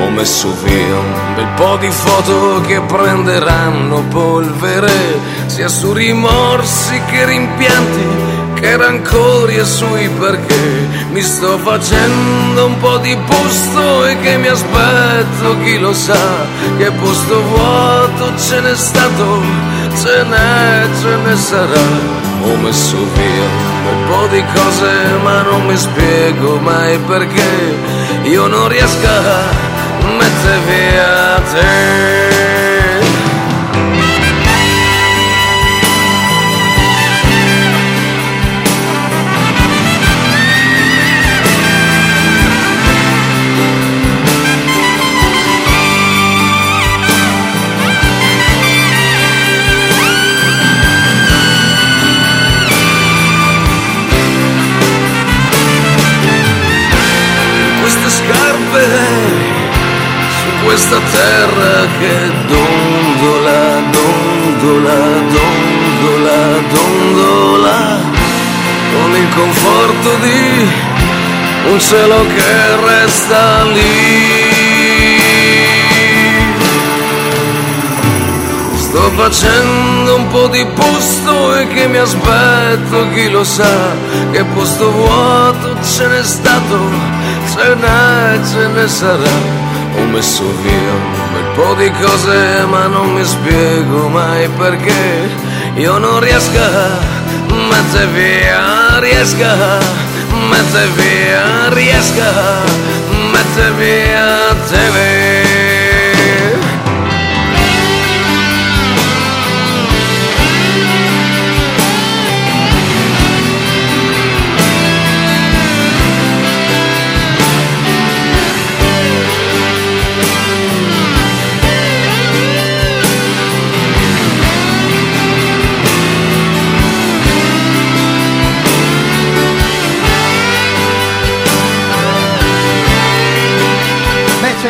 [0.00, 7.26] Ho messo via un bel po' di foto che prenderanno polvere sia su rimorsi che
[7.26, 8.06] rimpianti
[8.54, 10.88] che rancori e sui perché.
[11.10, 16.46] Mi sto facendo un po' di posto e che mi aspetto chi lo sa
[16.78, 21.86] che posto vuoto ce n'è stato ce n'è ce ne sarà.
[22.44, 23.48] Ho messo via
[23.92, 24.92] un po' di cose
[25.22, 27.76] ma non mi spiego mai perché.
[28.24, 32.17] Io non riesco a mettere via te
[60.88, 66.36] questa terra che dondola, dondola, dondola,
[66.72, 68.00] dondola
[68.94, 70.68] con il conforto di
[71.70, 74.36] un cielo che resta lì.
[78.76, 83.94] Sto facendo un po' di posto e che mi aspetto, chi lo sa,
[84.30, 86.78] che posto vuoto ce n'è stato,
[87.52, 89.67] ce n'è, ce ne sarà.
[90.12, 95.30] Messo via un bel po' di cose ma non mi spiego mai perché
[95.74, 97.18] io non riesco a
[97.70, 99.78] mettere via, riesco a
[100.48, 102.62] mettere via, riesco a
[103.30, 104.90] mettere via te.
[104.90, 105.17] Beh,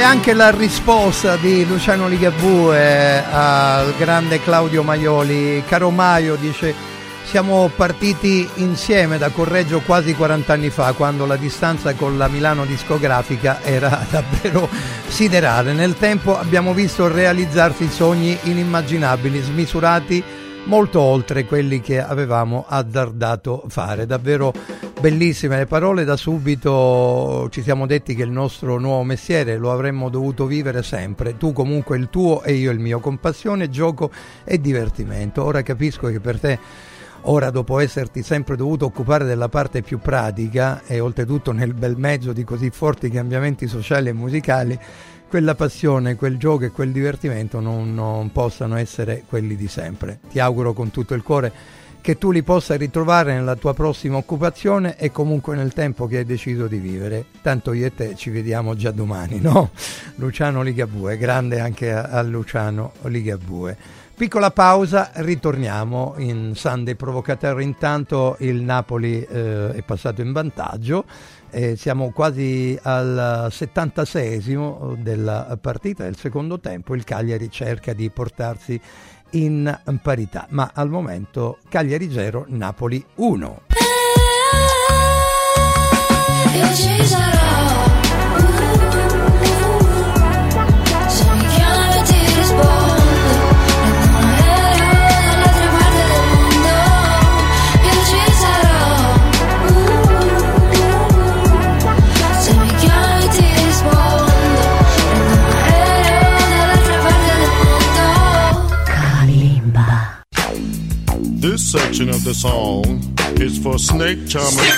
[0.09, 5.63] anche la risposta di Luciano Ligabue al grande Claudio Maioli.
[5.69, 6.75] Caro Maio, dice,
[7.25, 12.65] siamo partiti insieme da Correggio quasi 40 anni fa, quando la distanza con la Milano
[12.65, 14.67] discografica era davvero
[15.09, 15.75] siderale.
[15.75, 20.25] Nel tempo abbiamo visto realizzarsi sogni inimmaginabili, smisurati
[20.65, 24.07] molto oltre quelli che avevamo azzardato fare.
[24.07, 24.55] Davvero
[25.01, 30.09] bellissime le parole, da subito ci siamo detti che il nostro nuovo mestiere lo avremmo
[30.09, 34.11] dovuto vivere sempre, tu comunque il tuo e io il mio, con passione, gioco
[34.45, 35.45] e divertimento.
[35.45, 36.59] Ora capisco che per te
[37.23, 42.33] Ora, dopo esserti sempre dovuto occupare della parte più pratica e oltretutto nel bel mezzo
[42.33, 44.79] di così forti cambiamenti sociali e musicali,
[45.29, 50.21] quella passione, quel gioco e quel divertimento non, non possano essere quelli di sempre.
[50.31, 51.53] Ti auguro con tutto il cuore
[52.01, 56.25] che tu li possa ritrovare nella tua prossima occupazione e comunque nel tempo che hai
[56.25, 57.27] deciso di vivere.
[57.43, 59.71] Tanto io e te ci vediamo già domani, no?
[60.17, 64.07] Luciano Ligabue, grande anche a, a Luciano Ligabue.
[64.19, 67.61] Piccola pausa, ritorniamo in Sunday Provocateur.
[67.61, 71.05] Intanto il Napoli eh, è passato in vantaggio.
[71.51, 76.97] Eh, siamo quasi al 76esimo della partita del secondo tempo.
[76.97, 78.81] Il Cagliari cerca di portarsi
[79.31, 83.63] in parità, ma al momento Cagliari 0, Napoli 1.
[86.55, 87.98] Io ci sarò.
[111.49, 113.01] This section of the song
[113.41, 114.71] is for Snake Charmer.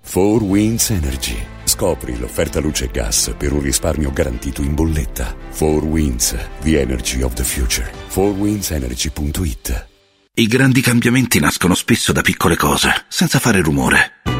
[0.00, 1.36] 4 Winds Energy.
[1.64, 5.36] Scopri l'offerta luce e gas per un risparmio garantito in bolletta.
[5.50, 7.92] 4 Winds, the energy of the future.
[8.08, 9.88] 4windsenergy.it
[10.36, 14.39] I grandi cambiamenti nascono spesso da piccole cose, senza fare rumore.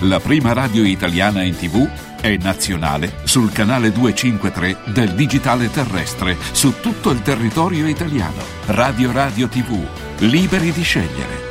[0.00, 1.88] la prima radio italiana in TV
[2.20, 8.42] e nazionale sul canale 253 del digitale terrestre su tutto il territorio italiano.
[8.66, 9.76] Radio Radio TV,
[10.18, 11.46] liberi di scegliere.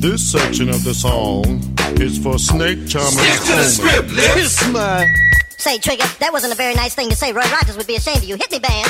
[0.00, 1.60] This section of the song
[1.98, 3.20] is for snake charmers.
[3.20, 4.66] Stick to the script, Lips.
[4.68, 5.04] My.
[5.56, 7.32] Say, Trigger, that wasn't a very nice thing to say.
[7.32, 8.36] Roy Rogers would be ashamed of you.
[8.36, 8.88] Hit me, band.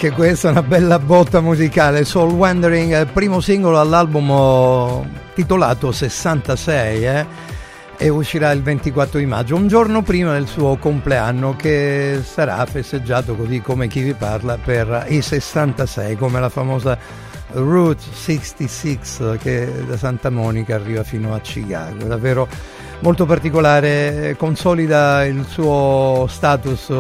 [0.03, 2.07] Anche questa è una bella botta musicale.
[2.07, 7.27] Soul Wandering, primo singolo all'album oh, titolato 66, eh?
[7.99, 13.37] e uscirà il 24 di maggio, un giorno prima del suo compleanno che sarà festeggiato
[13.37, 16.97] così come chi vi parla per i 66, come la famosa
[17.53, 22.05] Route 66 che da Santa Monica arriva fino a Chicago.
[22.05, 22.49] Davvero
[23.01, 26.93] molto particolare, consolida il suo status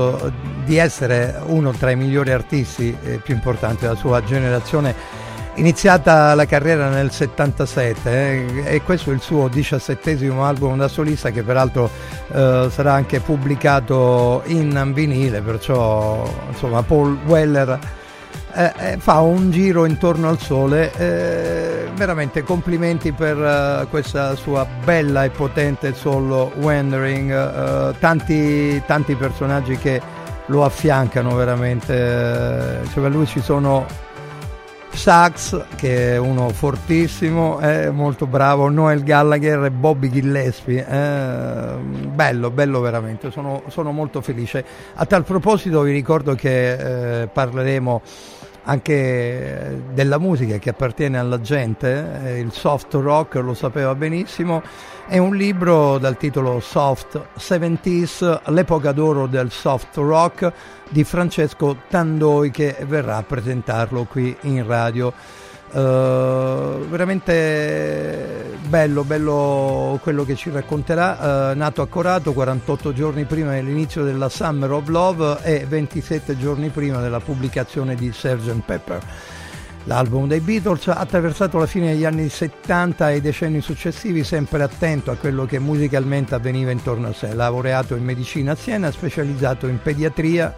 [0.64, 4.94] di essere uno tra i migliori artisti più importanti della sua generazione.
[5.54, 11.30] Iniziata la carriera nel 77 eh, e questo è il suo diciassettesimo album da solista
[11.30, 11.90] che peraltro
[12.32, 17.78] eh, sarà anche pubblicato in vinile, perciò insomma Paul Weller
[18.54, 20.92] eh, eh, fa un giro intorno al sole.
[20.96, 27.30] Eh, veramente complimenti per uh, questa sua bella e potente solo Wandering.
[27.30, 30.00] Uh, tanti, tanti personaggi che
[30.46, 32.80] lo affiancano veramente.
[32.92, 33.86] Cioè, per lui ci sono
[34.92, 40.86] Sax, che è uno fortissimo, è molto bravo, Noel Gallagher e Bobby Gillespie.
[40.86, 44.64] Eh, bello, bello veramente, sono, sono, molto felice.
[44.94, 48.02] A tal proposito vi ricordo che eh, parleremo
[48.64, 54.62] anche eh, della musica che appartiene alla gente, eh, il soft rock lo sapeva benissimo,
[55.06, 60.52] è un libro dal titolo Soft 70s, l'epoca d'oro del soft rock
[60.88, 65.12] di Francesco Tandoi che verrà a presentarlo qui in radio.
[65.72, 71.52] Uh, veramente bello, bello quello che ci racconterà.
[71.52, 76.70] Uh, nato a Corato 48 giorni prima dell'inizio della Summer of Love e 27 giorni
[76.70, 78.60] prima della pubblicazione di Sgt.
[78.64, 79.00] Pepper.
[79.84, 84.62] L'album dei Beatles ha attraversato la fine degli anni 70 e i decenni successivi, sempre
[84.62, 87.32] attento a quello che musicalmente avveniva intorno a sé.
[87.32, 90.54] Laureato in medicina a Siena, specializzato in pediatria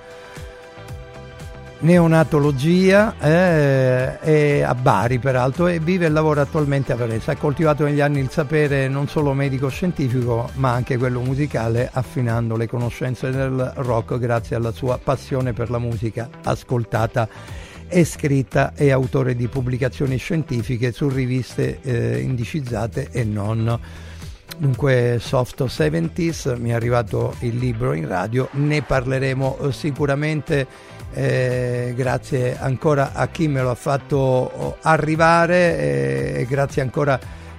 [1.83, 7.33] neonatologia eh, e a Bari peraltro e vive e lavora attualmente a Varese.
[7.33, 12.67] Ha coltivato negli anni il sapere non solo medico-scientifico ma anche quello musicale affinando le
[12.67, 17.29] conoscenze del rock grazie alla sua passione per la musica ascoltata
[17.89, 23.79] e scritta e autore di pubblicazioni scientifiche su riviste eh, indicizzate e non.
[24.57, 30.67] Dunque Soft 70s, mi è arrivato il libro in radio, ne parleremo eh, sicuramente
[31.15, 37.19] eh, grazie ancora a chi me lo ha fatto arrivare eh, e grazie ancora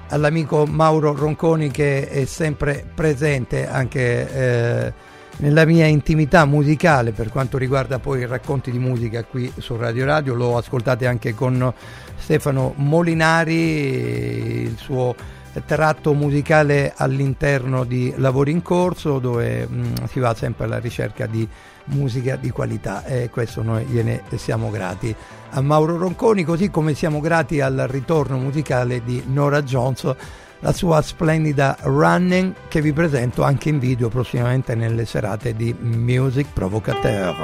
[0.10, 4.94] all'amico Mauro Ronconi che è sempre presente anche eh,
[5.38, 7.12] nella mia intimità musicale.
[7.12, 11.34] Per quanto riguarda poi i racconti di musica qui su Radio Radio, lo ascoltate anche
[11.34, 11.74] con
[12.18, 15.16] Stefano Molinari, il suo
[15.66, 21.28] tratto musicale all'interno di Lavori in Corso dove mh, mm, si va sempre alla ricerca
[21.28, 21.48] di
[21.86, 25.16] musica di qualità e questo noi gliene siamo grati.
[25.52, 30.16] A Mauro Ronconi così come siamo grati al ritorno musicale di Nora Jones
[30.64, 36.48] la sua splendida Running che vi presento anche in video prossimamente nelle serate di Music
[36.53, 37.36] Provocateur.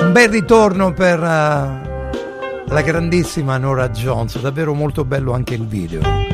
[0.00, 6.29] Un bel ritorno per uh, la grandissima Nora Jones davvero molto bello anche il video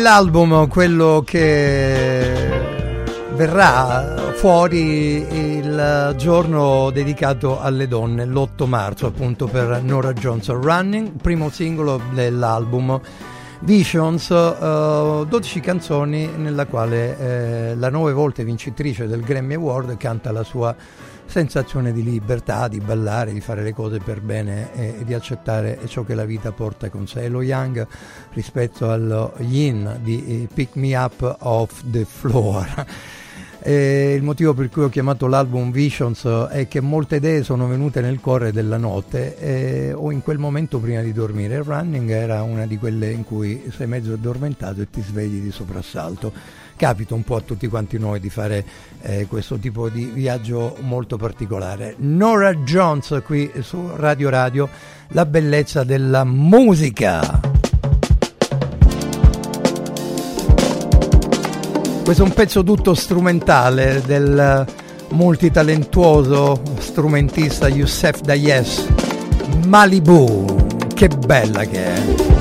[0.00, 2.32] bell'album quello che
[3.34, 5.26] verrà fuori
[5.58, 12.98] il giorno dedicato alle donne, l'8 marzo appunto per Nora Johnson Running, primo singolo dell'album
[13.62, 20.32] Visions, uh, 12 canzoni nella quale eh, la nove volte vincitrice del Grammy Award canta
[20.32, 20.74] la sua
[21.30, 25.78] sensazione di libertà, di ballare, di fare le cose per bene e, e di accettare
[25.86, 27.28] ciò che la vita porta con sé.
[27.28, 27.86] Lo Young
[28.32, 32.86] rispetto allo Yin di Pick Me Up Off the Floor.
[33.62, 38.00] E il motivo per cui ho chiamato l'album Visions è che molte idee sono venute
[38.00, 41.56] nel cuore della notte eh, o in quel momento prima di dormire.
[41.56, 45.50] Il running era una di quelle in cui sei mezzo addormentato e ti svegli di
[45.50, 46.32] soprassalto.
[46.74, 48.64] Capita un po' a tutti quanti noi di fare
[49.02, 51.96] eh, questo tipo di viaggio molto particolare.
[51.98, 54.70] Nora Jones qui su Radio Radio,
[55.08, 57.39] la bellezza della musica.
[62.02, 64.66] Questo è un pezzo tutto strumentale del
[65.10, 68.86] multitalentuoso strumentista Youssef Dayes,
[69.66, 70.44] Malibu,
[70.94, 72.39] che bella che è.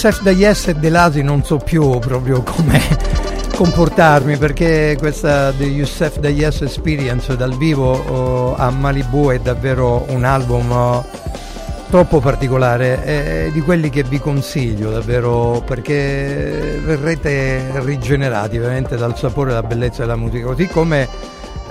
[0.00, 2.80] Youssef Dayes e Delasi non so più proprio come
[3.56, 10.22] comportarmi perché questa The Youssef Dayes Experience dal vivo oh, a Malibu è davvero un
[10.22, 11.04] album oh,
[11.90, 19.50] troppo particolare è di quelli che vi consiglio davvero perché verrete rigenerati veramente dal sapore
[19.50, 20.46] e dalla bellezza della musica.
[20.46, 21.08] Così come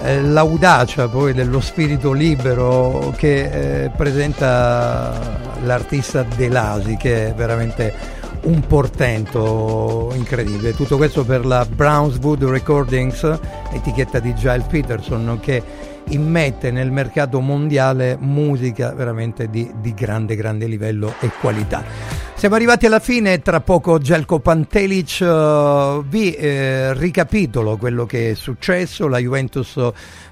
[0.04, 8.16] eh, l'audacia poi dello spirito libero che eh, presenta l'artista Delasi che è veramente
[8.48, 10.74] un portento incredibile.
[10.74, 13.40] Tutto questo per la Brownswood Recordings,
[13.74, 15.62] etichetta di Giles Peterson che
[16.10, 22.17] immette nel mercato mondiale musica veramente di, di grande grande livello e qualità.
[22.38, 28.34] Siamo arrivati alla fine, tra poco Gelko Pantelic uh, vi eh, ricapitolo quello che è
[28.36, 29.76] successo, la Juventus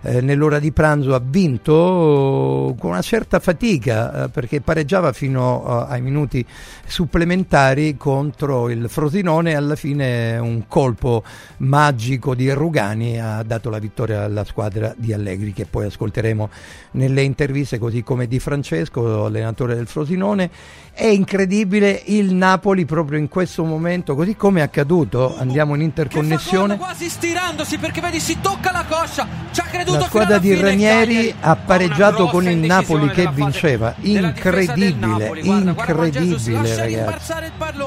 [0.03, 5.66] eh, nell'ora di pranzo ha vinto uh, con una certa fatica uh, perché pareggiava fino
[5.66, 6.45] ai minuti
[6.85, 11.24] supplementari contro il Frosinone e alla fine un colpo
[11.58, 16.50] magico di Rugani ha dato la vittoria alla squadra di Allegri che poi ascolteremo
[16.92, 20.51] nelle interviste così come di Francesco, allenatore del Frosinone.
[20.98, 26.78] È incredibile il Napoli proprio in questo momento, così come è accaduto, andiamo in interconnessione.
[26.78, 31.36] quasi stirandosi perché vedi si tocca la coscia ci ha creduto La squadra di Ranieri
[31.38, 33.94] ha pareggiato con il Napoli che vinceva.
[34.00, 37.34] Incredibile, incredibile ragazzi.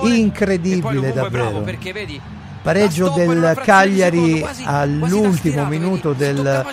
[0.02, 1.60] Incredibile davvero.
[1.62, 2.20] perché vedi
[2.68, 6.66] Pareggio del Cagliari all'ultimo minuto del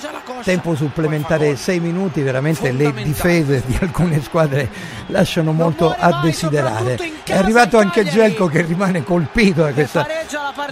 [0.44, 4.70] tempo supplementare 6 minuti, veramente le difese di alcune squadre
[5.08, 6.98] lasciano molto a desiderare.
[7.24, 10.06] È arrivato anche Gelco che rimane colpito da questa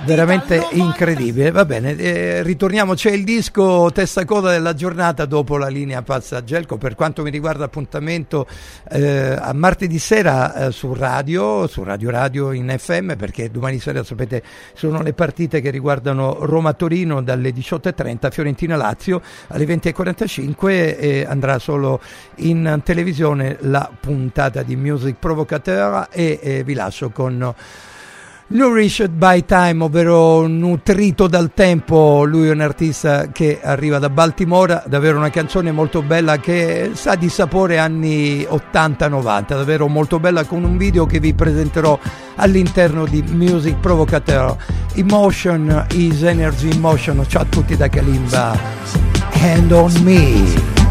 [0.03, 1.51] veramente incredibile.
[1.51, 6.37] Va bene, eh, ritorniamo, c'è il disco testa coda della giornata dopo la linea passa
[6.37, 6.77] a Gelco.
[6.77, 8.45] Per quanto mi riguarda appuntamento
[8.89, 14.03] eh, a martedì sera eh, su radio, su Radio Radio in FM, perché domani sera
[14.03, 14.43] sapete
[14.73, 20.67] sono le partite che riguardano Roma-Torino dalle 18.30, Fiorentina-Lazio alle 20.45
[21.00, 22.01] e andrà solo
[22.38, 27.53] in televisione la puntata di Music Provocateur e eh, vi lascio con
[28.53, 34.83] Nourished by Time, ovvero nutrito dal tempo, lui è un artista che arriva da Baltimora,
[34.85, 40.64] davvero una canzone molto bella che sa di sapore anni 80-90, davvero molto bella con
[40.64, 41.98] un video che vi presenterò
[42.35, 44.56] all'interno di Music Provocateur.
[44.93, 48.56] Emotion is energy in motion, ciao a tutti da Kalimba,
[49.32, 50.82] Hand on Me.